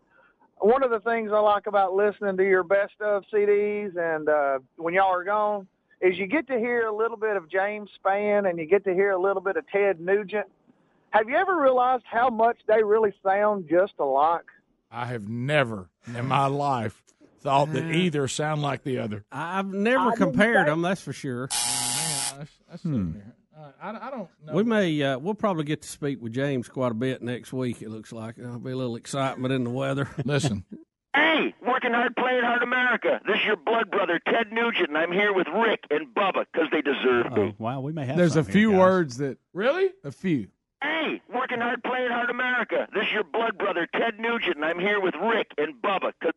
one 0.59 0.83
of 0.83 0.91
the 0.91 1.01
things 1.01 1.31
I 1.35 1.39
like 1.41 1.67
about 1.67 1.93
listening 1.95 2.37
to 2.39 2.45
your 2.45 2.63
best 2.65 2.95
of 3.01 3.25
CDs 3.33 3.97
and 3.97 4.29
uh, 4.29 4.59
when 4.77 4.95
y'all 4.95 5.13
are 5.13 5.25
gone 5.25 5.67
is 6.01 6.17
you 6.19 6.27
get 6.27 6.47
to 6.49 6.59
hear 6.59 6.87
a 6.87 6.95
little 6.95 7.17
bit 7.17 7.37
of 7.37 7.51
James 7.51 7.91
Spann 8.05 8.49
and 8.49 8.59
you 8.59 8.67
get 8.67 8.85
to 8.85 8.95
hear 8.95 9.11
a 9.13 9.21
little 9.21 9.43
bit 9.43 9.57
of 9.57 9.67
Ted 9.69 10.01
Nugent. 10.01 10.47
Have 11.11 11.29
you 11.29 11.37
ever 11.37 11.61
realized 11.61 12.05
how 12.11 12.29
much 12.31 12.57
they 12.67 12.83
really 12.83 13.13
sound 13.25 13.67
just 13.71 13.95
alike? 13.99 14.45
I 14.91 15.07
have 15.07 15.29
never 15.29 15.89
in 16.15 16.27
my 16.27 16.47
life 16.47 17.03
thought 17.41 17.73
that 17.73 17.91
either 17.93 18.27
sound 18.29 18.63
like 18.63 18.83
the 18.83 18.99
other. 18.99 19.25
I've 19.31 19.73
never 19.73 20.11
I 20.13 20.17
compared 20.17 20.67
say- 20.67 20.71
them. 20.71 20.83
That's 20.83 21.01
for 21.01 21.13
sure. 21.13 21.49
Uh, 23.59 23.71
I, 23.81 23.91
I 24.09 24.11
don't 24.11 24.29
know. 24.45 24.53
We 24.53 24.65
may. 24.65 25.03
Uh, 25.03 25.19
we'll 25.19 25.35
probably 25.35 25.65
get 25.65 25.83
to 25.83 25.89
speak 25.89 26.21
with 26.23 26.33
James 26.33 26.69
quite 26.69 26.93
a 26.93 26.95
bit 26.95 27.23
next 27.23 27.53
week. 27.53 27.81
It 27.81 27.89
looks 27.91 28.13
like 28.13 28.37
there'll 28.37 28.59
be 28.59 28.73
a 28.73 28.77
little 28.77 28.97
excitement 28.97 29.53
in 29.55 29.65
the 29.65 29.71
weather. 29.71 30.09
Listen, 30.25 30.65
Hey, 31.15 31.55
working 31.67 31.93
hard, 31.93 32.15
playing 32.17 32.43
hard 32.45 32.63
America. 32.63 33.21
This 33.27 33.39
is 33.39 33.45
your 33.47 33.57
blood 33.57 33.91
brother, 33.91 34.21
Ted 34.29 34.53
Nugent, 34.53 34.89
and 34.89 34.99
I'm 34.99 35.11
here 35.13 35.33
with 35.33 35.47
Rick 35.49 35.85
and 35.91 36.15
Bubba 36.15 36.45
because 36.53 36.69
they 36.71 36.83
deserve 36.83 37.33
me. 37.33 37.55
Oh, 37.59 37.63
wow, 37.63 37.81
we 37.81 37.93
may 37.93 38.05
have. 38.05 38.17
There's 38.19 38.37
a 38.37 38.45
few 38.45 38.71
here, 38.73 38.79
words 38.81 39.17
that 39.19 39.39
really 39.55 39.89
a 40.05 40.13
few. 40.13 40.49
Hey, 40.83 41.23
working 41.35 41.61
hard, 41.61 41.83
playing 41.83 42.11
hard 42.11 42.29
America. 42.29 42.87
This 42.93 43.07
is 43.07 43.13
your 43.15 43.25
blood 43.25 43.57
brother, 43.57 43.89
Ted 43.95 44.19
Nugent, 44.21 44.57
and 44.57 44.65
I'm 44.67 44.79
here 44.79 45.01
with 45.01 45.15
Rick 45.15 45.53
and 45.57 45.75
Bubba. 45.81 46.13
'cause- 46.23 46.33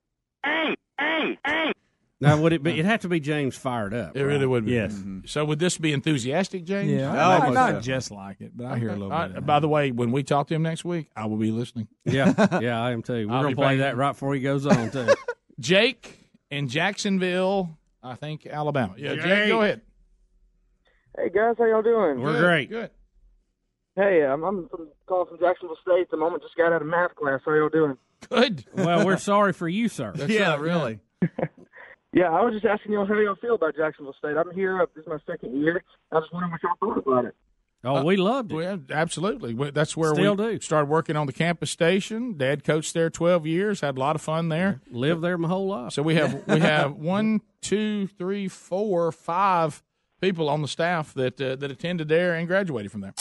Hey, 0.45 0.77
hey, 0.97 1.37
hey. 1.45 1.73
Now, 2.21 2.41
would 2.41 2.51
it 2.51 2.61
be? 2.61 2.71
It'd 2.71 2.85
have 2.85 2.99
to 3.01 3.07
be 3.07 3.21
James 3.21 3.55
fired 3.55 3.93
up. 3.93 4.17
It 4.17 4.23
really 4.23 4.45
would 4.45 4.65
be. 4.65 4.73
Yes. 4.73 5.01
So 5.25 5.45
would 5.45 5.59
this 5.59 5.77
be 5.77 5.93
enthusiastic, 5.93 6.65
James? 6.65 6.91
Yeah, 6.91 7.11
I 7.11 7.39
not, 7.39 7.53
not 7.53 7.69
so. 7.75 7.79
just 7.81 8.11
like 8.11 8.41
it, 8.41 8.51
but 8.57 8.65
I 8.65 8.77
hear 8.77 8.89
a 8.89 8.93
little 8.93 9.11
Uh, 9.13 9.27
bit. 9.29 9.37
Of 9.37 9.45
by 9.45 9.59
the 9.61 9.69
way, 9.69 9.91
when 9.91 10.11
we 10.11 10.23
talk 10.23 10.47
to 10.49 10.53
him 10.55 10.63
next 10.63 10.83
week, 10.83 11.09
I 11.15 11.27
will 11.27 11.37
be 11.37 11.51
listening. 11.51 11.87
Yeah, 12.03 12.33
yeah, 12.61 12.81
I 12.81 12.91
am 12.91 13.03
too. 13.03 13.25
We're 13.27 13.33
I'll 13.33 13.43
gonna 13.43 13.55
play 13.55 13.67
paying- 13.67 13.79
that 13.79 13.95
right 13.95 14.11
before 14.11 14.33
he 14.35 14.41
goes 14.41 14.65
on 14.65 14.91
too. 14.91 15.07
Jake 15.61 16.29
in 16.51 16.67
Jacksonville, 16.67 17.77
I 18.03 18.15
think 18.15 18.45
Alabama. 18.45 18.95
Yeah, 18.97 19.15
Jake, 19.15 19.23
Jake. 19.23 19.47
go 19.49 19.61
ahead. 19.61 19.81
Hey 21.17 21.29
guys, 21.29 21.55
how 21.57 21.65
y'all 21.65 21.81
doing? 21.81 22.19
We're 22.21 22.33
Good, 22.33 22.41
great. 22.41 22.69
Good. 22.69 22.89
Hey, 23.95 24.23
um, 24.25 24.43
I'm 24.43 24.67
from, 24.69 24.87
calling 25.07 25.27
from 25.29 25.39
Jacksonville 25.39 25.77
State 25.81 26.01
at 26.01 26.11
the 26.11 26.17
moment. 26.17 26.43
Just 26.43 26.55
got 26.57 26.73
out 26.73 26.81
of 26.81 26.87
math 26.87 27.15
class. 27.15 27.39
How 27.45 27.53
y'all 27.53 27.69
doing? 27.69 27.97
Good. 28.29 28.65
Well, 28.73 29.05
we're 29.05 29.17
sorry 29.31 29.53
for 29.53 29.67
you, 29.69 29.87
sir. 29.89 30.13
yeah, 30.27 30.57
really. 30.57 30.99
Yeah, 32.13 32.29
I 32.31 32.41
was 32.43 32.53
just 32.53 32.65
asking 32.65 32.93
y'all 32.93 33.05
how 33.05 33.13
y'all 33.15 33.35
feel 33.35 33.55
about 33.55 33.75
Jacksonville 33.75 34.15
State. 34.17 34.35
I'm 34.35 34.49
here. 34.51 34.81
Uh, 34.81 34.85
this 34.95 35.03
is 35.03 35.07
my 35.07 35.17
second 35.27 35.59
year. 35.61 35.83
I 36.11 36.15
was 36.15 36.25
wondering 36.33 36.51
what 36.51 36.61
y'all 36.63 36.75
thought 36.93 36.97
about 37.07 37.25
it. 37.25 37.35
Oh, 37.83 38.03
we 38.03 38.17
loved 38.17 38.51
it. 38.51 38.55
Well, 38.55 38.79
absolutely. 38.91 39.53
We- 39.53 39.69
That's 39.71 39.95
where 39.95 40.13
Still 40.13 40.35
we 40.35 40.55
do. 40.55 40.59
started 40.59 40.89
working 40.89 41.15
on 41.15 41.27
the 41.27 41.33
campus 41.33 41.69
station. 41.71 42.35
Dad 42.37 42.63
coached 42.65 42.93
there 42.93 43.09
12 43.09 43.45
years, 43.45 43.81
had 43.81 43.95
a 43.95 43.99
lot 43.99 44.15
of 44.15 44.21
fun 44.21 44.49
there. 44.49 44.81
Lived 44.91 45.21
there 45.21 45.37
my 45.37 45.47
whole 45.47 45.67
life. 45.67 45.93
So 45.93 46.01
we 46.01 46.15
have 46.15 46.43
we 46.47 46.59
have 46.59 46.93
one, 46.95 47.41
two, 47.61 48.07
three, 48.07 48.47
four, 48.49 49.11
five 49.13 49.81
people 50.19 50.49
on 50.49 50.61
the 50.61 50.67
staff 50.67 51.13
that 51.13 51.39
uh, 51.39 51.55
that 51.57 51.71
attended 51.71 52.09
there 52.09 52.33
and 52.33 52.47
graduated 52.47 52.91
from 52.91 53.01
there. 53.01 53.13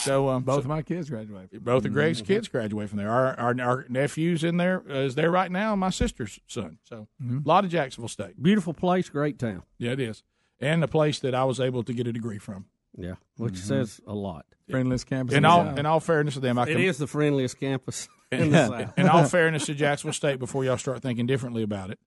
So 0.00 0.28
um, 0.28 0.42
Both 0.44 0.56
so 0.56 0.60
of 0.60 0.66
my 0.66 0.82
kids 0.82 1.10
graduated. 1.10 1.64
both 1.64 1.84
of 1.84 1.92
Greg's 1.92 2.22
kids 2.22 2.48
graduated 2.48 2.90
from 2.90 2.98
there. 2.98 3.10
Our 3.10 3.38
our, 3.38 3.60
our 3.60 3.86
nephew's 3.88 4.44
in 4.44 4.56
there 4.56 4.82
uh, 4.88 4.94
is 4.94 5.14
there 5.14 5.30
right 5.30 5.50
now. 5.50 5.76
My 5.76 5.90
sister's 5.90 6.38
son. 6.46 6.78
So 6.84 7.08
a 7.22 7.46
lot 7.48 7.64
of 7.64 7.70
Jacksonville 7.70 8.08
State. 8.08 8.42
Beautiful 8.42 8.72
place, 8.74 9.08
great 9.08 9.38
town. 9.38 9.62
Yeah, 9.78 9.92
it 9.92 10.00
is, 10.00 10.22
and 10.60 10.82
the 10.82 10.88
place 10.88 11.18
that 11.20 11.34
I 11.34 11.44
was 11.44 11.60
able 11.60 11.82
to 11.84 11.92
get 11.92 12.06
a 12.06 12.12
degree 12.12 12.38
from. 12.38 12.66
Yeah, 12.96 13.14
which 13.36 13.56
says 13.56 14.00
a 14.06 14.14
lot. 14.14 14.46
Friendliest 14.68 15.06
campus. 15.06 15.34
In 15.36 15.42
the 15.42 15.48
all 15.48 15.66
in 15.78 15.86
all 15.86 16.00
fairness 16.00 16.34
to 16.34 16.40
them, 16.40 16.58
I 16.58 16.64
It 16.64 16.72
com- 16.74 16.82
is 16.82 16.98
the 16.98 17.06
friendliest 17.06 17.58
campus 17.60 18.08
in 18.32 18.50
the 18.50 18.66
South. 18.68 18.98
in 18.98 19.08
all 19.08 19.24
fairness 19.28 19.66
to 19.66 19.74
Jacksonville 19.74 20.12
State, 20.14 20.38
before 20.38 20.64
y'all 20.64 20.76
start 20.78 21.02
thinking 21.02 21.26
differently 21.26 21.62
about 21.62 21.90
it, 21.90 21.98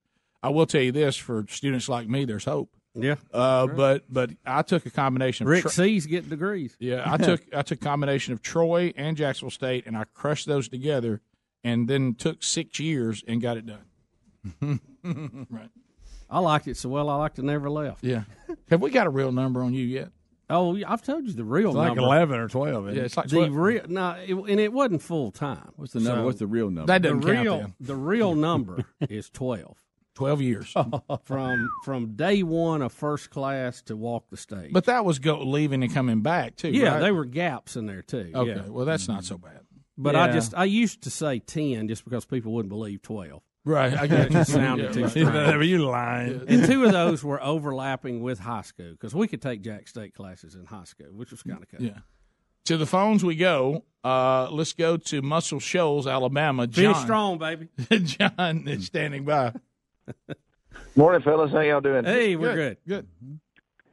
I 0.42 0.48
will 0.50 0.66
tell 0.66 0.82
you 0.82 0.92
this: 0.92 1.16
for 1.16 1.44
students 1.48 1.88
like 1.88 2.08
me, 2.08 2.24
there's 2.24 2.44
hope. 2.44 2.70
Yeah, 2.96 3.16
Uh, 3.32 3.66
but 3.66 4.04
but 4.08 4.30
I 4.46 4.62
took 4.62 4.86
a 4.86 4.90
combination 4.90 5.46
of 5.46 5.50
Rick 5.50 5.62
Tro- 5.62 5.70
C's 5.70 6.06
getting 6.06 6.30
degrees. 6.30 6.76
yeah 6.78 7.02
I 7.04 7.16
took 7.28 7.42
I 7.52 7.62
took 7.62 7.80
a 7.80 7.84
combination 7.84 8.32
of 8.32 8.40
Troy 8.42 8.92
and 8.96 9.16
Jacksonville 9.16 9.50
State, 9.50 9.84
and 9.86 9.96
I 9.96 10.04
crushed 10.14 10.46
those 10.46 10.68
together, 10.68 11.20
and 11.64 11.88
then 11.88 12.14
took 12.14 12.42
six 12.42 12.78
years 12.78 13.24
and 13.26 13.40
got 13.42 13.56
it 13.56 13.66
done. 13.66 14.80
right? 15.50 15.70
I 16.30 16.38
liked 16.38 16.68
it 16.68 16.76
so 16.76 16.88
well. 16.88 17.08
I 17.08 17.16
liked 17.16 17.38
it 17.38 17.44
never 17.44 17.68
left. 17.70 18.02
Yeah. 18.04 18.24
Have 18.70 18.80
we 18.80 18.90
got 18.90 19.06
a 19.06 19.10
real 19.10 19.32
number 19.32 19.62
on 19.62 19.74
you 19.74 19.84
yet? 19.84 20.10
Oh, 20.50 20.78
I've 20.86 21.02
told 21.02 21.24
you 21.26 21.32
the 21.32 21.42
real 21.44 21.68
It's 21.70 21.76
like 21.76 21.88
number. 21.88 22.02
eleven 22.02 22.38
or 22.38 22.48
twelve. 22.48 22.86
Yeah, 22.86 22.92
it? 22.92 23.04
it's 23.06 23.16
like 23.16 23.28
The 23.28 23.48
real 23.50 23.82
no, 23.88 24.10
it, 24.24 24.34
and 24.34 24.60
it 24.60 24.72
wasn't 24.72 25.00
full 25.02 25.30
time. 25.30 25.72
What's 25.76 25.94
the 25.94 26.00
number? 26.00 26.20
So- 26.20 26.24
What's 26.26 26.38
the 26.38 26.46
real 26.46 26.70
number? 26.70 26.86
that 26.92 27.02
The 27.02 27.08
doesn't 27.08 27.22
count. 27.22 27.38
real 27.44 27.58
Then. 27.58 27.74
the 27.80 27.96
real 27.96 28.34
number 28.48 28.84
is 29.08 29.30
twelve. 29.30 29.78
Twelve 30.14 30.40
years. 30.40 30.72
from 31.24 31.68
from 31.84 32.14
day 32.16 32.42
one 32.42 32.82
of 32.82 32.92
first 32.92 33.30
class 33.30 33.82
to 33.82 33.96
walk 33.96 34.30
the 34.30 34.36
stage. 34.36 34.72
But 34.72 34.84
that 34.84 35.04
was 35.04 35.18
go 35.18 35.40
leaving 35.40 35.82
and 35.82 35.92
coming 35.92 36.20
back 36.22 36.56
too. 36.56 36.70
yeah, 36.70 36.94
right? 36.94 37.00
there 37.00 37.14
were 37.14 37.24
gaps 37.24 37.76
in 37.76 37.86
there 37.86 38.02
too. 38.02 38.30
Okay, 38.34 38.50
yeah. 38.54 38.68
well 38.68 38.86
that's 38.86 39.08
not 39.08 39.24
so 39.24 39.38
bad. 39.38 39.60
But 39.96 40.16
I 40.16 40.32
just 40.32 40.54
I 40.54 40.64
used 40.64 41.02
to 41.02 41.10
say 41.10 41.38
ten 41.40 41.88
just 41.88 42.04
because 42.04 42.24
people 42.24 42.52
wouldn't 42.52 42.70
believe 42.70 43.02
twelve. 43.02 43.42
Right, 43.66 43.94
I 43.94 44.06
That 44.06 44.30
got 44.30 44.30
just 44.30 44.50
you. 44.50 44.56
sounded 44.56 44.94
Yeah, 44.94 45.08
too 45.08 45.26
right. 45.26 45.62
You 45.66 45.78
lying. 45.86 46.42
And 46.48 46.66
two 46.66 46.84
of 46.84 46.92
those 46.92 47.24
were 47.24 47.42
overlapping 47.42 48.22
with 48.22 48.38
high 48.38 48.60
school 48.60 48.90
because 48.90 49.14
we 49.14 49.26
could 49.26 49.40
take 49.40 49.62
Jack 49.62 49.88
State 49.88 50.12
classes 50.14 50.54
in 50.54 50.66
high 50.66 50.84
school, 50.84 51.06
which 51.12 51.30
was 51.30 51.42
kind 51.42 51.62
of 51.62 51.68
cool. 51.70 51.80
Yeah. 51.86 52.00
To 52.66 52.76
the 52.76 52.84
phones 52.86 53.24
we 53.24 53.36
go. 53.36 53.84
Uh, 54.02 54.50
let's 54.50 54.74
go 54.74 54.98
to 54.98 55.22
Muscle 55.22 55.60
Shoals, 55.60 56.06
Alabama. 56.06 56.68
Finish 56.68 56.94
John. 56.96 57.04
strong, 57.04 57.38
baby. 57.38 57.68
John 58.04 58.68
is 58.68 58.84
standing 58.86 59.24
by. 59.24 59.54
Morning, 60.96 61.22
fellas. 61.22 61.50
How 61.52 61.60
y'all 61.60 61.80
doing? 61.80 62.04
Hey, 62.04 62.36
we're 62.36 62.54
good. 62.54 62.76
Good. 62.86 63.06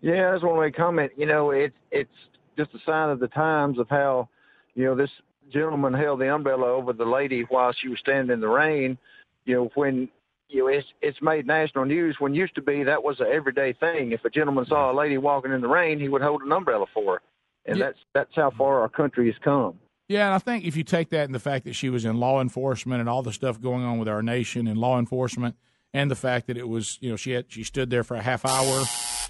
Yeah, 0.01 0.29
I 0.29 0.33
just 0.33 0.43
want 0.43 0.57
to 0.57 0.61
make 0.61 0.75
a 0.75 0.77
comment. 0.77 1.11
You 1.17 1.25
know, 1.25 1.51
it's 1.51 1.75
it's 1.91 2.09
just 2.57 2.73
a 2.73 2.79
sign 2.85 3.09
of 3.09 3.19
the 3.19 3.27
times 3.27 3.79
of 3.79 3.87
how, 3.89 4.29
you 4.75 4.85
know, 4.85 4.95
this 4.95 5.09
gentleman 5.51 5.93
held 5.93 6.19
the 6.21 6.33
umbrella 6.33 6.67
over 6.67 6.93
the 6.93 7.05
lady 7.05 7.41
while 7.49 7.71
she 7.73 7.87
was 7.87 7.99
standing 7.99 8.33
in 8.33 8.39
the 8.39 8.47
rain. 8.47 8.97
You 9.45 9.55
know, 9.55 9.71
when 9.75 10.09
you 10.49 10.59
know 10.59 10.67
it's 10.67 10.87
it's 11.01 11.21
made 11.21 11.45
national 11.47 11.85
news. 11.85 12.17
When 12.19 12.33
used 12.35 12.55
to 12.55 12.61
be 12.61 12.83
that 12.83 13.03
was 13.03 13.19
an 13.19 13.27
everyday 13.31 13.73
thing. 13.73 14.11
If 14.11 14.25
a 14.25 14.29
gentleman 14.29 14.65
saw 14.65 14.91
a 14.91 14.95
lady 14.95 15.17
walking 15.17 15.51
in 15.51 15.61
the 15.61 15.67
rain, 15.67 15.99
he 15.99 16.07
would 16.09 16.21
hold 16.21 16.41
an 16.43 16.51
umbrella 16.51 16.85
for 16.93 17.15
her, 17.15 17.21
and 17.65 17.77
Yeah. 17.77 17.85
that's 17.85 17.99
that's 18.13 18.35
how 18.35 18.51
far 18.51 18.81
our 18.81 18.89
country 18.89 19.27
has 19.27 19.35
come. 19.43 19.79
Yeah, 20.07 20.25
and 20.25 20.35
I 20.35 20.39
think 20.39 20.65
if 20.65 20.75
you 20.75 20.83
take 20.83 21.09
that 21.09 21.25
and 21.25 21.33
the 21.33 21.39
fact 21.39 21.63
that 21.65 21.73
she 21.73 21.89
was 21.89 22.03
in 22.05 22.17
law 22.17 22.41
enforcement 22.41 22.99
and 22.99 23.07
all 23.07 23.23
the 23.23 23.31
stuff 23.31 23.61
going 23.61 23.83
on 23.83 23.97
with 23.97 24.09
our 24.09 24.21
nation 24.21 24.67
and 24.67 24.77
law 24.77 24.99
enforcement, 24.99 25.55
and 25.93 26.09
the 26.09 26.15
fact 26.15 26.47
that 26.47 26.57
it 26.57 26.67
was, 26.69 26.97
you 27.01 27.09
know, 27.09 27.15
she 27.15 27.31
had 27.31 27.45
she 27.49 27.63
stood 27.63 27.89
there 27.89 28.03
for 28.03 28.15
a 28.15 28.21
half 28.21 28.45
hour 28.45 28.83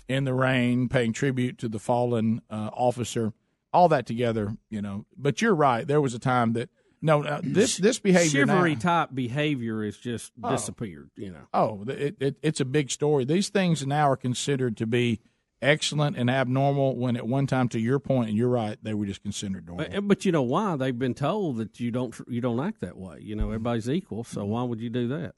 in 0.07 0.23
the 0.25 0.33
rain, 0.33 0.89
paying 0.89 1.13
tribute 1.13 1.57
to 1.59 1.69
the 1.69 1.79
fallen 1.79 2.41
uh, 2.49 2.69
officer, 2.73 3.33
all 3.73 3.87
that 3.89 4.05
together, 4.05 4.55
you 4.69 4.81
know. 4.81 5.05
But 5.17 5.41
you're 5.41 5.55
right. 5.55 5.87
There 5.87 6.01
was 6.01 6.13
a 6.13 6.19
time 6.19 6.53
that 6.53 6.69
no, 7.01 7.39
this 7.41 7.77
this 7.77 7.97
behavior 7.97 8.45
now- 8.45 8.53
Chivalry 8.53 8.75
type 8.75 9.09
behavior 9.13 9.83
is 9.83 9.97
just 9.97 10.31
Oh. 10.43 10.51
disappeared. 10.51 11.09
You 11.15 11.31
know. 11.31 11.47
Oh, 11.53 11.83
it, 11.87 12.15
it, 12.19 12.35
it's 12.43 12.59
a 12.59 12.65
big 12.65 12.91
story. 12.91 13.25
These 13.25 13.49
things 13.49 13.85
now 13.87 14.09
are 14.11 14.15
considered 14.17 14.77
to 14.77 14.85
be 14.85 15.19
excellent 15.63 16.15
and 16.17 16.29
abnormal. 16.29 16.95
When 16.97 17.17
at 17.17 17.27
one 17.27 17.47
time, 17.47 17.69
to 17.69 17.79
your 17.79 17.97
point, 17.99 18.29
and 18.29 18.37
you're 18.37 18.49
right, 18.49 18.77
they 18.83 18.93
were 18.93 19.05
just 19.07 19.23
considered 19.23 19.65
normal. 19.65 19.87
But, 19.89 20.07
but 20.07 20.25
you 20.25 20.31
know 20.31 20.43
why? 20.43 20.75
They've 20.75 20.97
been 20.97 21.15
told 21.15 21.57
that 21.57 21.79
you 21.79 21.89
don't 21.89 22.15
you 22.27 22.39
don't 22.41 22.59
act 22.59 22.81
that 22.81 22.97
way. 22.97 23.17
You 23.21 23.35
know, 23.35 23.47
everybody's 23.47 23.89
equal, 23.89 24.23
so 24.23 24.45
why 24.45 24.61
would 24.63 24.79
you 24.79 24.89
do 24.91 25.07
that? 25.07 25.33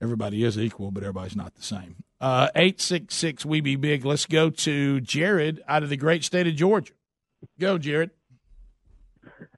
Everybody 0.00 0.44
is 0.44 0.58
equal, 0.58 0.90
but 0.90 1.02
everybody's 1.02 1.36
not 1.36 1.54
the 1.54 1.62
same. 1.62 1.96
Uh, 2.20 2.48
Eight 2.54 2.80
six 2.80 3.14
six, 3.14 3.44
we 3.44 3.60
be 3.60 3.76
big. 3.76 4.04
Let's 4.04 4.26
go 4.26 4.50
to 4.50 5.00
Jared 5.00 5.62
out 5.68 5.82
of 5.82 5.88
the 5.88 5.96
great 5.96 6.24
state 6.24 6.46
of 6.46 6.54
Georgia. 6.54 6.92
Go, 7.58 7.78
Jared. 7.78 8.10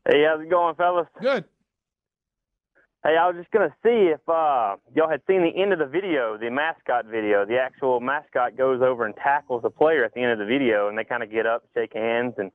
Hey, 0.08 0.24
how's 0.28 0.40
it 0.42 0.50
going, 0.50 0.74
fellas? 0.76 1.06
Good. 1.20 1.44
Hey, 3.04 3.16
I 3.18 3.26
was 3.28 3.36
just 3.38 3.50
gonna 3.50 3.74
see 3.82 4.12
if 4.12 4.20
uh, 4.28 4.76
y'all 4.94 5.08
had 5.08 5.22
seen 5.26 5.42
the 5.42 5.62
end 5.62 5.72
of 5.72 5.78
the 5.78 5.86
video, 5.86 6.36
the 6.36 6.50
mascot 6.50 7.06
video. 7.06 7.46
The 7.46 7.58
actual 7.58 8.00
mascot 8.00 8.56
goes 8.58 8.82
over 8.82 9.06
and 9.06 9.14
tackles 9.16 9.62
the 9.62 9.70
player 9.70 10.04
at 10.04 10.12
the 10.12 10.20
end 10.22 10.32
of 10.32 10.38
the 10.38 10.44
video, 10.44 10.88
and 10.88 10.98
they 10.98 11.04
kind 11.04 11.22
of 11.22 11.30
get 11.30 11.46
up, 11.46 11.64
shake 11.74 11.94
hands, 11.94 12.34
and 12.36 12.50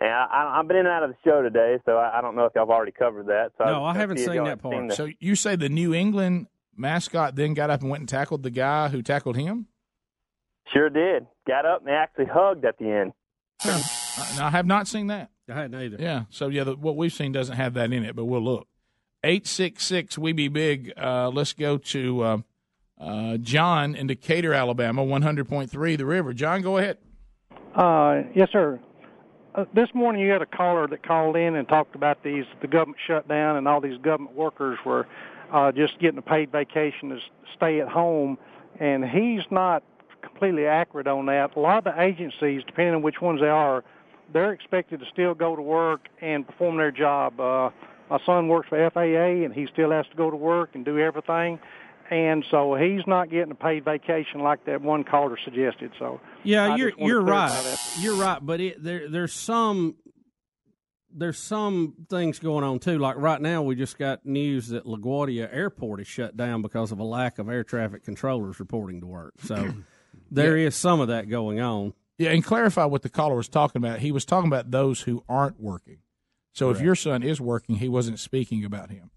and 0.00 0.10
I, 0.10 0.26
I, 0.30 0.58
I've 0.60 0.66
been 0.68 0.76
in 0.76 0.86
and 0.86 0.92
out 0.92 1.02
of 1.04 1.10
the 1.10 1.16
show 1.24 1.42
today, 1.42 1.78
so 1.84 1.96
I, 1.98 2.18
I 2.18 2.20
don't 2.20 2.34
know 2.36 2.44
if 2.46 2.52
y'all 2.56 2.62
have 2.66 2.70
already 2.70 2.92
covered 2.92 3.26
that. 3.26 3.50
So 3.58 3.64
No, 3.64 3.80
was 3.82 3.96
I 3.96 3.98
haven't 4.00 4.18
seen 4.18 4.42
that 4.44 4.60
part. 4.62 4.74
seen 4.74 4.86
the- 4.88 4.94
So 4.94 5.08
you 5.20 5.34
say 5.36 5.54
the 5.56 5.68
New 5.68 5.92
England 5.94 6.46
mascot 6.78 7.36
then 7.36 7.54
got 7.54 7.70
up 7.70 7.80
and 7.82 7.90
went 7.90 8.00
and 8.00 8.08
tackled 8.08 8.42
the 8.42 8.50
guy 8.50 8.88
who 8.88 9.02
tackled 9.02 9.36
him? 9.36 9.66
Sure 10.72 10.90
did. 10.90 11.26
Got 11.46 11.66
up 11.66 11.80
and 11.80 11.88
they 11.88 11.92
actually 11.92 12.26
hugged 12.26 12.64
at 12.64 12.78
the 12.78 12.90
end. 12.90 13.12
No, 13.64 14.44
I 14.44 14.50
have 14.50 14.66
not 14.66 14.86
seen 14.86 15.08
that. 15.08 15.30
I 15.48 15.54
hadn't 15.54 15.74
either. 15.80 15.96
Yeah. 15.98 16.24
So 16.30 16.48
yeah, 16.48 16.64
the, 16.64 16.76
what 16.76 16.96
we've 16.96 17.12
seen 17.12 17.32
doesn't 17.32 17.56
have 17.56 17.74
that 17.74 17.92
in 17.92 18.04
it, 18.04 18.14
but 18.14 18.26
we'll 18.26 18.42
look. 18.42 18.68
Eight 19.24 19.46
six 19.46 19.84
six. 19.84 20.16
We 20.16 20.32
be 20.32 20.48
big. 20.48 20.92
Uh, 20.96 21.30
let's 21.30 21.52
go 21.52 21.78
to 21.78 22.22
uh, 22.22 22.38
uh, 23.00 23.36
John 23.38 23.96
in 23.96 24.06
Decatur, 24.06 24.52
Alabama. 24.52 25.02
One 25.02 25.22
hundred 25.22 25.48
point 25.48 25.70
three. 25.70 25.96
The 25.96 26.06
River. 26.06 26.32
John, 26.32 26.62
go 26.62 26.78
ahead. 26.78 26.98
Uh, 27.74 28.22
yes, 28.34 28.48
sir. 28.52 28.78
Uh, 29.54 29.64
this 29.74 29.88
morning 29.94 30.22
you 30.22 30.30
had 30.30 30.42
a 30.42 30.46
caller 30.46 30.86
that 30.86 31.02
called 31.02 31.34
in 31.34 31.56
and 31.56 31.66
talked 31.66 31.96
about 31.96 32.22
these 32.22 32.44
the 32.60 32.68
government 32.68 32.98
shutdown 33.06 33.56
and 33.56 33.66
all 33.66 33.80
these 33.80 33.98
government 34.02 34.36
workers 34.36 34.78
were 34.84 35.06
uh, 35.52 35.72
just 35.72 35.98
getting 35.98 36.18
a 36.18 36.22
paid 36.22 36.52
vacation 36.52 37.10
to 37.10 37.18
stay 37.56 37.80
at 37.80 37.88
home, 37.88 38.38
and 38.80 39.04
he's 39.04 39.42
not 39.50 39.82
completely 40.22 40.66
accurate 40.66 41.06
on 41.06 41.26
that. 41.26 41.56
A 41.56 41.60
lot 41.60 41.78
of 41.78 41.84
the 41.84 42.00
agencies, 42.00 42.62
depending 42.66 42.94
on 42.94 43.02
which 43.02 43.20
ones 43.20 43.40
they 43.40 43.48
are, 43.48 43.84
they're 44.32 44.52
expected 44.52 45.00
to 45.00 45.06
still 45.12 45.34
go 45.34 45.56
to 45.56 45.62
work 45.62 46.08
and 46.20 46.46
perform 46.46 46.76
their 46.76 46.90
job. 46.90 47.40
Uh, 47.40 47.70
my 48.10 48.18
son 48.24 48.48
works 48.48 48.68
for 48.68 48.90
FAA, 48.90 49.44
and 49.44 49.52
he 49.52 49.66
still 49.72 49.90
has 49.90 50.06
to 50.08 50.16
go 50.16 50.30
to 50.30 50.36
work 50.36 50.70
and 50.74 50.84
do 50.84 50.98
everything. 50.98 51.58
And 52.10 52.44
so 52.50 52.74
he's 52.74 53.06
not 53.06 53.30
getting 53.30 53.50
a 53.50 53.54
paid 53.54 53.84
vacation 53.84 54.40
like 54.40 54.64
that 54.64 54.80
one 54.80 55.04
caller 55.04 55.36
suggested. 55.44 55.92
So 55.98 56.20
Yeah, 56.42 56.72
I 56.72 56.76
you're 56.76 56.92
you're 56.96 57.20
right. 57.20 57.76
You're 57.98 58.16
right, 58.16 58.38
but 58.40 58.60
it, 58.60 58.82
there 58.82 59.10
there's 59.10 59.34
some 59.34 59.96
there's 61.18 61.38
some 61.38 61.94
things 62.08 62.38
going 62.38 62.64
on 62.64 62.78
too. 62.78 62.98
Like 62.98 63.16
right 63.16 63.40
now, 63.40 63.62
we 63.62 63.74
just 63.74 63.98
got 63.98 64.24
news 64.24 64.68
that 64.68 64.84
LaGuardia 64.84 65.52
Airport 65.52 66.00
is 66.00 66.06
shut 66.06 66.36
down 66.36 66.62
because 66.62 66.92
of 66.92 66.98
a 66.98 67.04
lack 67.04 67.38
of 67.38 67.48
air 67.48 67.64
traffic 67.64 68.04
controllers 68.04 68.60
reporting 68.60 69.00
to 69.00 69.06
work. 69.06 69.34
So 69.42 69.74
there 70.30 70.56
is 70.56 70.76
some 70.76 71.00
of 71.00 71.08
that 71.08 71.28
going 71.28 71.60
on. 71.60 71.92
Yeah, 72.18 72.30
and 72.30 72.42
clarify 72.44 72.84
what 72.84 73.02
the 73.02 73.08
caller 73.08 73.36
was 73.36 73.48
talking 73.48 73.80
about. 73.80 74.00
He 74.00 74.10
was 74.10 74.24
talking 74.24 74.48
about 74.48 74.70
those 74.70 75.02
who 75.02 75.22
aren't 75.28 75.60
working. 75.60 75.98
So 76.52 76.70
if 76.70 76.80
your 76.80 76.96
son 76.96 77.22
is 77.22 77.40
working, 77.40 77.76
he 77.76 77.88
wasn't 77.88 78.18
speaking 78.18 78.64
about 78.64 78.90
him. 78.90 79.12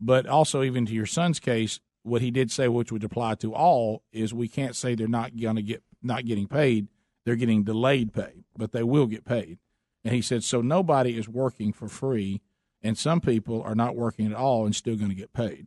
But 0.00 0.26
also, 0.26 0.62
even 0.62 0.86
to 0.86 0.92
your 0.92 1.06
son's 1.06 1.40
case, 1.40 1.80
what 2.04 2.22
he 2.22 2.30
did 2.30 2.52
say, 2.52 2.68
which 2.68 2.92
would 2.92 3.02
apply 3.02 3.34
to 3.36 3.52
all, 3.52 4.04
is 4.12 4.32
we 4.32 4.46
can't 4.46 4.76
say 4.76 4.94
they're 4.94 5.08
not 5.08 5.36
going 5.36 5.56
to 5.56 5.62
get 5.62 5.82
not 6.00 6.24
getting 6.24 6.46
paid. 6.46 6.86
They're 7.24 7.34
getting 7.34 7.64
delayed 7.64 8.12
pay, 8.12 8.44
but 8.56 8.70
they 8.70 8.84
will 8.84 9.06
get 9.06 9.24
paid. 9.24 9.58
And 10.06 10.14
he 10.14 10.22
said, 10.22 10.44
so 10.44 10.60
nobody 10.60 11.18
is 11.18 11.28
working 11.28 11.72
for 11.72 11.88
free, 11.88 12.40
and 12.80 12.96
some 12.96 13.20
people 13.20 13.60
are 13.62 13.74
not 13.74 13.96
working 13.96 14.26
at 14.26 14.34
all 14.34 14.64
and 14.64 14.72
still 14.72 14.94
going 14.94 15.08
to 15.08 15.16
get 15.16 15.32
paid. 15.32 15.66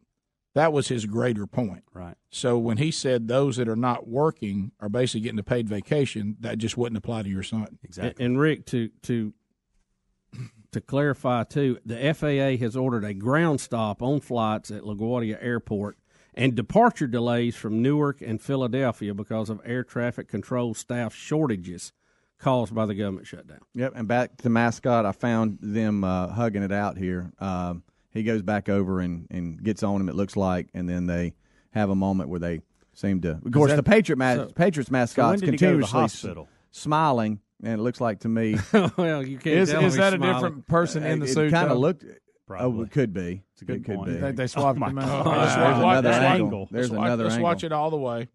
That 0.55 0.71
was 0.71 0.87
his 0.87 1.05
greater 1.05 1.45
point. 1.45 1.83
Right. 1.93 2.15
So 2.29 2.57
when 2.57 2.77
he 2.77 2.89
said 2.89 3.27
those 3.27 3.57
that 3.57 3.67
are 3.67 3.75
not 3.75 4.07
working 4.07 4.71
are 4.79 4.87
basically 4.87 5.21
getting 5.21 5.39
a 5.39 5.43
paid 5.43 5.67
vacation, 5.67 6.37
that 6.39 6.57
just 6.57 6.77
wouldn't 6.77 6.97
apply 6.97 7.23
to 7.23 7.29
your 7.29 7.43
son. 7.43 7.79
And, 7.97 8.15
and 8.17 8.39
Rick, 8.39 8.65
to 8.67 8.89
to 9.03 9.33
to 10.71 10.79
clarify 10.79 11.43
too, 11.43 11.77
the 11.85 12.13
FAA 12.13 12.63
has 12.63 12.77
ordered 12.77 13.03
a 13.03 13.13
ground 13.13 13.59
stop 13.59 14.01
on 14.01 14.21
flights 14.21 14.71
at 14.71 14.83
LaGuardia 14.83 15.37
Airport 15.41 15.97
and 16.33 16.55
departure 16.55 17.07
delays 17.07 17.57
from 17.57 17.81
Newark 17.81 18.21
and 18.21 18.41
Philadelphia 18.41 19.13
because 19.13 19.49
of 19.49 19.59
air 19.65 19.83
traffic 19.83 20.29
control 20.29 20.73
staff 20.73 21.13
shortages 21.13 21.91
caused 22.39 22.73
by 22.73 22.85
the 22.85 22.95
government 22.95 23.27
shutdown. 23.27 23.59
Yep, 23.75 23.93
and 23.95 24.07
back 24.07 24.37
to 24.37 24.43
the 24.43 24.49
mascot, 24.49 25.05
I 25.05 25.11
found 25.11 25.59
them 25.61 26.03
uh, 26.03 26.27
hugging 26.29 26.63
it 26.63 26.71
out 26.71 26.97
here. 26.97 27.31
Um, 27.39 27.83
he 28.11 28.23
goes 28.23 28.41
back 28.41 28.69
over 28.69 28.99
and, 29.01 29.27
and 29.29 29.61
gets 29.61 29.83
on 29.83 30.01
him. 30.01 30.09
It 30.09 30.15
looks 30.15 30.35
like, 30.35 30.67
and 30.73 30.87
then 30.89 31.05
they 31.05 31.35
have 31.71 31.89
a 31.89 31.95
moment 31.95 32.29
where 32.29 32.39
they 32.39 32.61
seem 32.93 33.21
to. 33.21 33.31
Of 33.45 33.51
course, 33.51 33.69
that- 33.71 33.75
the 33.77 33.83
Patriot 33.83 34.17
ma- 34.17 34.33
so- 34.35 34.45
Patriots 34.47 34.89
so 34.89 34.93
mascot's 34.93 35.41
did 35.41 35.51
he 35.51 35.57
go 35.57 35.71
to 35.73 35.77
the 35.77 35.83
continuously 35.85 36.31
s- 36.31 36.47
smiling, 36.71 37.39
and 37.63 37.79
it 37.79 37.83
looks 37.83 38.01
like 38.01 38.21
to 38.21 38.29
me. 38.29 38.55
well, 38.97 39.25
you 39.25 39.37
can't 39.37 39.57
Is- 39.59 39.71
tell 39.71 39.83
is 39.83 39.95
that 39.97 40.13
he's 40.13 40.21
a 40.21 40.25
different 40.25 40.39
smiling. 40.39 40.63
person 40.63 41.03
in 41.03 41.19
the 41.19 41.25
it 41.25 41.33
suit, 41.33 41.51
Kind 41.51 41.71
of 41.71 41.77
looked. 41.77 42.03
Probably. 42.47 42.79
Oh, 42.79 42.83
it 42.83 42.89
could 42.91 43.13
be. 43.13 43.43
It's 43.53 43.61
a 43.61 43.65
good 43.65 43.75
it 43.81 43.83
could 43.85 43.95
point. 43.97 44.07
be. 44.09 44.15
They- 44.17 44.31
they 44.31 44.47
swapped 44.47 44.79
Oh, 44.81 44.85
him 44.87 44.95
my 44.95 45.03
out. 45.03 45.23
God. 45.23 45.37
Let's 45.37 45.55
There's 45.55 45.77
watch- 45.77 45.83
another 45.99 46.09
let's 46.09 46.23
angle. 46.25 46.67
There's 46.71 46.89
let's 46.89 46.97
watch- 46.97 47.05
another 47.05 47.23
Let's 47.25 47.37
watch 47.37 47.63
it 47.63 47.71
all 47.71 47.91
the 47.91 47.97
way. 47.97 48.27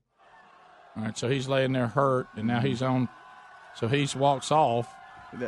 All 0.97 1.03
right, 1.03 1.19
so 1.19 1.29
he's 1.29 1.49
laying 1.49 1.73
there 1.73 1.89
hurt, 1.89 2.29
and 2.37 2.47
now 2.47 2.61
he's 2.61 2.81
on. 2.81 3.09
So 3.77 3.89
he's 3.89 4.15
walks 4.15 4.51
off. 4.53 4.89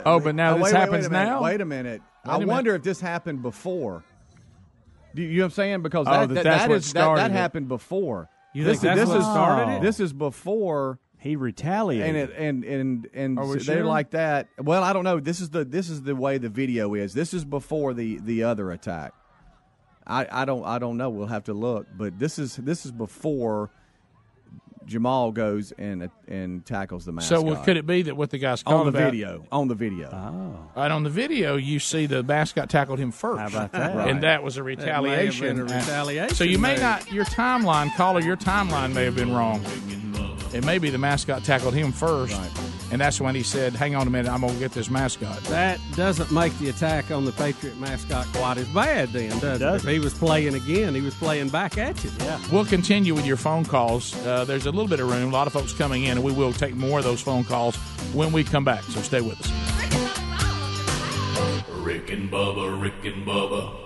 Oh, 0.05 0.18
but 0.20 0.35
now 0.35 0.53
Oh, 0.53 0.55
this 0.55 0.64
wait, 0.64 0.72
wait, 0.74 0.79
happens 0.81 0.93
wait 1.03 1.07
a 1.07 1.11
minute. 1.11 1.24
now? 1.31 1.43
Wait 1.43 1.61
a 1.61 1.64
minute. 1.64 2.03
Wait 2.24 2.31
I 2.33 2.37
a 2.37 2.39
minute. 2.41 2.53
wonder 2.53 2.74
if 2.74 2.83
this 2.83 3.01
happened 3.01 3.43
before. 3.43 4.03
Do 5.14 5.22
you, 5.22 5.29
you 5.29 5.37
know 5.39 5.45
what 5.45 5.47
I'm 5.47 5.51
saying? 5.53 5.83
Because 5.83 6.07
Oh, 6.09 6.11
that, 6.12 6.29
that 6.29 6.35
that, 6.35 6.45
that's 6.45 6.62
that 6.64 6.68
what 6.68 6.77
is 6.79 6.85
that, 6.85 6.91
started 6.91 7.20
that 7.22 7.31
it. 7.31 7.35
happened 7.35 7.68
before. 7.68 8.29
You 8.53 8.64
this 8.64 8.81
think 8.81 8.93
is, 8.93 8.97
that's 8.97 9.01
this 9.01 9.09
what 9.09 9.18
is 9.18 9.24
started 9.24 9.72
it? 9.77 9.83
This 9.83 10.01
is 10.01 10.12
before 10.12 10.99
He 11.18 11.37
retaliated. 11.37 12.09
and 12.09 12.16
it, 12.16 12.37
and 12.37 12.64
and 12.64 13.09
and 13.14 13.39
Are 13.39 13.47
we 13.47 13.53
they're 13.55 13.77
sure? 13.79 13.85
like 13.85 14.11
that. 14.11 14.49
Well, 14.59 14.83
I 14.83 14.93
don't 14.93 15.05
know. 15.05 15.20
This 15.20 15.41
is 15.41 15.51
the 15.51 15.64
this 15.64 15.89
is 15.89 16.03
the 16.03 16.16
way 16.16 16.39
the 16.39 16.49
video 16.49 16.95
is. 16.95 17.14
This 17.14 17.33
is 17.33 17.45
before 17.45 17.95
the 17.95 18.18
the 18.18 18.43
other 18.45 18.70
attack. 18.72 19.12
I, 20.07 20.27
I 20.31 20.45
don't 20.45 20.64
I 20.64 20.79
don't 20.79 20.97
know. 20.97 21.11
We'll 21.11 21.27
have 21.29 21.45
to 21.45 21.55
look, 21.55 21.87
but 21.97 22.18
this 22.18 22.39
is 22.39 22.57
this 22.57 22.85
is 22.87 22.93
before 22.93 23.70
Jamal 24.87 25.32
goes 25.32 25.72
and 25.72 26.09
and 26.28 26.64
tackles 26.64 27.05
the 27.05 27.12
mascot. 27.12 27.41
So 27.41 27.43
what 27.43 27.64
could 27.64 27.76
it 27.76 27.87
be 27.87 28.03
that 28.03 28.16
what 28.16 28.30
the 28.30 28.39
guy's 28.39 28.62
on 28.64 28.84
the 28.84 28.91
about? 28.91 29.12
video? 29.12 29.45
On 29.53 29.68
the 29.68 29.74
video. 29.74 30.09
oh. 30.12 30.80
Right 30.80 30.91
on 30.91 31.03
the 31.03 31.11
video, 31.11 31.57
you 31.57 31.78
see 31.78 32.07
the 32.07 32.22
mascot 32.22 32.70
tackled 32.70 32.99
him 32.99 33.11
first. 33.12 33.41
How 33.41 33.47
about 33.49 33.72
that? 33.72 34.09
And 34.09 34.22
that 34.22 34.43
was 34.43 34.57
a 34.57 34.62
retaliation. 34.62 35.59
a 35.59 35.64
retaliation 35.64 36.34
So 36.34 36.45
you 36.45 36.59
may 36.59 36.76
not 36.76 37.11
your 37.12 37.24
timeline 37.24 37.95
caller, 37.97 38.20
your 38.20 38.37
timeline 38.37 38.95
may 38.95 39.05
have 39.05 39.16
been 39.16 39.32
wrong. 39.32 39.64
It 40.53 40.64
may 40.64 40.78
be 40.78 40.91
the 40.91 40.99
mascot 40.99 41.45
tackled 41.45 41.74
him 41.74 41.93
first, 41.93 42.41
and 42.91 43.01
that's 43.01 43.20
when 43.20 43.34
he 43.34 43.43
said, 43.43 43.74
"Hang 43.74 43.95
on 43.95 44.07
a 44.07 44.11
minute, 44.11 44.30
I'm 44.30 44.41
gonna 44.41 44.55
get 44.55 44.72
this 44.72 44.91
mascot." 44.91 45.43
That 45.45 45.80
doesn't 45.95 46.30
make 46.30 46.57
the 46.59 46.68
attack 46.68 47.11
on 47.11 47.24
the 47.24 47.32
Patriot 47.32 47.78
mascot 47.78 48.26
quite 48.32 48.59
as 48.59 48.68
bad, 48.68 49.12
then, 49.12 49.39
does 49.39 49.61
it? 49.61 49.74
If 49.74 49.82
he 49.84 49.99
was 49.99 50.14
playing 50.14 50.55
again, 50.55 50.95
he 50.95 51.01
was 51.01 51.14
playing 51.14 51.49
back 51.49 51.78
at 51.78 52.03
you. 52.05 52.11
Yeah. 52.20 52.39
We'll 52.53 52.64
continue 52.64 53.14
with 53.14 53.26
your 53.26 53.37
phone 53.37 53.64
calls. 53.64 54.14
Uh, 54.26 54.45
there's 54.45 54.66
a 54.66 54.70
little 54.70 54.89
bit 54.89 55.01
of 55.01 55.11
room, 55.11 55.30
a 55.30 55.32
lot 55.32 55.47
of 55.47 55.53
folks 55.53 55.72
coming 55.72 56.05
in, 56.05 56.12
and 56.12 56.22
we 56.22 56.32
will 56.32 56.53
take 56.53 56.74
more 56.74 56.99
of 56.99 57.05
those 57.05 57.20
phone 57.20 57.45
calls 57.45 57.76
when 58.12 58.32
we 58.32 58.45
come 58.45 58.64
back. 58.64 58.82
So 58.84 59.01
stay 59.03 59.20
with 59.20 59.41
us. 59.41 59.51
Rick 61.70 62.11
and 62.11 62.30
Bubba, 62.30 62.80
Rick 62.80 63.05
and 63.05 63.26
Bubba. 63.26 63.86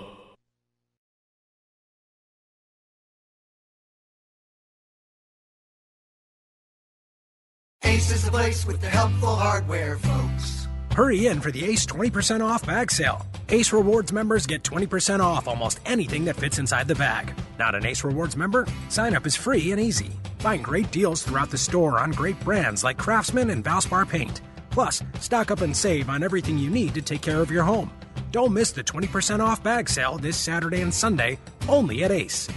Ace 8.01 8.13
is 8.13 8.25
the 8.25 8.31
place 8.31 8.65
with 8.65 8.81
the 8.81 8.89
helpful 8.89 9.35
hardware, 9.35 9.95
folks. 9.99 10.67
Hurry 10.95 11.27
in 11.27 11.39
for 11.39 11.51
the 11.51 11.63
Ace 11.65 11.85
20% 11.85 12.43
off 12.43 12.65
bag 12.65 12.89
sale. 12.89 13.27
Ace 13.49 13.71
Rewards 13.71 14.11
members 14.11 14.47
get 14.47 14.63
20% 14.63 15.19
off 15.19 15.47
almost 15.47 15.79
anything 15.85 16.25
that 16.25 16.35
fits 16.35 16.57
inside 16.57 16.87
the 16.87 16.95
bag. 16.95 17.31
Not 17.59 17.75
an 17.75 17.85
Ace 17.85 18.03
Rewards 18.03 18.35
member? 18.35 18.65
Sign 18.89 19.13
up 19.13 19.27
is 19.27 19.35
free 19.35 19.71
and 19.71 19.79
easy. 19.79 20.13
Find 20.39 20.63
great 20.63 20.89
deals 20.89 21.21
throughout 21.21 21.51
the 21.51 21.59
store 21.59 21.99
on 21.99 22.09
great 22.09 22.39
brands 22.39 22.83
like 22.83 22.97
Craftsman 22.97 23.51
and 23.51 23.63
Valspar 23.63 24.09
Paint. 24.09 24.41
Plus, 24.71 25.03
stock 25.19 25.51
up 25.51 25.61
and 25.61 25.77
save 25.77 26.09
on 26.09 26.23
everything 26.23 26.57
you 26.57 26.71
need 26.71 26.95
to 26.95 27.03
take 27.03 27.21
care 27.21 27.39
of 27.39 27.51
your 27.51 27.63
home. 27.63 27.91
Don't 28.31 28.51
miss 28.51 28.71
the 28.71 28.83
20% 28.83 29.41
off 29.41 29.61
bag 29.61 29.87
sale 29.87 30.17
this 30.17 30.37
Saturday 30.37 30.81
and 30.81 30.91
Sunday, 30.91 31.37
only 31.69 32.03
at 32.03 32.09
Ace. 32.09 32.49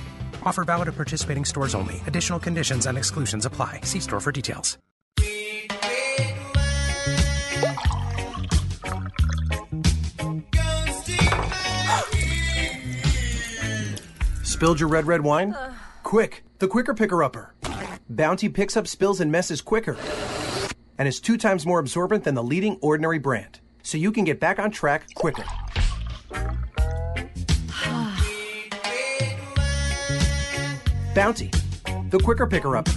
Offer 0.44 0.64
valid 0.64 0.88
at 0.88 0.96
participating 0.96 1.44
stores 1.44 1.74
only. 1.74 2.00
Additional 2.06 2.38
conditions 2.38 2.86
and 2.86 2.96
exclusions 2.96 3.44
apply. 3.44 3.82
See 3.82 4.00
store 4.00 4.20
for 4.20 4.32
details. 4.32 4.78
Spilled 14.64 14.80
your 14.80 14.88
red, 14.88 15.06
red 15.06 15.20
wine? 15.20 15.52
Uh. 15.52 15.74
Quick, 16.04 16.42
the 16.58 16.66
quicker 16.66 16.94
picker 16.94 17.22
upper. 17.22 17.52
Bounty 18.08 18.48
picks 18.48 18.78
up 18.78 18.86
spills 18.86 19.20
and 19.20 19.30
messes 19.30 19.60
quicker 19.60 19.94
and 20.96 21.06
is 21.06 21.20
two 21.20 21.36
times 21.36 21.66
more 21.66 21.78
absorbent 21.78 22.24
than 22.24 22.34
the 22.34 22.42
leading 22.42 22.78
ordinary 22.80 23.18
brand, 23.18 23.60
so 23.82 23.98
you 23.98 24.10
can 24.10 24.24
get 24.24 24.40
back 24.40 24.58
on 24.58 24.70
track 24.70 25.12
quicker. 25.14 25.44
Bounty, 31.14 31.50
the 32.08 32.18
quicker 32.24 32.46
picker 32.46 32.74
upper. 32.74 32.92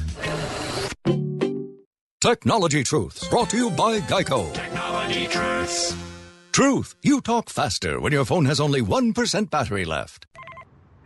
Technology 2.22 2.86
Truths, 2.86 3.28
brought 3.28 3.49
to 3.49 3.57
you 3.57 3.72
by 3.72 3.99
Geico. 3.99 4.53
Technology 4.53 5.28
truths. 5.28 5.93
Truth, 6.53 6.95
you 7.03 7.20
talk 7.20 7.49
faster 7.49 7.99
when 7.99 8.13
your 8.13 8.24
phone 8.24 8.45
has 8.45 8.61
only 8.61 8.82
1% 8.82 9.49
battery 9.49 9.84
left. 9.84 10.26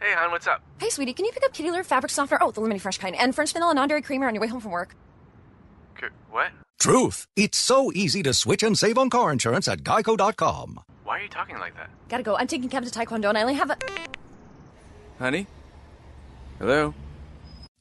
Hey, 0.02 0.14
hon, 0.16 0.32
what's 0.32 0.48
up? 0.48 0.62
Hey, 0.80 0.90
sweetie, 0.90 1.14
can 1.14 1.26
you 1.26 1.32
pick 1.32 1.44
up 1.46 1.54
Kitty 1.54 1.70
Litter 1.70 1.84
fabric 1.84 2.10
softener? 2.10 2.40
Oh, 2.42 2.50
the 2.50 2.60
lemony 2.62 2.82
fresh 2.82 2.98
kind, 2.98 3.16
and 3.16 3.36
French 3.36 3.54
vanilla 3.54 3.76
non-dairy 3.76 4.02
creamer 4.02 4.28
on 4.28 4.34
your 4.34 4.42
way 4.42 4.48
home 4.48 4.60
from 4.60 4.72
work. 4.72 4.96
K- 5.96 6.08
what? 6.32 6.50
Truth, 6.80 7.28
it's 7.36 7.60
so 7.60 7.92
easy 7.94 8.24
to 8.24 8.34
switch 8.34 8.64
and 8.64 8.76
save 8.76 8.98
on 8.98 9.12
car 9.12 9.32
insurance 9.32 9.68
at 9.68 9.84
geico.com. 9.84 10.80
Why 11.04 11.20
are 11.20 11.22
you 11.22 11.30
talking 11.30 11.60
like 11.60 11.76
that? 11.76 11.92
Gotta 12.10 12.24
go. 12.24 12.36
I'm 12.36 12.48
taking 12.48 12.68
Kevin 12.68 12.90
to 12.90 13.00
Taekwondo, 13.00 13.30
and 13.30 13.38
I 13.38 13.42
only 13.42 13.54
have 13.54 13.70
a. 13.70 13.78
Honey? 15.20 15.46
Hello? 16.58 16.96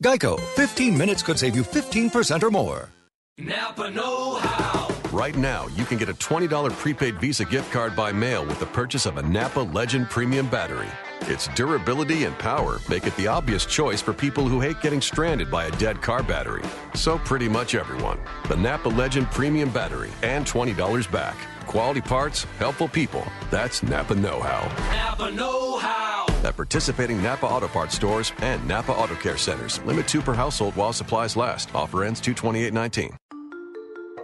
Geico, 0.05 0.39
15 0.57 0.97
minutes 0.99 1.23
could 1.23 1.39
save 1.39 1.57
you 1.57 1.63
15% 1.63 2.43
or 2.43 2.51
more. 2.51 2.91
Napa 3.39 3.91
Know 3.91 4.35
How. 4.35 4.95
Right 5.11 5.37
now, 5.37 5.69
you 5.69 5.85
can 5.87 5.97
get 5.97 6.11
a 6.11 6.15
$20 6.15 6.71
prepaid 6.73 7.19
Visa 7.19 7.47
gift 7.47 7.73
card 7.73 7.97
by 7.97 8.13
mail 8.13 8.45
with 8.45 8.61
the 8.61 8.67
purchase 8.67 9.07
of 9.07 9.17
a 9.17 9.23
Napa 9.23 9.61
Legend 9.61 10.11
Premium 10.11 10.47
battery. 10.49 10.89
Its 11.23 11.49
durability 11.49 12.25
and 12.25 12.37
power 12.39 12.81
make 12.89 13.07
it 13.07 13.17
the 13.17 13.27
obvious 13.27 13.67
choice 13.67 14.01
for 14.03 14.13
people 14.13 14.47
who 14.47 14.61
hate 14.61 14.81
getting 14.81 15.01
stranded 15.01 15.51
by 15.51 15.67
a 15.67 15.71
dead 15.73 16.01
car 16.03 16.23
battery. 16.23 16.63
So, 16.95 17.19
pretty 17.19 17.49
much 17.49 17.75
everyone. 17.75 18.19
The 18.49 18.57
Napa 18.57 18.89
Legend 18.89 19.31
Premium 19.31 19.71
Battery 19.71 20.11
and 20.23 20.47
$20 20.47 21.11
back. 21.13 21.37
Quality 21.67 22.01
parts, 22.01 22.45
helpful 22.59 22.89
people. 22.89 23.25
That's 23.51 23.83
Napa 23.83 24.15
Know 24.15 24.41
How. 24.41 24.67
Napa 24.93 25.31
Know 25.31 25.79
How. 25.79 26.27
At 26.43 26.57
participating 26.57 27.23
Napa 27.23 27.47
Auto 27.47 27.69
Parts 27.69 27.95
stores 27.95 28.33
and 28.39 28.67
Napa 28.67 28.93
Auto 28.93 29.15
Care 29.15 29.37
centers. 29.37 29.81
Limit 29.85 30.09
two 30.09 30.23
per 30.23 30.35
household 30.35 30.75
while 30.75 30.93
supplies 30.93 31.37
last. 31.37 31.73
Offer 31.75 32.05
ends 32.05 32.21
22819. 32.21 33.17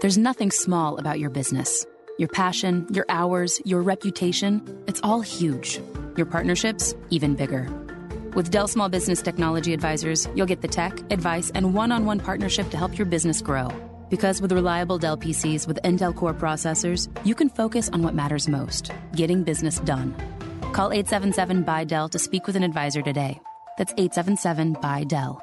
There's 0.01 0.19
nothing 0.19 0.51
small 0.51 0.99
about 0.99 1.21
your 1.21 1.31
business. 1.31 1.87
Your 2.19 2.29
passion, 2.29 2.87
your 2.91 3.05
hours, 3.09 3.61
your 3.65 3.83
reputation, 3.83 4.83
it's 4.87 5.01
all 5.03 5.21
huge. 5.21 5.81
Your 6.17 6.27
partnerships, 6.27 6.95
even 7.11 7.35
bigger. 7.35 7.69
With 8.35 8.51
Dell 8.51 8.69
Small 8.69 8.89
Business 8.89 9.23
Technology 9.23 9.73
Advisors, 9.73 10.29
you'll 10.35 10.47
get 10.47 10.61
the 10.61 10.69
tech, 10.69 10.99
advice, 11.11 11.51
and 11.55 11.75
one 11.75 11.93
on 11.93 12.05
one 12.05 12.21
partnership 12.21 12.71
to 12.71 12.77
help 12.77 12.99
your 12.99 13.07
business 13.07 13.41
grow. 13.41 13.69
Because 14.09 14.41
with 14.41 14.53
reliable 14.53 14.99
Dell 14.99 15.17
PCs 15.17 15.67
with 15.67 15.79
Intel 15.83 16.15
Core 16.15 16.35
processors, 16.35 17.09
you 17.27 17.35
can 17.35 17.49
focus 17.49 17.89
on 17.91 18.03
what 18.03 18.15
matters 18.15 18.49
most 18.49 18.93
getting 19.15 19.43
business 19.43 19.79
done. 19.81 20.15
Call 20.73 20.93
877 20.93 21.63
by 21.63 21.85
Dell 21.85 22.09
to 22.11 22.19
speak 22.19 22.47
with 22.47 22.57
an 22.57 22.63
advisor 22.63 23.03
today. 23.03 23.41
That's 23.79 23.93
877 23.97 24.75
by 24.75 25.05
Dell. 25.05 25.41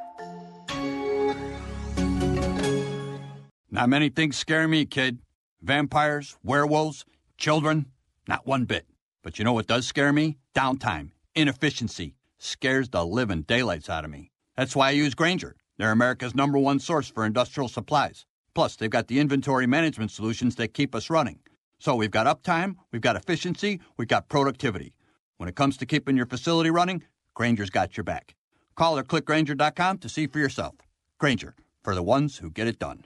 Not 3.72 3.90
many 3.90 4.10
things 4.10 4.38
scare 4.38 4.68
me, 4.68 4.86
kid. 4.86 5.20
Vampires, 5.62 6.38
werewolves, 6.44 7.06
children, 7.38 7.88
not 8.28 8.46
one 8.46 8.66
bit. 8.66 8.86
But 9.24 9.40
you 9.40 9.46
know 9.46 9.54
what 9.54 9.66
does 9.66 9.88
scare 9.88 10.14
me? 10.14 10.38
Downtime, 10.54 11.10
inefficiency, 11.34 12.16
scares 12.38 12.90
the 12.90 13.04
living 13.04 13.42
daylights 13.42 13.90
out 13.90 14.06
of 14.06 14.12
me. 14.12 14.30
That's 14.56 14.76
why 14.76 14.90
I 14.90 14.92
use 14.92 15.16
Grainger. 15.16 15.56
They're 15.78 15.92
America's 15.92 16.36
number 16.36 16.60
one 16.60 16.80
source 16.80 17.10
for 17.10 17.26
industrial 17.26 17.68
supplies. 17.68 18.28
Plus, 18.54 18.76
they've 18.76 18.90
got 18.90 19.08
the 19.08 19.20
inventory 19.20 19.66
management 19.66 20.12
solutions 20.12 20.56
that 20.58 20.76
keep 20.76 20.94
us 20.94 21.10
running. 21.10 21.40
So 21.80 21.96
we've 21.96 22.12
got 22.12 22.28
uptime, 22.28 22.76
we've 22.92 23.02
got 23.02 23.16
efficiency, 23.16 23.82
we've 23.98 24.08
got 24.08 24.30
productivity. 24.30 24.94
When 25.38 25.50
it 25.50 25.56
comes 25.56 25.76
to 25.78 25.88
keeping 25.88 26.16
your 26.16 26.28
facility 26.28 26.70
running, 26.70 27.04
Grainger's 27.34 27.72
got 27.72 27.98
your 27.98 28.04
back. 28.04 28.36
Call 28.76 28.98
or 28.98 29.04
click 29.04 29.26
Grainger.com 29.26 29.98
to 29.98 30.10
see 30.10 30.28
for 30.28 30.38
yourself. 30.38 30.76
Grainger, 31.20 31.56
for 31.84 31.96
the 31.96 32.04
ones 32.04 32.38
who 32.38 32.52
get 32.52 32.68
it 32.68 32.78
done. 32.78 33.06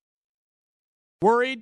Worried 1.21 1.61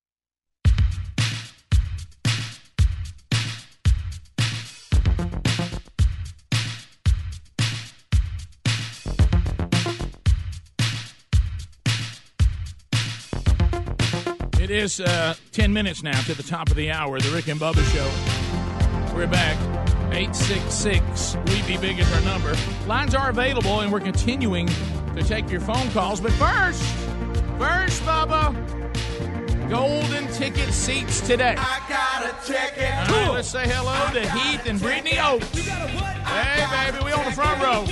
It 14.71 14.83
is 14.83 15.01
uh, 15.01 15.35
10 15.51 15.73
minutes 15.73 16.01
now 16.01 16.17
to 16.21 16.33
the 16.33 16.43
top 16.43 16.69
of 16.69 16.77
the 16.77 16.91
hour, 16.91 17.19
the 17.19 17.29
Rick 17.31 17.49
and 17.49 17.59
Bubba 17.59 17.83
Show. 17.91 19.13
We're 19.13 19.27
back. 19.27 19.57
866 20.13 21.35
We 21.47 21.61
Be 21.63 21.75
Big 21.75 21.99
is 21.99 22.09
our 22.13 22.21
number. 22.21 22.55
Lines 22.87 23.13
are 23.13 23.29
available, 23.29 23.81
and 23.81 23.91
we're 23.91 23.99
continuing 23.99 24.67
to 24.67 25.23
take 25.23 25.51
your 25.51 25.59
phone 25.59 25.91
calls. 25.91 26.21
But 26.21 26.31
first, 26.31 26.81
first, 27.59 28.01
Bubba, 28.03 28.55
golden 29.69 30.31
ticket 30.31 30.73
seats 30.73 31.19
today. 31.19 31.57
I 31.57 31.81
gotta 31.89 32.33
check 32.49 32.77
it. 32.77 33.09
All 33.09 33.25
right, 33.25 33.33
let's 33.33 33.49
say 33.49 33.67
hello 33.67 34.13
to 34.13 34.29
Heath 34.31 34.65
and 34.67 34.79
Brittany 34.79 35.19
Oaks. 35.19 35.49
Hey, 35.53 36.91
baby, 36.91 37.03
we 37.03 37.11
on 37.11 37.25
the 37.25 37.31
front 37.33 37.61
row. 37.61 37.85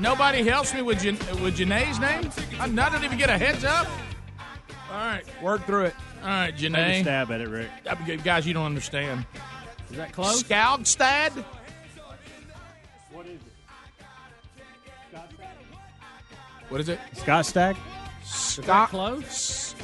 Nobody 0.00 0.42
helps 0.42 0.74
me 0.74 0.82
with 0.82 1.00
Jan- 1.00 1.42
with 1.44 1.56
Janae's 1.56 2.00
name. 2.00 2.28
I, 2.58 2.64
I 2.64 2.90
didn't 2.90 3.04
even 3.04 3.18
get 3.18 3.30
a 3.30 3.38
heads 3.38 3.62
up. 3.62 3.86
All 4.96 5.04
right, 5.04 5.42
work 5.42 5.66
through 5.66 5.84
it. 5.84 5.94
All 6.22 6.28
right, 6.28 6.56
Janae. 6.56 7.02
stab 7.02 7.30
at 7.30 7.42
it, 7.42 7.48
Rick. 7.48 7.68
Guys, 8.24 8.46
you 8.46 8.54
don't 8.54 8.64
understand. 8.64 9.26
Is 9.90 9.98
that 9.98 10.12
close? 10.12 10.42
Scoutstad? 10.42 11.44
What 13.12 13.26
is 13.26 13.40
it? 13.42 13.52
What 16.70 16.80
is 16.80 16.88
it? 16.88 16.98
Scott 17.12 17.44
Stack? 17.44 17.76
Scott 18.24 18.88
close? 18.88 19.74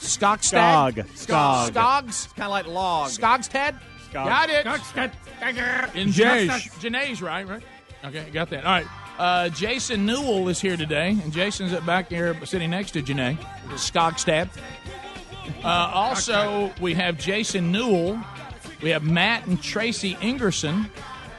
Skogstad? 0.00 0.92
Skog. 0.92 1.06
Skog. 1.14 1.70
Skogs? 1.70 2.34
Kind 2.34 2.44
of 2.44 2.50
like 2.50 2.66
log. 2.66 3.08
Skogstad? 3.08 3.80
Skog. 4.10 4.26
Got 4.26 4.50
it. 4.50 4.66
Skogstad. 4.66 5.12
Janae's. 5.40 6.68
Janae's 6.74 7.22
right, 7.22 7.48
right? 7.48 7.62
Okay, 8.04 8.28
got 8.34 8.50
that. 8.50 8.66
All 8.66 8.72
right. 8.72 8.86
Uh, 9.18 9.48
Jason 9.50 10.04
Newell 10.04 10.48
is 10.48 10.60
here 10.60 10.76
today, 10.76 11.10
and 11.10 11.32
Jason's 11.32 11.72
back 11.80 12.08
here 12.08 12.36
sitting 12.44 12.70
next 12.70 12.92
to 12.92 13.02
Janae. 13.02 13.38
Skogstad. 13.70 14.48
Uh, 15.62 15.90
also, 15.94 16.72
we 16.80 16.94
have 16.94 17.18
Jason 17.18 17.70
Newell. 17.70 18.18
We 18.82 18.90
have 18.90 19.04
Matt 19.04 19.46
and 19.46 19.62
Tracy 19.62 20.14
Ingerson. 20.16 20.88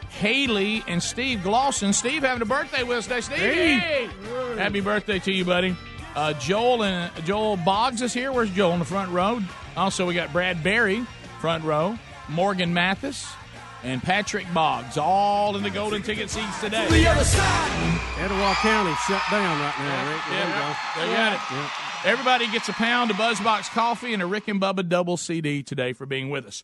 Haley 0.09 0.83
and 0.87 1.03
Steve 1.03 1.39
Glosson. 1.39 1.93
Steve 1.93 2.23
having 2.23 2.41
a 2.41 2.45
birthday 2.45 2.83
with 2.83 3.11
us 3.11 3.27
today. 3.27 3.35
Steve, 3.37 3.79
hey! 3.81 4.09
happy 4.57 4.79
birthday 4.79 5.19
to 5.19 5.31
you, 5.31 5.43
buddy. 5.43 5.75
Uh, 6.15 6.31
Joel 6.33 6.83
and 6.83 7.25
Joel 7.25 7.57
Boggs 7.57 8.01
is 8.01 8.13
here. 8.13 8.31
Where's 8.31 8.49
Joel 8.51 8.73
in 8.73 8.79
the 8.79 8.85
front 8.85 9.11
row? 9.11 9.41
Also, 9.75 10.05
we 10.05 10.13
got 10.13 10.31
Brad 10.31 10.63
Berry, 10.63 11.05
front 11.41 11.65
row. 11.65 11.99
Morgan 12.29 12.73
Mathis 12.73 13.27
and 13.83 14.01
Patrick 14.01 14.45
Boggs, 14.53 14.97
all 14.97 15.55
in 15.55 15.63
the 15.63 15.69
golden 15.69 16.01
ticket 16.01 16.29
seats 16.29 16.59
today. 16.59 16.85
Etowah 16.85 18.55
County 18.61 18.93
shut 19.07 19.21
down 19.29 19.59
right 19.59 19.75
now, 19.77 20.11
Rick. 20.11 20.21
There 20.29 20.47
you 20.47 20.53
go. 20.53 20.75
There 20.95 21.07
you 21.07 21.13
got 21.15 21.33
it. 21.33 21.71
Everybody 22.05 22.51
gets 22.51 22.69
a 22.69 22.73
pound 22.73 23.09
of 23.09 23.17
Buzzbox 23.17 23.71
coffee 23.71 24.13
and 24.13 24.21
a 24.21 24.27
Rick 24.27 24.47
and 24.47 24.61
Bubba 24.61 24.87
double 24.87 25.17
CD 25.17 25.63
today 25.63 25.91
for 25.91 26.05
being 26.05 26.29
with 26.29 26.45
us. 26.45 26.61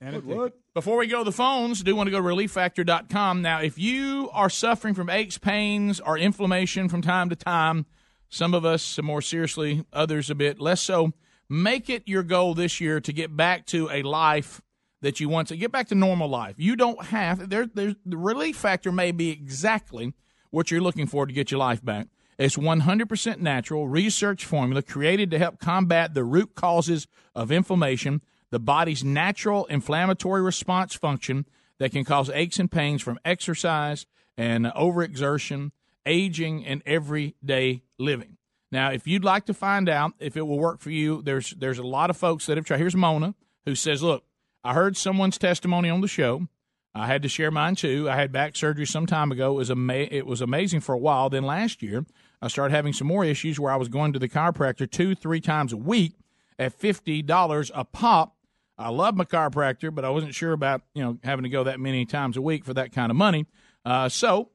Before 0.76 0.98
we 0.98 1.08
go 1.08 1.20
to 1.20 1.24
the 1.24 1.32
phones, 1.32 1.82
do 1.82 1.96
want 1.96 2.08
to 2.08 2.12
go 2.12 2.22
to 2.22 2.28
relieffactor.com. 2.28 3.42
Now, 3.42 3.60
if 3.60 3.80
you 3.80 4.30
are 4.34 4.52
suffering 4.52 4.94
from 4.94 5.10
aches, 5.10 5.40
pains, 5.40 6.00
or 6.00 6.16
inflammation 6.18 6.90
from 6.90 7.02
time 7.02 7.30
to 7.30 7.36
time, 7.36 7.88
some 8.30 8.54
of 8.54 8.66
us 8.66 9.00
more 9.02 9.22
seriously, 9.22 9.84
others 9.92 10.30
a 10.30 10.36
bit 10.36 10.60
less 10.60 10.80
so, 10.80 11.12
make 11.50 11.90
it 11.90 12.04
your 12.06 12.24
goal 12.24 12.54
this 12.54 12.80
year 12.80 13.02
to 13.02 13.12
get 13.12 13.36
back 13.36 13.66
to 13.66 13.90
a 13.90 14.04
life 14.04 14.62
that 15.02 15.20
you 15.20 15.30
want 15.30 15.48
to 15.50 15.58
get 15.58 15.72
back 15.72 15.88
to 15.88 15.96
normal 15.96 16.28
life. 16.28 16.56
You 16.58 16.76
don't 16.76 17.06
have 17.06 17.50
there. 17.50 17.66
There's 17.66 17.96
the 18.06 18.18
relief 18.18 18.58
factor 18.58 18.92
may 18.92 19.12
be 19.12 19.30
exactly 19.30 20.14
what 20.52 20.70
you're 20.70 20.82
looking 20.82 21.08
for 21.08 21.26
to 21.26 21.34
get 21.34 21.52
your 21.52 21.60
life 21.60 21.84
back. 21.84 22.08
It's 22.38 22.56
100% 22.56 23.38
natural, 23.38 23.88
research 23.88 24.46
formula 24.46 24.82
created 24.82 25.30
to 25.32 25.38
help 25.38 25.60
combat 25.60 26.14
the 26.14 26.24
root 26.24 26.56
causes 26.56 27.08
of 27.36 27.52
inflammation, 27.52 28.22
the 28.50 28.60
body's 28.60 29.04
natural 29.04 29.66
inflammatory 29.66 30.42
response 30.42 30.96
function 30.96 31.46
that 31.78 31.92
can 31.92 32.04
cause 32.04 32.30
aches 32.32 32.60
and 32.60 32.72
pains 32.72 33.02
from 33.02 33.20
exercise 33.24 34.06
and 34.38 34.66
overexertion, 34.66 35.72
aging, 36.06 36.66
and 36.66 36.82
everyday 36.86 37.84
living. 38.00 38.38
Now, 38.72 38.90
if 38.92 39.06
you'd 39.06 39.24
like 39.24 39.46
to 39.46 39.54
find 39.54 39.90
out 39.90 40.14
if 40.20 40.38
it 40.38 40.48
will 40.48 40.60
work 40.60 40.80
for 40.80 40.92
you, 40.92 41.22
there's 41.22 41.52
there's 41.52 41.78
a 41.78 41.84
lot 41.84 42.10
of 42.10 42.18
folks 42.18 42.46
that 42.46 42.58
have 42.58 42.66
tried. 42.66 42.80
Here's 42.80 42.96
Mona 42.96 43.36
who 43.66 43.76
says, 43.76 44.02
"Look, 44.02 44.24
I 44.64 44.74
heard 44.74 44.96
someone's 44.96 45.38
testimony 45.38 45.90
on 45.90 46.02
the 46.02 46.08
show. 46.08 46.48
I 46.94 47.08
had 47.08 47.22
to 47.24 47.30
share 47.30 47.52
mine 47.52 47.76
too. 47.76 48.10
I 48.10 48.16
had 48.16 48.32
back 48.32 48.56
surgery 48.56 48.86
some 48.86 49.06
time 49.06 49.32
ago. 49.32 49.54
It 49.54 49.56
was 49.56 49.72
ama- 49.72 49.94
it 49.94 50.26
was 50.26 50.42
amazing 50.42 50.82
for 50.82 50.94
a 50.94 51.00
while. 51.00 51.30
Then 51.30 51.44
last 51.44 51.82
year, 51.82 52.06
I 52.42 52.48
started 52.48 52.76
having 52.76 52.94
some 52.94 53.08
more 53.08 53.24
issues 53.24 53.60
where 53.60 53.72
I 53.72 53.78
was 53.78 53.88
going 53.88 54.14
to 54.14 54.20
the 54.20 54.28
chiropractor 54.28 54.90
two, 54.90 55.16
three 55.16 55.40
times 55.40 55.72
a 55.72 55.78
week 55.78 56.16
at 56.60 56.74
fifty 56.74 57.22
dollars 57.22 57.72
a 57.74 57.86
pop. 57.86 58.36
I 58.78 58.90
love 58.90 59.16
my 59.16 59.24
chiropractor, 59.24 59.94
but 59.94 60.04
I 60.04 60.10
wasn't 60.10 60.36
sure 60.36 60.52
about 60.52 60.82
you 60.94 61.02
know 61.02 61.18
having 61.24 61.44
to 61.44 61.50
go 61.50 61.64
that 61.64 61.80
many 61.80 62.06
times 62.06 62.36
a 62.36 62.42
week 62.42 62.66
for 62.66 62.74
that 62.74 62.92
kind 62.92 63.10
of 63.10 63.16
money. 63.16 63.46
Uh, 63.86 64.10
so 64.10 64.50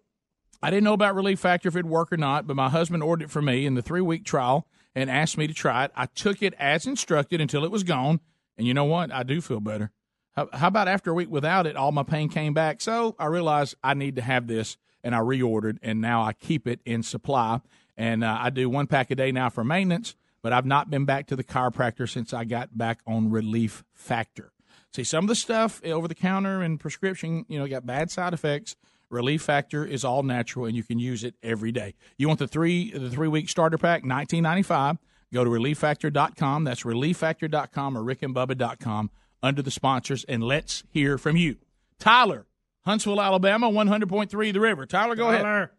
I 0.62 0.70
didn't 0.70 0.84
know 0.84 0.92
about 0.92 1.14
Relief 1.14 1.40
Factor 1.40 1.68
if 1.68 1.74
it'd 1.74 1.86
work 1.86 2.12
or 2.12 2.16
not, 2.18 2.46
but 2.46 2.54
my 2.54 2.68
husband 2.68 3.02
ordered 3.02 3.24
it 3.24 3.30
for 3.30 3.40
me 3.40 3.64
in 3.64 3.74
the 3.74 3.82
three 3.82 4.02
week 4.02 4.24
trial 4.24 4.66
and 4.94 5.10
asked 5.10 5.38
me 5.38 5.46
to 5.46 5.54
try 5.54 5.84
it. 5.84 5.92
I 5.96 6.06
took 6.06 6.42
it 6.42 6.52
as 6.58 6.86
instructed 6.86 7.40
until 7.40 7.64
it 7.64 7.70
was 7.70 7.82
gone, 7.82 8.20
and 8.58 8.66
you 8.66 8.74
know 8.74 8.84
what? 8.84 9.10
I 9.10 9.22
do 9.22 9.40
feel 9.40 9.60
better. 9.60 9.90
How, 10.36 10.48
how 10.52 10.68
about 10.68 10.86
after 10.86 11.10
a 11.10 11.14
week 11.14 11.30
without 11.30 11.66
it, 11.66 11.76
all 11.76 11.92
my 11.92 12.02
pain 12.02 12.28
came 12.28 12.52
back? 12.52 12.80
So 12.82 13.16
I 13.18 13.26
realized 13.26 13.74
I 13.82 13.94
need 13.94 14.16
to 14.16 14.22
have 14.22 14.46
this, 14.46 14.76
and 15.02 15.14
I 15.14 15.18
reordered, 15.20 15.78
and 15.82 16.00
now 16.00 16.22
I 16.22 16.34
keep 16.34 16.68
it 16.68 16.80
in 16.84 17.02
supply. 17.02 17.60
And 17.96 18.22
uh, 18.22 18.36
I 18.38 18.50
do 18.50 18.68
one 18.68 18.86
pack 18.86 19.10
a 19.10 19.14
day 19.14 19.32
now 19.32 19.48
for 19.48 19.64
maintenance, 19.64 20.14
but 20.42 20.52
I've 20.52 20.66
not 20.66 20.90
been 20.90 21.06
back 21.06 21.26
to 21.28 21.36
the 21.36 21.44
chiropractor 21.44 22.08
since 22.08 22.34
I 22.34 22.44
got 22.44 22.76
back 22.76 23.00
on 23.06 23.30
Relief 23.30 23.82
Factor. 23.94 24.52
See, 24.92 25.04
some 25.04 25.24
of 25.24 25.28
the 25.28 25.34
stuff 25.34 25.82
over 25.84 26.06
the 26.06 26.14
counter 26.14 26.60
and 26.60 26.78
prescription, 26.78 27.46
you 27.48 27.58
know, 27.58 27.66
got 27.66 27.86
bad 27.86 28.10
side 28.10 28.34
effects. 28.34 28.76
Relief 29.08 29.40
Factor 29.40 29.86
is 29.86 30.04
all 30.04 30.22
natural, 30.22 30.66
and 30.66 30.76
you 30.76 30.82
can 30.82 30.98
use 30.98 31.24
it 31.24 31.34
every 31.42 31.72
day. 31.72 31.94
You 32.18 32.28
want 32.28 32.40
the 32.40 32.48
three 32.48 32.90
the 32.90 33.08
three 33.08 33.28
week 33.28 33.48
starter 33.48 33.78
pack, 33.78 34.04
nineteen 34.04 34.42
ninety 34.42 34.62
five. 34.62 34.98
Go 35.32 35.44
to 35.44 35.50
relieffactor.com. 35.50 36.64
That's 36.64 36.82
relieffactor.com 36.82 37.98
or 37.98 38.02
rickandbubba.com 38.02 39.10
under 39.46 39.62
the 39.62 39.70
sponsors, 39.70 40.24
and 40.24 40.42
let's 40.42 40.84
hear 40.90 41.16
from 41.16 41.36
you. 41.36 41.56
Tyler, 41.98 42.46
Huntsville, 42.84 43.20
Alabama, 43.20 43.70
100.3 43.70 44.52
The 44.52 44.60
River. 44.60 44.84
Tyler, 44.84 45.14
go 45.14 45.30
ahead. 45.30 45.70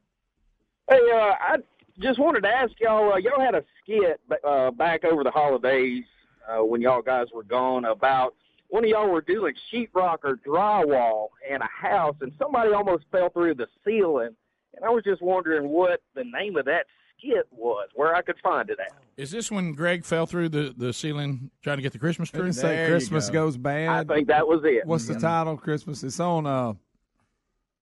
Hey, 0.90 1.00
uh, 1.14 1.18
I 1.18 1.58
just 2.00 2.18
wanted 2.18 2.42
to 2.42 2.50
ask 2.50 2.72
y'all. 2.80 3.14
Uh, 3.14 3.18
y'all 3.18 3.40
had 3.40 3.56
a 3.56 3.64
skit 3.84 4.20
uh, 4.44 4.72
back 4.72 5.04
over 5.04 5.24
the 5.24 5.32
holidays 5.32 6.06
uh, 6.50 6.64
when 6.64 6.82
y'all 6.82 7.02
guys 7.02 7.28
were 7.34 7.44
gone 7.44 7.86
about 7.86 8.34
one 8.70 8.84
of 8.84 8.90
y'all 8.90 9.10
were 9.10 9.22
doing 9.22 9.54
sheetrock 9.72 10.20
or 10.24 10.38
drywall 10.46 11.28
in 11.50 11.62
a 11.62 11.68
house, 11.68 12.16
and 12.22 12.32
somebody 12.38 12.72
almost 12.74 13.06
fell 13.12 13.30
through 13.30 13.56
the 13.56 13.68
ceiling. 13.86 14.36
And 14.76 14.86
I 14.86 14.90
was 14.90 15.04
just 15.04 15.22
wondering 15.22 15.70
what 15.70 16.02
the 16.16 16.24
name 16.24 16.58
of 16.58 16.66
that 16.66 16.86
skit 17.18 17.48
was, 17.52 17.90
where 17.96 18.16
I 18.16 18.22
could 18.22 18.38
find 18.44 18.70
it 18.70 18.80
at. 18.80 18.92
Is 19.18 19.32
this 19.32 19.52
when 19.52 19.74
Greg 19.74 20.06
fell 20.06 20.26
through 20.26 20.50
the, 20.50 20.74
the 20.78 20.94
ceiling 20.94 21.50
trying 21.64 21.78
to 21.78 21.82
get 21.84 21.94
the 21.94 22.00
Christmas 22.00 22.30
tree? 22.30 22.42
Didn't 22.42 22.54
say 22.54 22.88
Christmas 22.88 23.30
goes 23.30 23.58
bad. 23.58 23.90
I 24.10 24.16
think 24.16 24.28
that 24.28 24.48
was 24.48 24.62
it. 24.64 24.86
What's 24.86 25.08
the 25.08 25.20
title? 25.20 25.58
Christmas. 25.58 26.04
It's 26.04 26.20
on. 26.20 26.46
uh 26.46 26.74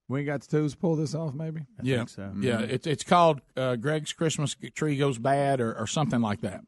We 0.07 0.19
ain't 0.19 0.27
got 0.27 0.41
the 0.41 0.47
tools 0.47 0.73
to 0.73 0.77
pull 0.77 0.95
this 0.95 1.13
off. 1.15 1.33
Maybe. 1.33 1.65
yeah, 1.81 2.05
yeah. 2.39 2.59
It's 2.61 2.88
it's 2.88 3.03
called 3.03 3.41
uh, 3.57 3.75
Greg's 3.75 4.13
Christmas 4.13 4.55
tree 4.73 4.97
goes 4.97 5.17
bad 5.17 5.59
or, 5.59 5.73
or 5.77 5.88
something 5.88 6.21
like 6.21 6.41
that. 6.41 6.61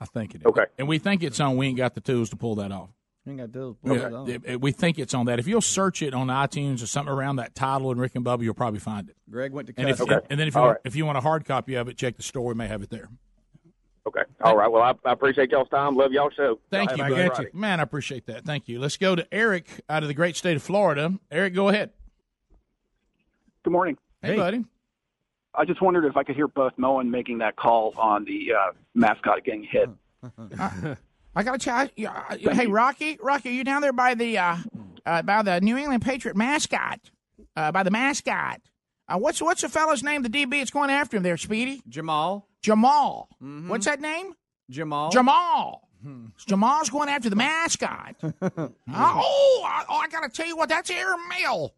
I 0.00 0.04
think 0.06 0.34
it 0.34 0.42
is. 0.42 0.46
Okay, 0.46 0.64
and 0.78 0.88
we 0.88 0.98
think 0.98 1.22
it's 1.22 1.38
on. 1.40 1.56
We 1.56 1.68
ain't 1.68 1.76
got 1.76 1.94
the 1.94 2.00
tools 2.00 2.30
to 2.30 2.36
pull 2.36 2.56
that 2.56 2.72
off. 2.72 2.90
You 3.24 3.32
ain't 3.32 3.52
got 3.52 3.52
to 3.52 3.76
Yeah, 3.84 4.24
it- 4.34 4.42
it- 4.44 4.60
we 4.60 4.72
think 4.72 4.98
it's 4.98 5.14
on 5.14 5.26
that. 5.26 5.38
If 5.38 5.46
you'll 5.46 5.60
search 5.60 6.02
it 6.02 6.12
on 6.12 6.26
iTunes 6.26 6.82
or 6.82 6.86
something 6.86 7.12
around 7.14 7.36
that 7.36 7.54
title 7.54 7.90
and 7.92 8.00
Rick 8.00 8.16
and 8.16 8.24
Bubba, 8.24 8.42
you'll 8.42 8.54
probably 8.54 8.80
find 8.80 9.08
it. 9.08 9.16
Greg 9.30 9.52
went 9.52 9.68
to 9.68 9.74
And, 9.76 9.88
if, 9.88 9.98
custody. 9.98 10.26
and 10.28 10.40
then 10.40 10.48
if 10.48 10.54
you 10.56 10.60
want, 10.60 10.70
right. 10.72 10.80
if 10.84 10.96
you 10.96 11.06
want 11.06 11.18
a 11.18 11.20
hard 11.20 11.44
copy 11.44 11.74
of 11.74 11.86
it, 11.88 11.96
check 11.96 12.16
the 12.16 12.22
store. 12.24 12.46
We 12.48 12.54
may 12.54 12.66
have 12.66 12.82
it 12.82 12.90
there. 12.90 13.08
Okay. 14.04 14.22
All 14.40 14.56
right. 14.56 14.68
Well, 14.70 14.82
I, 14.82 14.94
I 15.08 15.12
appreciate 15.12 15.52
y'all's 15.52 15.68
time. 15.68 15.94
Love 15.94 16.10
y'all 16.10 16.30
show. 16.30 16.58
Thank 16.72 16.90
Y'all 16.96 17.08
you, 17.10 17.14
have 17.14 17.28
buddy. 17.34 17.44
Friday. 17.44 17.50
man. 17.54 17.78
I 17.78 17.84
appreciate 17.84 18.26
that. 18.26 18.44
Thank 18.44 18.66
you. 18.68 18.80
Let's 18.80 18.96
go 18.96 19.14
to 19.14 19.24
Eric 19.32 19.68
out 19.88 20.02
of 20.02 20.08
the 20.08 20.14
great 20.14 20.34
state 20.34 20.56
of 20.56 20.62
Florida. 20.64 21.12
Eric, 21.30 21.54
go 21.54 21.68
ahead. 21.68 21.90
Good 23.62 23.70
morning. 23.70 23.96
Hey, 24.20 24.34
buddy. 24.34 24.64
I 25.54 25.64
just 25.64 25.80
wondered 25.80 26.04
if 26.06 26.16
I 26.16 26.24
could 26.24 26.34
hear 26.34 26.48
Beth 26.48 26.72
Moen 26.78 27.12
making 27.12 27.38
that 27.38 27.54
call 27.54 27.94
on 27.96 28.24
the 28.24 28.52
uh, 28.52 28.72
mascot 28.94 29.44
getting 29.44 29.62
hit. 29.62 29.88
I 31.34 31.42
gotta 31.42 31.58
tell 31.58 31.88
you, 31.96 32.08
uh, 32.08 32.36
hey 32.52 32.66
Rocky, 32.66 33.18
Rocky, 33.20 33.48
are 33.48 33.52
you 33.52 33.64
down 33.64 33.80
there 33.80 33.92
by 33.92 34.14
the 34.14 34.38
uh, 34.38 34.56
uh, 35.06 35.22
by 35.22 35.42
the 35.42 35.60
New 35.60 35.76
England 35.76 36.02
Patriot 36.02 36.36
mascot? 36.36 37.00
Uh, 37.56 37.72
by 37.72 37.82
the 37.82 37.90
mascot. 37.90 38.60
Uh, 39.08 39.18
what's 39.18 39.40
what's 39.40 39.62
the 39.62 39.68
fellow's 39.68 40.02
name? 40.02 40.22
The 40.22 40.28
DB 40.28 40.50
that's 40.58 40.70
going 40.70 40.90
after 40.90 41.16
him 41.16 41.22
there, 41.22 41.36
Speedy. 41.36 41.82
Jamal. 41.88 42.48
Jamal. 42.62 43.28
What's 43.40 43.86
that 43.86 44.00
name? 44.00 44.34
Jamal. 44.70 45.10
Jamal. 45.10 45.88
Jamal's 46.46 46.90
going 46.90 47.08
after 47.08 47.30
the 47.30 47.36
mascot. 47.36 48.16
oh, 48.22 48.72
I, 48.88 49.84
oh, 49.88 49.94
I 49.94 50.08
gotta 50.10 50.28
tell 50.28 50.46
you 50.46 50.56
what, 50.56 50.68
that's 50.68 50.90
Aaron 50.90 51.20
Mail. 51.28 51.74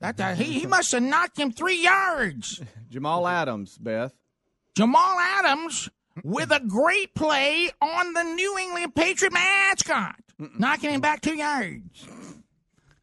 That 0.00 0.20
uh, 0.20 0.34
he 0.34 0.60
he 0.60 0.66
must 0.66 0.92
have 0.92 1.02
knocked 1.02 1.38
him 1.38 1.52
three 1.52 1.82
yards. 1.82 2.60
Jamal 2.90 3.26
Adams, 3.26 3.78
Beth. 3.78 4.14
Jamal 4.76 5.18
Adams 5.18 5.88
with 6.24 6.50
a 6.50 6.60
great 6.60 7.14
play 7.14 7.70
on 7.80 8.12
the 8.12 8.22
New 8.22 8.58
England 8.58 8.94
Patriot 8.94 9.32
mascot, 9.32 10.16
knocking 10.58 10.90
him 10.90 11.00
back 11.00 11.20
two 11.20 11.34
yards. 11.34 12.06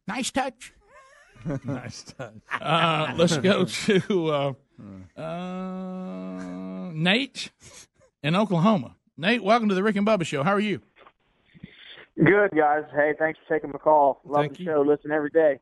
Nice 0.06 0.30
touch. 0.30 0.72
nice 1.64 2.02
touch. 2.02 2.34
Uh, 2.60 3.14
let's 3.16 3.36
go 3.38 3.64
to 3.64 4.26
uh, 4.28 5.20
uh, 5.20 6.90
Nate 6.92 7.50
in 8.22 8.36
Oklahoma. 8.36 8.96
Nate, 9.16 9.42
welcome 9.42 9.68
to 9.68 9.74
the 9.74 9.82
Rick 9.82 9.96
and 9.96 10.06
Bubba 10.06 10.24
Show. 10.24 10.42
How 10.42 10.52
are 10.52 10.60
you? 10.60 10.80
Good 12.16 12.52
guys. 12.56 12.84
Hey, 12.94 13.12
thanks 13.18 13.38
for 13.46 13.54
taking 13.54 13.70
my 13.70 13.78
call. 13.78 14.20
Love 14.24 14.44
Thank 14.44 14.52
the 14.54 14.58
you. 14.60 14.64
show. 14.66 14.84
Listen 14.86 15.10
every 15.10 15.30
day. 15.30 15.60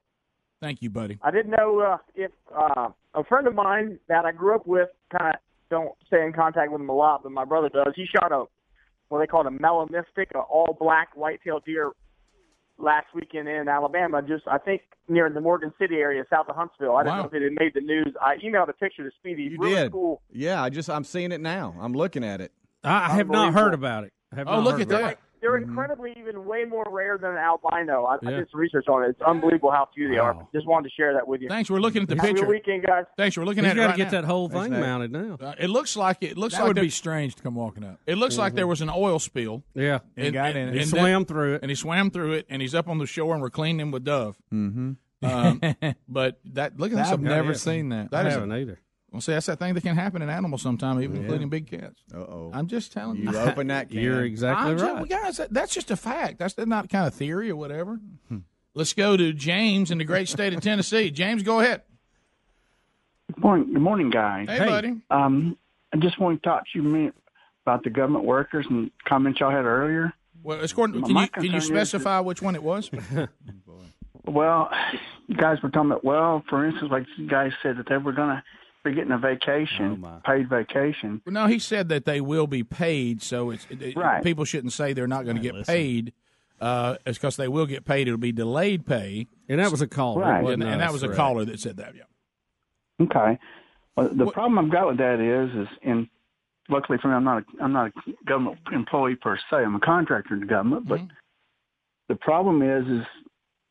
Thank 0.61 0.83
you, 0.83 0.91
buddy. 0.91 1.19
I 1.21 1.31
didn't 1.31 1.51
know 1.51 1.81
uh, 1.81 1.99
if 2.15 2.31
uh, 2.57 2.89
a 3.15 3.25
friend 3.25 3.47
of 3.47 3.55
mine 3.55 3.99
that 4.09 4.25
I 4.25 4.33
grew 4.33 4.55
up 4.55 4.67
with 4.67 4.89
kind 5.11 5.35
of 5.35 5.41
don't 5.75 5.93
stay 6.07 6.25
in 6.25 6.33
contact 6.33 6.71
with 6.73 6.81
him 6.81 6.89
a 6.89 6.95
lot, 6.95 7.23
but 7.23 7.33
my 7.33 7.45
brother 7.45 7.69
does. 7.69 7.93
He 7.97 8.07
shot 8.07 8.31
a 8.33 8.45
what 9.09 9.19
they 9.21 9.27
call 9.27 9.47
a 9.47 9.51
melanistic, 9.51 10.29
a 10.35 10.39
all 10.39 10.77
black 10.79 11.09
white-tailed 11.17 11.65
deer 11.65 11.93
last 12.79 13.07
weekend 13.15 13.49
in 13.49 13.69
Alabama. 13.69 14.23
Just 14.23 14.45
I 14.49 14.59
think 14.59 14.83
near 15.09 15.29
the 15.31 15.41
Morgan 15.41 15.73
City 15.79 15.97
area, 15.97 16.25
south 16.31 16.49
of 16.49 16.57
Huntsville. 16.57 16.97
I 16.97 17.03
don't 17.05 17.19
know 17.19 17.25
if 17.25 17.35
it 17.35 17.43
had 17.43 17.53
made 17.59 17.73
the 17.75 17.81
news. 17.81 18.15
I 18.21 18.37
emailed 18.45 18.69
a 18.69 18.73
picture 18.73 19.05
to 19.09 19.11
Speedy. 19.19 19.43
You 19.45 19.59
really 19.61 19.75
did. 19.75 19.93
cool. 19.93 20.23
Yeah, 20.33 20.63
I 20.63 20.71
just 20.71 20.89
I'm 20.91 21.05
seeing 21.05 21.33
it 21.33 21.41
now. 21.41 21.75
I'm 21.81 21.93
looking 21.93 22.25
at 22.25 22.41
it. 22.41 22.53
I 22.83 23.11
have 23.15 23.29
not 23.29 23.53
heard 23.55 23.75
about 23.75 24.05
it. 24.05 24.13
Have 24.35 24.49
Oh, 24.49 24.61
look 24.61 24.81
at 24.81 24.89
that. 24.89 25.13
it. 25.13 25.19
They're 25.45 25.59
incredibly 25.59 26.15
even 26.19 26.47
way 26.47 26.65
more 26.65 26.85
rare 26.91 27.19
than 27.19 27.33
an 27.33 27.37
albino. 27.37 28.05
I, 28.07 28.17
I 28.27 28.31
did 28.31 28.49
some 28.51 28.59
research 28.59 28.87
on 28.89 29.05
it. 29.05 29.11
It's 29.11 29.21
unbelievable 29.21 29.71
how 29.71 29.87
few 29.95 30.09
they 30.09 30.17
are. 30.17 30.35
Just 30.55 30.67
wanted 30.67 30.89
to 30.89 30.95
share 30.97 31.13
that 31.13 31.29
with 31.29 31.43
you. 31.43 31.49
Thanks. 31.49 31.69
We're 31.69 31.81
looking 31.81 32.01
at 32.01 32.09
the 32.09 32.15
Have 32.17 32.25
a 32.25 32.29
good 32.29 32.35
picture. 32.37 32.49
weekend, 32.49 32.85
guys. 32.87 33.05
Thanks. 33.19 33.37
We're 33.37 33.45
looking 33.45 33.63
He's 33.65 33.73
at 33.73 33.77
it 33.77 33.81
You 33.81 33.87
gotta 33.87 33.91
right 33.91 33.97
get 33.99 34.13
now. 34.13 34.21
that 34.23 34.25
whole 34.25 34.49
thing 34.49 34.71
mounted 34.73 35.13
now. 35.13 35.37
Uh, 35.39 35.53
it 35.59 35.69
looks 35.69 35.97
like 35.97 36.17
it 36.23 36.39
looks 36.39 36.55
That 36.55 36.61
like 36.63 36.69
would 36.69 36.81
be 36.81 36.89
strange 36.89 37.35
to 37.35 37.43
come 37.43 37.55
walking 37.57 37.85
up. 37.85 38.01
It 38.07 38.17
looks 38.17 38.39
like 38.39 38.55
there 38.55 38.67
was 38.67 38.81
an 38.81 38.89
oil 38.89 39.19
spill. 39.19 39.65
Yeah. 39.75 39.99
And 40.17 40.33
got 40.33 40.57
in 40.57 40.69
it. 40.69 40.75
He 40.75 40.81
and 40.81 40.89
swam 40.89 41.27
through 41.27 41.57
it. 41.57 41.63
and 41.63 41.71
he 41.71 41.75
swam 41.75 42.11
through 42.11 42.33
it, 42.33 42.47
and 42.49 42.63
he's 42.63 42.75
up 42.75 42.89
on 42.89 42.97
the 42.97 43.07
shore, 43.07 43.35
and 43.35 43.43
we're 43.43 43.51
cleaning 43.51 43.81
him 43.81 43.91
with 43.91 44.05
Dove. 44.05 44.37
Mm-hmm. 44.53 44.93
Um, 45.25 45.61
but 46.09 46.41
that 46.55 46.81
look 46.81 46.91
at 46.93 46.97
this. 46.97 47.09
I've 47.09 47.21
never 47.21 47.53
seen 47.55 47.91
that. 47.91 48.11
That 48.11 48.27
I 48.27 48.31
haven't 48.31 48.53
either. 48.53 48.81
Well, 49.15 49.21
see, 49.21 49.31
that's 49.31 49.47
that 49.47 49.61
thing 49.61 49.75
that 49.75 49.81
can 49.83 49.95
happen 49.95 50.23
in 50.23 50.29
animals 50.29 50.61
sometimes, 50.61 51.01
even 51.01 51.15
Yeah. 51.15 51.23
including 51.23 51.49
big 51.49 51.71
cats. 51.71 52.03
Uh 52.13 52.17
oh. 52.19 52.51
I'm 52.53 52.67
just 52.67 52.93
telling 52.93 53.19
you. 53.19 53.31
You 53.31 53.39
open 53.39 53.69
that 53.69 53.89
can. 53.91 54.01
You're 54.01 54.25
exactly 54.25 54.73
I'm 54.73 54.77
just- 54.79 54.93
right. 54.93 55.09
guys. 55.09 55.37
That, 55.37 55.55
that's 55.55 55.73
just 55.73 55.93
a 55.93 55.97
fact. 55.97 56.39
That's 56.41 56.59
not 56.59 56.89
kind 56.91 57.07
of 57.07 57.15
theory 57.15 57.49
or 57.49 57.55
whatever. 57.55 58.01
Let's 58.75 58.93
go 58.93 59.17
to 59.17 59.33
James 59.33 59.93
in 59.93 59.99
the 59.99 60.05
great 60.05 60.29
state 60.29 60.53
of 60.53 60.61
Tennessee. 60.63 61.11
James, 61.13 61.45
go 61.45 61.61
ahead. 61.61 61.83
Good 63.33 63.43
morning, 63.45 63.73
good 63.73 63.83
morning, 63.83 64.11
guys. 64.11 64.49
Hey, 64.49 64.59
buddy. 64.67 65.01
Um, 65.11 65.57
I 65.93 65.99
just 65.99 66.19
want 66.19 66.43
to 66.43 66.49
talk 66.49 66.65
to 66.65 66.69
you 66.75 66.81
a 66.81 66.85
minute 66.85 67.15
about 67.65 67.85
the 67.85 67.91
government 67.91 68.25
workers 68.25 68.67
and 68.69 68.91
comments 69.05 69.39
y'all 69.39 69.53
had 69.53 69.65
earlier. 69.65 70.13
Well, 70.43 70.61
it's 70.61 70.73
according, 70.73 71.03
can 71.05 71.17
you 71.17 71.29
can 71.29 71.45
you 71.45 71.61
specify 71.61 72.19
which 72.19 72.43
one 72.43 72.57
it 72.57 72.65
was? 72.65 72.91
Well, 74.27 74.71
you 75.29 75.37
guys 75.37 75.59
were 75.63 75.69
talking 75.71 75.91
about, 75.91 76.03
well, 76.05 76.43
for 76.49 76.65
instance, 76.67 76.91
like 76.91 77.05
you 77.19 77.29
guys 77.29 77.53
said 77.63 77.77
that 77.77 77.87
they 77.89 77.99
were 77.99 78.13
going 78.13 78.31
to 78.37 78.43
be 78.85 78.93
getting 78.93 79.13
a 79.13 79.19
vacation, 79.19 80.05
paid 80.25 80.49
vacation. 80.49 81.23
Well, 81.25 81.33
no, 81.33 81.47
he 81.47 81.59
said 81.59 81.89
that 81.89 82.05
they 82.05 82.21
will 82.21 82.47
be 82.47 82.63
paid, 82.63 83.23
so 83.23 83.51
it's 83.51 83.67
it, 83.71 83.83
it- 83.83 83.97
Right. 83.97 84.23
people 84.23 84.45
shouldn't 84.45 84.73
say 84.73 84.93
they're 84.93 85.07
not 85.07 85.25
going 85.25 85.37
to 85.37 85.43
get 85.43 85.67
paid. 85.67 86.13
Uh, 86.61 86.97
it's 87.05 87.19
because 87.19 87.37
they 87.37 87.49
will 87.49 87.67
get 87.67 87.85
paid. 87.85 88.07
It'll 88.07 88.17
be 88.19 88.31
delayed 88.33 88.87
pay, 88.87 89.27
And 89.49 89.59
that 89.61 89.71
was 89.71 89.83
a 89.83 89.89
caller. 89.89 90.21
Right. 90.23 90.45
And, 90.53 90.63
and 90.63 90.81
that 90.81 90.93
was 90.93 91.03
a 91.03 91.09
Right. 91.09 91.17
caller 91.17 91.45
that 91.47 91.59
said 91.61 91.79
that. 91.79 91.95
Yeah. 91.97 92.05
Okay. 93.05 93.39
Well, 93.97 94.09
the 94.13 94.27
problem 94.31 94.59
I've 94.65 94.71
got 94.73 94.87
with 94.87 94.99
that 94.99 95.19
is, 95.21 95.55
is 95.67 95.69
in 95.83 96.09
luckily 96.69 96.99
for 97.03 97.09
me, 97.09 97.15
I'm 97.15 97.25
not 97.25 97.43
a, 97.43 97.63
I'm 97.63 97.73
not 97.73 97.93
a 98.07 98.13
government 98.25 98.59
employee 98.73 99.17
per 99.17 99.37
se. 99.37 99.57
I'm 99.57 99.75
a 99.75 99.81
contractor 99.81 100.35
in 100.35 100.41
the 100.41 100.47
government, 100.47 100.87
but 100.89 101.01
the 102.09 102.15
problem 102.17 102.63
is, 102.63 102.87
is 102.87 103.07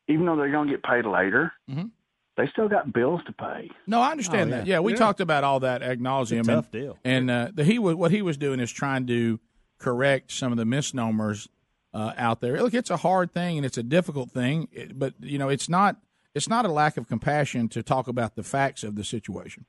even 0.07 0.25
though 0.25 0.35
they're 0.35 0.51
going 0.51 0.67
to 0.67 0.73
get 0.73 0.83
paid 0.83 1.05
later, 1.05 1.51
Mhm. 1.69 1.89
They 2.35 2.47
still 2.47 2.67
got 2.67 2.91
bills 2.91 3.21
to 3.25 3.31
pay. 3.33 3.69
No, 3.87 4.01
I 4.01 4.11
understand 4.11 4.51
Oh, 4.51 4.57
that. 4.57 4.67
yeah. 4.67 4.75
Yeah, 4.75 4.79
we 4.79 4.93
Yeah. 4.93 4.97
talked 4.97 5.21
about 5.21 5.43
all 5.43 5.59
that 5.61 5.81
ad 5.83 5.99
nauseum. 5.99 6.45
Tough 6.45 6.65
and, 6.65 6.71
deal. 6.71 6.97
And 7.03 7.29
uh, 7.31 7.49
the, 7.53 7.63
he 7.63 7.79
was 7.79 7.95
what 7.95 8.11
he 8.11 8.21
was 8.21 8.37
doing 8.37 8.59
is 8.59 8.71
trying 8.71 9.05
to 9.07 9.39
correct 9.79 10.31
some 10.31 10.51
of 10.51 10.57
the 10.57 10.65
misnomers 10.65 11.47
uh, 11.93 12.13
out 12.17 12.41
there. 12.41 12.59
Look, 12.61 12.73
it's 12.73 12.89
a 12.89 12.97
hard 12.97 13.31
thing 13.31 13.57
and 13.57 13.65
it's 13.65 13.77
a 13.77 13.83
difficult 13.83 14.31
thing, 14.31 14.67
but 14.95 15.13
you 15.19 15.37
know, 15.37 15.49
it's 15.49 15.69
not 15.69 15.97
it's 16.33 16.49
not 16.49 16.65
a 16.65 16.71
lack 16.71 16.97
of 16.97 17.07
compassion 17.07 17.69
to 17.69 17.83
talk 17.83 18.07
about 18.07 18.35
the 18.35 18.43
facts 18.43 18.83
of 18.83 18.95
the 18.95 19.03
situation. 19.03 19.65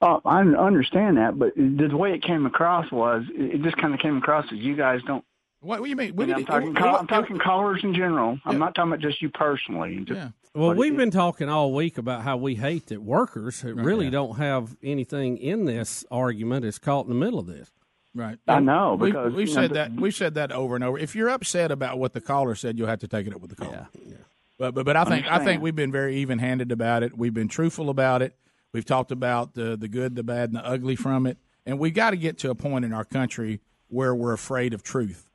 Oh, 0.00 0.20
I 0.24 0.40
understand 0.42 1.16
that, 1.16 1.38
but 1.38 1.54
the 1.56 1.96
way 1.96 2.12
it 2.12 2.22
came 2.22 2.46
across 2.46 2.92
was 2.92 3.24
it 3.34 3.54
it 3.54 3.62
just 3.62 3.76
kind 3.78 3.94
of 3.94 4.00
came 4.00 4.18
across 4.18 4.44
as 4.52 4.58
you 4.58 4.76
guys 4.76 5.00
don't. 5.06 5.24
What, 5.60 5.80
what 5.80 5.86
do 5.86 5.90
you 5.90 5.96
mean? 5.96 6.14
What 6.14 6.30
I'm, 6.30 6.38
he- 6.38 6.44
talking, 6.44 6.74
what- 6.74 7.00
I'm 7.00 7.06
talking 7.06 7.38
callers 7.38 7.82
in 7.82 7.94
general. 7.94 8.38
I'm 8.44 8.58
not 8.58 8.74
talking 8.74 8.92
about 8.92 9.00
just 9.02 9.20
you 9.20 9.28
personally. 9.30 10.04
Just, 10.04 10.32
Well, 10.54 10.74
we've 10.74 10.96
been 10.96 11.10
talking 11.10 11.48
all 11.48 11.72
week 11.72 11.98
about 11.98 12.22
how 12.22 12.36
we 12.36 12.54
hate 12.54 12.86
that 12.86 13.02
workers 13.02 13.62
that 13.62 13.74
really 13.74 14.10
don't 14.10 14.36
have 14.38 14.76
anything 14.82 15.36
in 15.38 15.64
this 15.64 16.04
argument 16.10 16.64
is 16.64 16.78
caught 16.78 17.06
in 17.06 17.08
the 17.10 17.16
middle 17.18 17.38
of 17.38 17.46
this. 17.46 17.70
Right. 18.14 18.38
I 18.48 18.60
know, 18.60 18.96
We- 18.98 19.10
because, 19.10 19.32
we've 19.34 19.48
you 19.48 19.54
know, 19.54 19.60
said 19.62 19.70
the- 19.70 19.74
that 19.74 19.92
we've 19.92 20.14
said 20.14 20.34
that 20.34 20.52
over 20.52 20.74
and 20.74 20.84
over. 20.84 20.98
If 20.98 21.14
you're 21.14 21.28
upset 21.28 21.70
about 21.70 21.98
what 21.98 22.12
the 22.12 22.20
caller 22.20 22.54
said, 22.54 22.78
you'll 22.78 22.88
have 22.88 23.00
to 23.00 23.08
take 23.08 23.26
it 23.26 23.34
up 23.34 23.40
with 23.40 23.50
the 23.50 23.56
caller. 23.56 23.88
Yeah. 24.04 24.14
But 24.58 24.74
but 24.74 24.84
but 24.86 24.96
I 24.96 25.04
think 25.04 25.26
I 25.30 25.44
think 25.44 25.62
we've 25.62 25.76
been 25.76 25.92
very 25.92 26.16
even 26.16 26.38
handed 26.40 26.72
about 26.72 27.02
it. 27.04 27.16
We've 27.16 27.34
been 27.34 27.46
truthful 27.48 27.90
about 27.90 28.22
it. 28.22 28.34
We've 28.72 28.84
talked 28.84 29.12
about 29.12 29.54
the 29.54 29.76
the 29.76 29.86
good, 29.88 30.16
the 30.16 30.24
bad, 30.24 30.48
and 30.50 30.56
the 30.56 30.66
ugly 30.66 30.96
from 30.96 31.26
it. 31.26 31.38
And 31.64 31.78
we've 31.78 31.94
got 31.94 32.10
to 32.10 32.16
get 32.16 32.38
to 32.38 32.50
a 32.50 32.54
point 32.56 32.84
in 32.84 32.92
our 32.92 33.04
country 33.04 33.60
where 33.88 34.14
we're 34.14 34.32
afraid 34.32 34.72
of 34.74 34.82
truth. 34.82 35.27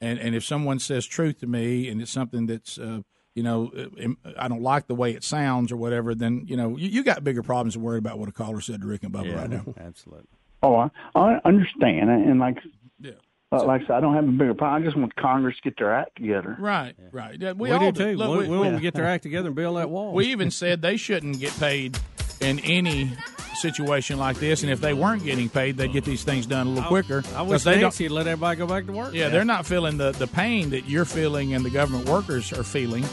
And 0.00 0.18
and 0.18 0.34
if 0.34 0.44
someone 0.44 0.78
says 0.78 1.06
truth 1.06 1.40
to 1.40 1.46
me, 1.46 1.88
and 1.88 2.00
it's 2.02 2.10
something 2.10 2.46
that's 2.46 2.78
uh, 2.78 3.00
you 3.34 3.42
know 3.42 3.70
uh, 3.76 4.08
I 4.38 4.48
don't 4.48 4.62
like 4.62 4.86
the 4.88 4.94
way 4.94 5.12
it 5.12 5.24
sounds 5.24 5.72
or 5.72 5.76
whatever, 5.76 6.14
then 6.14 6.44
you 6.46 6.56
know 6.56 6.76
you, 6.76 6.88
you 6.88 7.02
got 7.02 7.24
bigger 7.24 7.42
problems 7.42 7.74
than 7.74 7.82
worried 7.82 7.98
about 7.98 8.18
what 8.18 8.28
a 8.28 8.32
caller 8.32 8.60
said 8.60 8.80
to 8.82 8.86
Rick 8.86 9.04
and 9.04 9.12
Bubba 9.12 9.34
right 9.36 9.50
now. 9.50 9.64
Absolutely. 9.78 10.26
Oh, 10.62 10.74
I, 10.76 10.90
I 11.14 11.40
understand, 11.44 12.10
and 12.10 12.40
like, 12.40 12.56
Yeah. 12.98 13.12
uh, 13.52 13.64
like 13.64 13.82
I 13.82 13.86
said, 13.86 13.92
I 13.96 14.00
don't 14.00 14.14
have 14.14 14.24
a 14.24 14.32
bigger 14.32 14.54
problem. 14.54 14.82
I 14.82 14.84
just 14.84 14.96
want 14.98 15.14
Congress 15.16 15.54
to 15.56 15.62
get 15.62 15.78
their 15.78 15.94
act 15.94 16.16
together. 16.16 16.56
Right, 16.58 16.94
right. 17.12 17.40
Yeah, 17.40 17.52
We, 17.52 17.68
we, 17.68 17.76
all 17.76 17.92
do 17.92 18.04
too. 18.12 18.16
Look, 18.16 18.30
we, 18.30 18.36
we- 18.38 18.48
we 18.48 18.56
want 18.58 18.70
we- 18.70 18.76
to 18.76 18.82
get 18.82 18.94
their 18.94 19.06
act 19.06 19.22
together 19.22 19.48
and 19.48 19.54
build 19.56 19.76
that 19.76 19.90
wall. 19.90 20.12
We 20.14 20.26
even 20.26 20.50
said 20.50 20.80
they 20.82 20.96
shouldn't 20.96 21.38
get 21.40 21.52
paid 21.60 21.98
in 22.40 22.58
any 22.60 23.12
situation 23.56 24.18
like 24.18 24.38
this, 24.38 24.62
and 24.62 24.70
if 24.70 24.80
they 24.80 24.94
weren't 24.94 25.24
getting 25.24 25.48
paid, 25.48 25.76
they'd 25.76 25.92
get 25.92 26.04
these 26.04 26.24
things 26.24 26.46
done 26.46 26.66
a 26.66 26.70
little 26.70 26.88
quicker. 26.88 27.22
I 27.34 27.42
wish 27.42 27.64
they 27.64 27.72
don't. 27.72 27.82
Nancy 27.82 28.04
would 28.04 28.12
let 28.12 28.26
everybody 28.26 28.56
go 28.58 28.66
back 28.66 28.86
to 28.86 28.92
work. 28.92 29.14
Yeah, 29.14 29.28
they're 29.28 29.44
not 29.44 29.66
feeling 29.66 29.96
the 29.96 30.12
the 30.12 30.26
pain 30.26 30.70
that 30.70 30.88
you're 30.88 31.04
feeling 31.04 31.54
and 31.54 31.64
the 31.64 31.70
government 31.70 32.08
workers 32.08 32.52
are 32.52 32.64
feeling. 32.64 33.04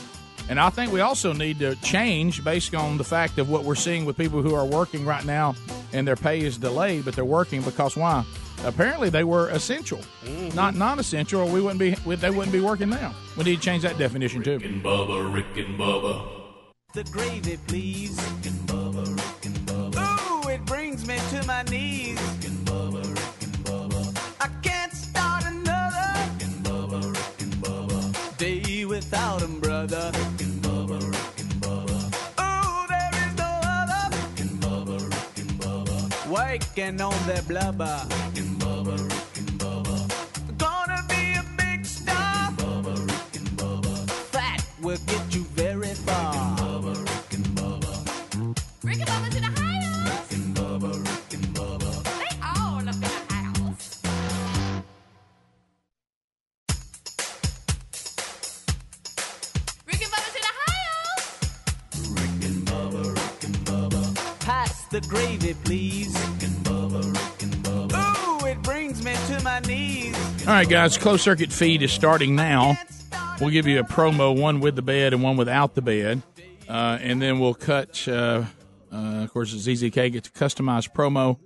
And 0.50 0.60
I 0.60 0.70
think 0.70 0.92
we 0.92 1.00
also 1.00 1.32
need 1.32 1.60
to 1.60 1.76
change 1.78 2.44
based 2.44 2.76
on 2.76 2.98
the 2.98 3.04
fact 3.04 3.38
of 3.38 3.50
what 3.50 3.64
we're 3.64 3.76
seeing 3.76 4.04
with 4.04 4.18
people 4.18 4.42
who 4.42 4.54
are 4.54 4.66
working 4.66 5.06
right 5.06 5.24
now 5.24 5.56
and 5.94 6.06
their 6.06 6.18
pay 6.18 6.42
is 6.42 6.58
delayed, 6.58 7.06
but 7.06 7.16
they're 7.16 7.24
working 7.24 7.62
because 7.62 7.96
why? 7.96 8.26
Apparently, 8.66 9.10
they 9.10 9.24
were 9.24 9.50
essential, 9.50 10.00
mm-hmm. 10.24 10.56
not 10.56 10.76
non-essential, 10.76 11.42
or 11.42 11.52
we 11.52 11.60
wouldn't 11.62 11.80
be 11.80 11.92
they 12.16 12.30
wouldn't 12.30 12.52
be 12.52 12.62
working 12.62 12.90
now. 12.90 13.14
We 13.38 13.44
need 13.44 13.56
to 13.58 13.62
change 13.62 13.84
that 13.84 13.98
definition 13.98 14.42
too. 14.44 14.60
Bubba, 14.60 15.34
Rick 15.34 15.66
and 15.66 15.78
Bubba. 15.78 16.28
The 16.94 17.04
gravy, 17.06 17.58
please. 17.68 18.16
Rick 18.16 18.46
and 18.46 18.60
Bubba, 18.70 19.06
Rick 19.08 19.46
and 19.46 19.53
Bubba. 19.53 19.53
Ooh, 19.53 19.53
it 19.53 19.53
brings 20.94 21.08
me 21.08 21.40
to 21.40 21.48
my 21.48 21.64
knees. 21.64 22.20
Rick 22.22 22.46
and 22.46 22.68
Bubba, 22.68 23.02
Rick 23.02 23.42
and 23.42 23.56
Bubba. 23.66 24.02
I 24.40 24.48
can't 24.62 24.94
start 24.94 25.44
another. 25.46 26.10
Rick 26.20 26.44
and 26.48 26.66
Bubba, 26.66 27.00
Rick 27.14 27.42
and 27.42 27.54
Bubba. 27.64 28.38
Day 28.38 28.86
without 28.86 29.42
'em, 29.42 29.60
brother. 29.60 30.12
Rick 30.14 30.42
and 30.42 30.62
Bubba, 30.62 31.00
Rick 31.00 31.40
and 31.40 31.54
Bubba. 31.64 31.98
Ooh, 32.46 32.88
there 32.94 33.14
is 33.24 33.34
no 33.44 33.52
other. 33.80 34.04
Rick 34.18 34.40
and 34.46 34.62
Bubba, 34.62 34.98
Rick 35.10 35.38
and 35.44 35.54
Bubba. 35.62 35.98
On 37.02 37.28
their 37.28 37.42
blubber. 37.44 37.98
Rick 38.10 38.38
and 38.44 38.60
Bubba, 38.62 38.96
Rick 39.10 39.38
and 39.38 39.52
Bubba. 39.62 39.98
Gonna 40.58 41.02
be 41.10 41.24
a 41.42 41.46
big 41.58 41.86
star. 41.86 42.52
Rick 42.52 42.60
and 42.60 42.60
Bubba, 42.60 42.94
Rick 43.10 43.36
and 43.40 43.50
Bubba. 43.60 43.96
Fat 44.34 44.62
will 44.82 44.98
All 70.54 70.60
right, 70.60 70.70
guys, 70.70 71.00
closed 71.00 71.24
circuit 71.24 71.52
feed 71.52 71.82
is 71.82 71.92
starting 71.92 72.36
now. 72.36 72.78
We'll 73.42 73.50
give 73.50 73.66
you 73.66 73.80
a 73.80 73.84
promo, 73.84 74.40
one 74.40 74.60
with 74.60 74.76
the 74.76 74.84
bed 74.84 75.12
and 75.12 75.24
one 75.24 75.36
without 75.36 75.74
the 75.74 75.82
bed, 75.82 76.22
uh, 76.70 77.00
and 77.02 77.20
then 77.20 77.40
we'll 77.40 77.56
cut. 77.56 78.08
Uh, 78.08 78.44
uh, 78.94 79.24
of 79.24 79.34
course, 79.34 79.52
ZZK 79.52 80.12
gets 80.12 80.28
a 80.28 80.32
customized 80.32 80.94
promo, 80.94 81.40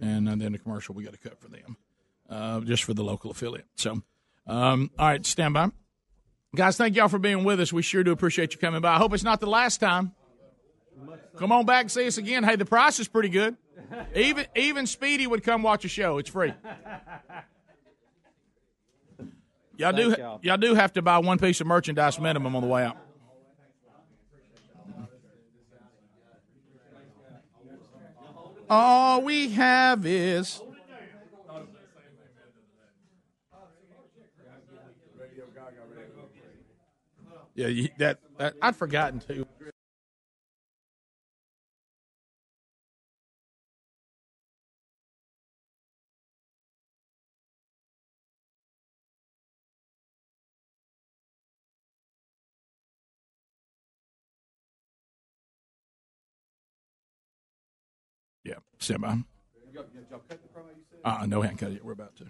and 0.00 0.26
uh, 0.26 0.34
then 0.36 0.52
the 0.52 0.58
commercial 0.58 0.94
we 0.94 1.04
got 1.04 1.12
to 1.12 1.18
cut 1.18 1.38
for 1.38 1.48
them, 1.48 1.76
uh, 2.30 2.60
just 2.60 2.84
for 2.84 2.94
the 2.94 3.04
local 3.04 3.32
affiliate. 3.32 3.66
So, 3.74 4.00
um, 4.46 4.90
all 4.98 5.08
right, 5.08 5.26
stand 5.26 5.52
by, 5.52 5.70
guys. 6.56 6.78
Thank 6.78 6.96
y'all 6.96 7.08
for 7.08 7.18
being 7.18 7.44
with 7.44 7.60
us. 7.60 7.70
We 7.70 7.82
sure 7.82 8.02
do 8.02 8.12
appreciate 8.12 8.54
you 8.54 8.58
coming 8.58 8.80
by. 8.80 8.94
I 8.94 8.96
hope 8.96 9.12
it's 9.12 9.22
not 9.22 9.40
the 9.40 9.46
last 9.46 9.76
time. 9.76 10.12
Come 11.36 11.52
on 11.52 11.66
back 11.66 11.82
and 11.82 11.90
see 11.90 12.06
us 12.06 12.16
again. 12.16 12.44
Hey, 12.44 12.56
the 12.56 12.64
price 12.64 12.98
is 12.98 13.08
pretty 13.08 13.28
good. 13.28 13.58
Even 14.14 14.46
even 14.56 14.86
Speedy 14.86 15.26
would 15.26 15.42
come 15.42 15.62
watch 15.62 15.84
a 15.84 15.88
show. 15.88 16.16
It's 16.16 16.30
free. 16.30 16.54
Y'all 19.76 19.92
do 19.92 20.14
y'all. 20.18 20.40
y'all 20.42 20.56
do 20.56 20.74
have 20.74 20.92
to 20.92 21.02
buy 21.02 21.18
one 21.18 21.38
piece 21.38 21.60
of 21.60 21.66
merchandise 21.66 22.18
minimum 22.20 22.54
on 22.54 22.62
the 22.62 22.68
way 22.68 22.84
out. 22.84 22.96
All 28.70 29.22
we 29.22 29.50
have 29.50 30.06
is 30.06 30.62
yeah. 37.54 37.66
You, 37.66 37.88
that, 37.98 38.18
that 38.38 38.54
I'd 38.62 38.76
forgotten 38.76 39.20
to. 39.20 39.46
By. 58.92 59.18
Uh, 61.04 61.26
no, 61.26 61.40
we 61.40 61.46
haven't 61.46 61.58
cut 61.58 61.70
it 61.70 61.74
yet. 61.74 61.84
We're 61.84 61.92
about 61.92 62.16
to. 62.16 62.24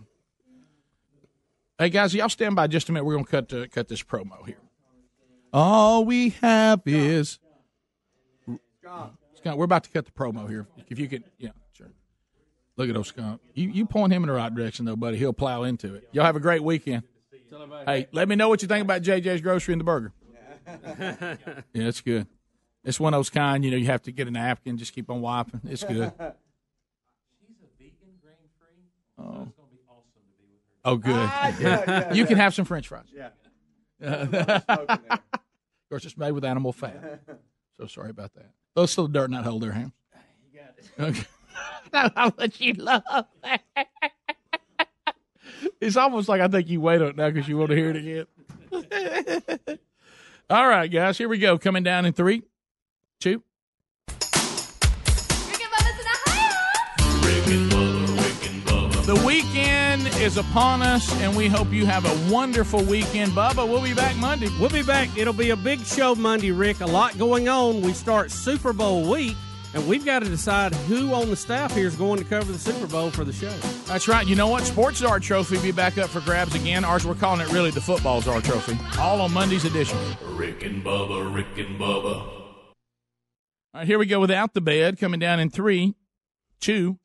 Hey 1.79 1.89
guys, 1.91 2.15
y'all 2.15 2.29
stand 2.29 2.55
by 2.55 2.67
just 2.69 2.89
a 2.89 2.93
minute. 2.93 3.05
We're 3.05 3.15
gonna 3.15 3.27
cut 3.27 3.53
uh, 3.53 3.67
cut 3.67 3.89
this 3.89 4.03
promo 4.03 4.45
here. 4.47 4.59
All 5.53 6.05
we 6.05 6.31
have 6.41 6.83
is 6.87 7.39
Scott. 9.37 9.59
We're 9.59 9.65
about 9.65 9.85
to 9.85 9.91
cut 9.91 10.07
the 10.07 10.13
promo 10.13 10.49
here. 10.49 10.67
If 10.89 10.99
you 10.99 11.09
can, 11.09 11.25
yeah, 11.39 11.51
sure. 11.73 11.91
Look 12.77 12.89
at 12.89 12.95
those 12.95 13.09
Scott. 13.09 13.41
You 13.55 13.69
you 13.71 13.87
point 13.87 14.13
him 14.13 14.23
in 14.23 14.29
the 14.29 14.35
right 14.35 14.55
direction 14.55 14.85
though, 14.85 14.97
buddy. 14.97 15.17
He'll 15.17 15.33
plow 15.33 15.65
into 15.65 15.95
it. 15.95 16.09
Y'all 16.13 16.25
have 16.25 16.37
a 16.37 16.41
great 16.41 16.63
weekend. 16.63 17.03
Hey, 17.87 18.09
let 18.13 18.29
me 18.29 18.37
know 18.37 18.49
what 18.49 18.63
you 18.63 18.69
think 18.69 18.83
about 18.83 19.03
JJ's 19.03 19.41
Grocery 19.41 19.75
and 19.75 19.81
the 19.81 19.85
burger. 19.85 20.13
Yeah, 21.75 21.89
it's 21.89 22.01
good. 22.01 22.27
It's 22.85 22.99
one 23.01 23.15
of 23.15 23.19
those 23.19 23.31
kind, 23.31 23.65
you 23.65 23.71
know, 23.71 23.77
you 23.77 23.87
have 23.87 24.03
to 24.03 24.13
get 24.13 24.29
a 24.29 24.31
napkin, 24.31 24.77
just 24.77 24.93
keep 24.93 25.11
on 25.11 25.21
wiping. 25.21 25.61
It's 25.65 25.85
good. 25.85 26.13
Oh. 29.25 29.49
Oh, 30.87 30.97
good. 30.97 31.15
Ah, 31.17 31.57
yeah, 31.59 31.85
yeah, 31.87 32.13
you 32.19 32.27
can 32.27 32.37
have 32.37 32.55
some 32.55 32.67
French 32.67 32.89
fries. 32.89 33.07
Yeah. 33.11 33.31
of 34.03 35.21
course, 35.89 36.05
it's 36.05 36.17
made 36.17 36.33
with 36.33 36.45
animal 36.45 36.73
fat. 36.73 37.21
So 37.77 37.89
sorry 37.89 38.11
about 38.11 38.33
that. 38.35 38.51
Those 38.77 38.93
still 38.93 39.09
dirt 39.09 39.33
not 39.33 39.43
hold 39.43 39.61
their 39.65 39.73
hands. 39.73 39.91
You 40.53 40.61
got 40.61 40.75
it. 40.79 41.27
Okay. 41.93 42.11
How 42.15 42.33
much 42.39 42.61
you 42.61 42.73
love 42.75 43.03
that. 43.43 43.63
It's 45.81 45.97
almost 45.97 46.29
like 46.29 46.41
I 46.41 46.47
think 46.47 46.69
you 46.69 46.81
wait 46.81 47.03
on 47.03 47.09
it 47.09 47.17
now 47.17 47.31
because 47.31 47.49
you 47.49 47.59
want 47.59 47.71
to 47.71 47.77
hear 47.77 47.91
it 47.91 47.97
again. 47.97 49.79
All 50.49 50.69
right, 50.69 50.87
guys, 50.87 51.19
here 51.19 51.29
we 51.29 51.39
go. 51.39 51.59
Coming 51.59 51.83
down 51.83 52.05
in 52.07 52.13
three, 52.13 52.43
two. 53.19 53.43
The 59.07 59.23
weekend 59.27 60.07
is 60.17 60.39
upon 60.39 60.81
us, 60.81 61.13
and 61.21 61.37
we 61.37 61.47
hope 61.47 61.71
you 61.71 61.85
have 61.85 62.07
a 62.07 62.33
wonderful 62.33 62.83
weekend. 62.83 63.33
Bubba, 63.33 63.69
we'll 63.69 63.83
be 63.83 63.93
back 63.93 64.17
Monday. 64.17 64.49
We'll 64.59 64.71
be 64.71 64.83
back. 64.83 65.11
It'll 65.15 65.35
be 65.35 65.51
a 65.51 65.57
big 65.57 65.85
show 65.85 66.15
Monday, 66.15 66.53
Rick. 66.53 66.81
A 66.81 66.87
lot 66.87 67.19
going 67.19 67.47
on. 67.47 67.83
We 67.83 67.93
start 67.93 68.31
Super 68.31 68.73
Bowl 68.73 69.07
week, 69.07 69.37
and 69.75 69.87
we've 69.87 70.07
got 70.07 70.21
to 70.21 70.29
decide 70.31 70.73
who 70.75 71.13
on 71.13 71.29
the 71.29 71.37
staff 71.37 71.75
here 71.75 71.87
is 71.87 71.97
going 71.97 72.19
to 72.19 72.25
cover 72.25 72.51
the 72.51 72.59
Super 72.59 72.87
Bowl 72.87 73.11
for 73.11 73.25
the 73.25 73.33
show. 73.35 73.51
That's 73.85 74.09
right. 74.09 74.27
You 74.27 74.37
know 74.37 74.49
what? 74.49 74.65
Sports 74.65 75.01
Czar 75.01 75.21
Trophy 75.21 75.61
be 75.61 75.71
back 75.71 75.99
up 75.99 76.09
for 76.09 76.21
grabs 76.21 76.55
again. 76.55 76.83
Ours, 76.83 77.07
we're 77.07 77.15
calling 77.15 77.43
it 77.43 77.53
really 77.53 77.71
the 77.71 77.83
Football 77.83 78.23
Czar 78.23 78.41
Trophy. 78.41 78.79
All 78.99 79.21
on 79.21 79.35
Monday's 79.35 79.67
edition. 79.67 79.99
Rick 80.31 80.65
and 80.65 80.83
Bubba, 80.83 81.35
Rick 81.35 81.59
and 81.59 81.79
Bubba. 81.79 82.23
All 82.23 82.55
right, 83.75 83.87
here 83.87 83.99
we 83.99 84.07
go 84.07 84.19
without 84.19 84.55
the 84.55 84.63
bed. 84.63 84.99
Coming 84.99 85.21
down 85.21 85.41
in 85.41 85.51
three, 85.51 85.95
two. 86.59 86.99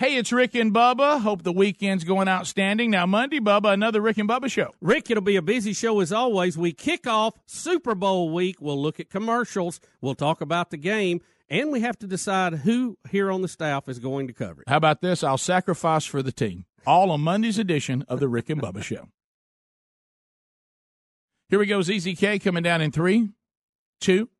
Hey, 0.00 0.16
it's 0.16 0.32
Rick 0.32 0.54
and 0.54 0.72
Bubba. 0.72 1.20
Hope 1.20 1.42
the 1.42 1.52
weekend's 1.52 2.04
going 2.04 2.26
outstanding. 2.26 2.90
Now, 2.90 3.04
Monday, 3.04 3.38
Bubba, 3.38 3.74
another 3.74 4.00
Rick 4.00 4.16
and 4.16 4.26
Bubba 4.26 4.50
show. 4.50 4.70
Rick, 4.80 5.10
it'll 5.10 5.22
be 5.22 5.36
a 5.36 5.42
busy 5.42 5.74
show 5.74 6.00
as 6.00 6.10
always. 6.10 6.56
We 6.56 6.72
kick 6.72 7.06
off 7.06 7.34
Super 7.44 7.94
Bowl 7.94 8.30
week. 8.30 8.62
We'll 8.62 8.80
look 8.80 8.98
at 8.98 9.10
commercials. 9.10 9.78
We'll 10.00 10.14
talk 10.14 10.40
about 10.40 10.70
the 10.70 10.78
game, 10.78 11.20
and 11.50 11.70
we 11.70 11.80
have 11.80 11.98
to 11.98 12.06
decide 12.06 12.54
who 12.60 12.96
here 13.10 13.30
on 13.30 13.42
the 13.42 13.48
staff 13.48 13.90
is 13.90 13.98
going 13.98 14.26
to 14.28 14.32
cover 14.32 14.62
it. 14.62 14.70
How 14.70 14.78
about 14.78 15.02
this? 15.02 15.22
I'll 15.22 15.36
sacrifice 15.36 16.06
for 16.06 16.22
the 16.22 16.32
team. 16.32 16.64
All 16.86 17.10
on 17.10 17.20
Monday's 17.20 17.58
edition 17.58 18.02
of 18.08 18.20
the 18.20 18.28
Rick 18.28 18.48
and 18.48 18.62
Bubba 18.62 18.82
show. 18.82 19.06
Here 21.50 21.58
we 21.58 21.66
go. 21.66 21.80
ZZK 21.80 22.42
coming 22.42 22.62
down 22.62 22.80
in 22.80 22.90
three, 22.90 23.28
two. 24.00 24.30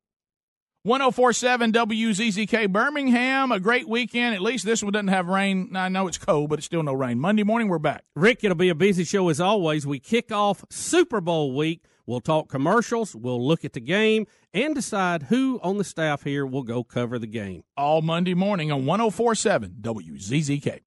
1047 0.82 1.72
WZZK 1.72 2.72
Birmingham. 2.72 3.52
A 3.52 3.60
great 3.60 3.86
weekend. 3.86 4.34
At 4.34 4.40
least 4.40 4.64
this 4.64 4.82
one 4.82 4.92
doesn't 4.92 5.08
have 5.08 5.28
rain. 5.28 5.76
I 5.76 5.90
know 5.90 6.06
it's 6.08 6.16
cold, 6.16 6.48
but 6.48 6.58
it's 6.58 6.66
still 6.66 6.82
no 6.82 6.94
rain. 6.94 7.18
Monday 7.20 7.42
morning, 7.42 7.68
we're 7.68 7.78
back. 7.78 8.04
Rick, 8.16 8.44
it'll 8.44 8.56
be 8.56 8.70
a 8.70 8.74
busy 8.74 9.04
show 9.04 9.28
as 9.28 9.40
always. 9.40 9.86
We 9.86 9.98
kick 9.98 10.32
off 10.32 10.64
Super 10.70 11.20
Bowl 11.20 11.54
week. 11.54 11.84
We'll 12.06 12.20
talk 12.22 12.48
commercials. 12.48 13.14
We'll 13.14 13.46
look 13.46 13.62
at 13.64 13.74
the 13.74 13.80
game 13.80 14.26
and 14.54 14.74
decide 14.74 15.24
who 15.24 15.60
on 15.62 15.76
the 15.76 15.84
staff 15.84 16.22
here 16.24 16.46
will 16.46 16.62
go 16.62 16.82
cover 16.82 17.18
the 17.18 17.26
game. 17.26 17.62
All 17.76 18.00
Monday 18.00 18.34
morning 18.34 18.72
on 18.72 18.86
1047 18.86 19.76
WZZK. 19.82 20.80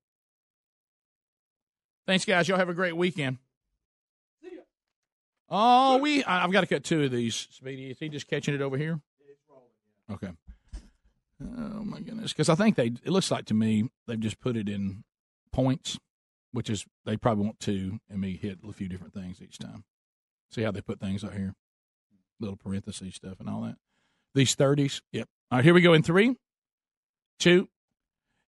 Thanks, 2.08 2.26
guys. 2.26 2.48
Y'all 2.50 2.58
have 2.58 2.68
a 2.68 2.74
great 2.74 2.98
weekend. 2.98 3.38
Oh, 5.50 5.98
we. 5.98 6.24
I- 6.24 6.44
I've 6.44 6.52
got 6.52 6.62
to 6.62 6.68
cut 6.68 6.84
two 6.84 7.04
of 7.04 7.12
these. 7.12 7.48
Speedy, 7.52 7.92
is 7.92 8.00
he 8.00 8.10
just 8.10 8.28
catching 8.28 8.56
it 8.56 8.62
over 8.62 8.76
here? 8.76 9.00
Okay. 10.12 10.30
Oh 11.42 11.84
my 11.84 12.00
goodness, 12.00 12.32
because 12.32 12.50
I 12.50 12.56
think 12.56 12.76
they. 12.76 12.88
It 13.04 13.08
looks 13.08 13.32
like 13.32 13.46
to 13.46 13.54
me 13.54 13.90
they've 14.08 14.20
just 14.20 14.40
put 14.40 14.56
it 14.56 14.70
in 14.70 15.04
points, 15.52 16.00
which 16.52 16.70
is 16.70 16.86
they 17.06 17.18
probably 17.18 17.46
want 17.46 17.60
two, 17.60 18.00
and 18.10 18.22
me 18.22 18.38
hit 18.38 18.60
a 18.68 18.72
few 18.72 18.88
different 18.88 19.14
things 19.14 19.42
each 19.42 19.58
time. 19.58 19.84
See 20.52 20.62
how 20.62 20.72
they 20.72 20.82
put 20.82 21.00
things 21.00 21.24
out 21.24 21.34
here, 21.34 21.56
little 22.40 22.56
parentheses 22.56 23.16
stuff 23.16 23.40
and 23.40 23.50
all 23.50 23.62
that. 23.62 23.76
These 24.36 24.56
thirties. 24.56 25.02
Yep. 25.12 25.28
All 25.52 25.58
right, 25.58 25.66
here 25.66 25.74
we 25.74 25.82
go 25.82 25.94
in 25.94 26.04
three, 26.04 26.36
two. 27.40 27.68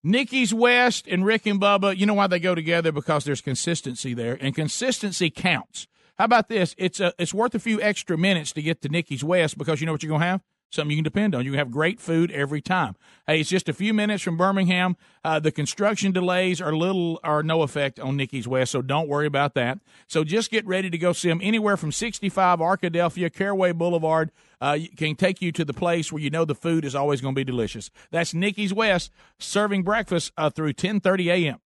Nikki's 0.04 0.54
West 0.54 1.08
and 1.08 1.26
Rick 1.26 1.48
and 1.48 1.60
Bubba, 1.60 1.98
you 1.98 2.06
know 2.06 2.14
why 2.14 2.28
they 2.28 2.40
go 2.40 2.54
together? 2.54 2.92
Because 2.92 3.24
there's 3.24 3.42
consistency 3.42 4.14
there, 4.14 4.38
and 4.40 4.54
consistency 4.54 5.32
counts. 5.32 5.88
How 6.18 6.26
about 6.26 6.48
this? 6.48 6.76
It's 6.78 7.00
a, 7.00 7.12
it's 7.18 7.34
worth 7.34 7.56
a 7.56 7.60
few 7.60 7.82
extra 7.82 8.16
minutes 8.18 8.54
to 8.54 8.62
get 8.62 8.82
to 8.84 8.90
Nikki's 8.90 9.24
West 9.24 9.58
because 9.58 9.82
you 9.82 9.88
know 9.88 9.92
what 9.92 10.04
you're 10.04 10.12
gonna 10.12 10.24
have 10.24 10.42
something 10.76 10.92
you 10.92 10.98
can 10.98 11.04
depend 11.04 11.34
on. 11.34 11.44
You 11.44 11.52
can 11.52 11.58
have 11.58 11.72
great 11.72 12.00
food 12.00 12.32
every 12.32 12.62
time. 12.62 12.96
Hey, 13.26 13.40
it's 13.40 13.50
just 13.50 13.68
a 13.68 13.74
few 13.74 13.94
minutes 13.94 14.22
from 14.22 14.38
Birmingham. 14.38 14.98
Uh, 15.24 15.40
the 15.40 15.52
construction 15.52 16.12
delays 16.12 16.62
are 16.62 16.76
little 16.76 17.20
or 17.24 17.42
no 17.42 17.64
effect 17.64 18.00
on 18.00 18.16
Nikki's 18.16 18.48
West, 18.48 18.72
so 18.72 18.82
don't 18.82 19.08
worry 19.08 19.26
about 19.26 19.56
that. 19.56 19.80
So 20.08 20.24
just 20.24 20.52
get 20.52 20.66
ready 20.68 20.90
to 20.90 20.98
go 20.98 21.14
see 21.14 21.30
them 21.30 21.40
anywhere 21.42 21.78
from 21.78 21.92
65 21.92 22.60
Arkadelphia, 22.60 23.34
Carraway 23.34 23.72
Boulevard. 23.72 24.32
Uh, 24.62 24.80
can 24.96 25.16
take 25.16 25.42
you 25.42 25.52
to 25.52 25.66
the 25.66 25.74
place 25.74 26.12
where 26.12 26.22
you 26.22 26.30
know 26.30 26.46
the 26.46 26.56
food 26.56 26.86
is 26.86 26.96
always 26.96 27.22
going 27.22 27.34
to 27.36 27.40
be 27.40 27.44
delicious. 27.44 27.90
That's 28.12 28.34
Nikki's 28.34 28.74
West, 28.74 29.12
serving 29.40 29.84
breakfast 29.84 30.32
uh, 30.38 30.50
through 30.50 30.74
10:30 30.74 31.28
a.m. 31.28 31.60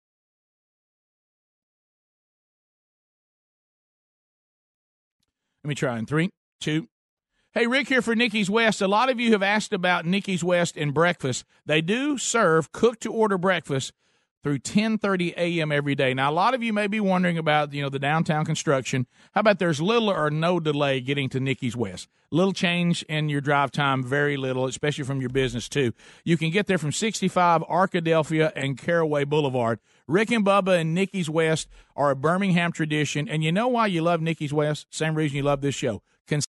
Let 5.65 5.69
me 5.69 5.75
try 5.75 5.99
in 5.99 6.07
three, 6.07 6.31
two. 6.61 6.89
Hey, 7.59 7.67
Rick 7.67 7.89
here 7.89 8.03
for 8.03 8.15
Nikki's 8.15 8.49
West. 8.49 8.81
A 8.81 8.87
lot 8.87 9.11
of 9.11 9.19
you 9.19 9.33
have 9.33 9.43
asked 9.43 9.73
about 9.73 10.07
Nikki's 10.07 10.45
West 10.45 10.77
and 10.77 10.95
breakfast. 10.95 11.45
They 11.67 11.81
do 11.81 12.17
serve 12.17 12.71
cook 12.71 13.01
to 13.01 13.13
order 13.13 13.37
breakfast 13.37 13.93
through 14.45 14.61
10:30 14.61 15.35
a.m. 15.37 15.73
every 15.73 15.97
day. 15.97 16.15
Now, 16.15 16.31
a 16.31 16.33
lot 16.33 16.55
of 16.55 16.63
you 16.63 16.73
may 16.73 16.87
be 16.87 17.01
wondering 17.01 17.37
about, 17.37 17.73
you 17.73 17.83
know, 17.83 17.89
the 17.89 17.99
downtown 17.99 18.45
construction. 18.45 19.09
How 19.33 19.41
about 19.41 19.59
there's 19.59 19.81
little 19.81 20.09
or 20.09 20.31
no 20.31 20.61
delay 20.61 21.01
getting 21.01 21.29
to 21.31 21.41
Nikki's 21.41 21.75
West? 21.75 22.07
Little 22.31 22.53
change 22.53 23.03
in 23.09 23.29
your 23.29 23.41
drive 23.41 23.73
time, 23.73 24.05
very 24.05 24.37
little, 24.37 24.67
especially 24.67 25.03
from 25.03 25.21
your 25.21 25.31
business 25.31 25.69
too. 25.69 25.93
You 26.23 26.37
can 26.37 26.53
get 26.53 26.69
there 26.69 26.79
from 26.79 26.93
65 26.93 27.63
Arkadelphia 27.63 28.53
and 28.55 28.79
Carraway 28.79 29.25
Boulevard. 29.25 29.81
Rick 30.07 30.31
and 30.31 30.47
Bubba 30.47 30.81
and 30.81 30.95
Nikki's 30.95 31.29
West 31.29 31.67
are 31.97 32.13
a 32.13 32.17
Birmingham 32.17 32.71
tradition, 32.71 33.29
and 33.29 33.43
you 33.43 33.51
know 33.51 33.67
why 33.67 33.89
you 33.89 34.01
love 34.01 34.23
Nikki's 34.23 34.53
West? 34.53 34.87
Same 34.91 35.17
reason 35.17 35.39
you 35.39 35.43
love 35.43 35.61
this 35.61 35.75
show. 35.75 36.03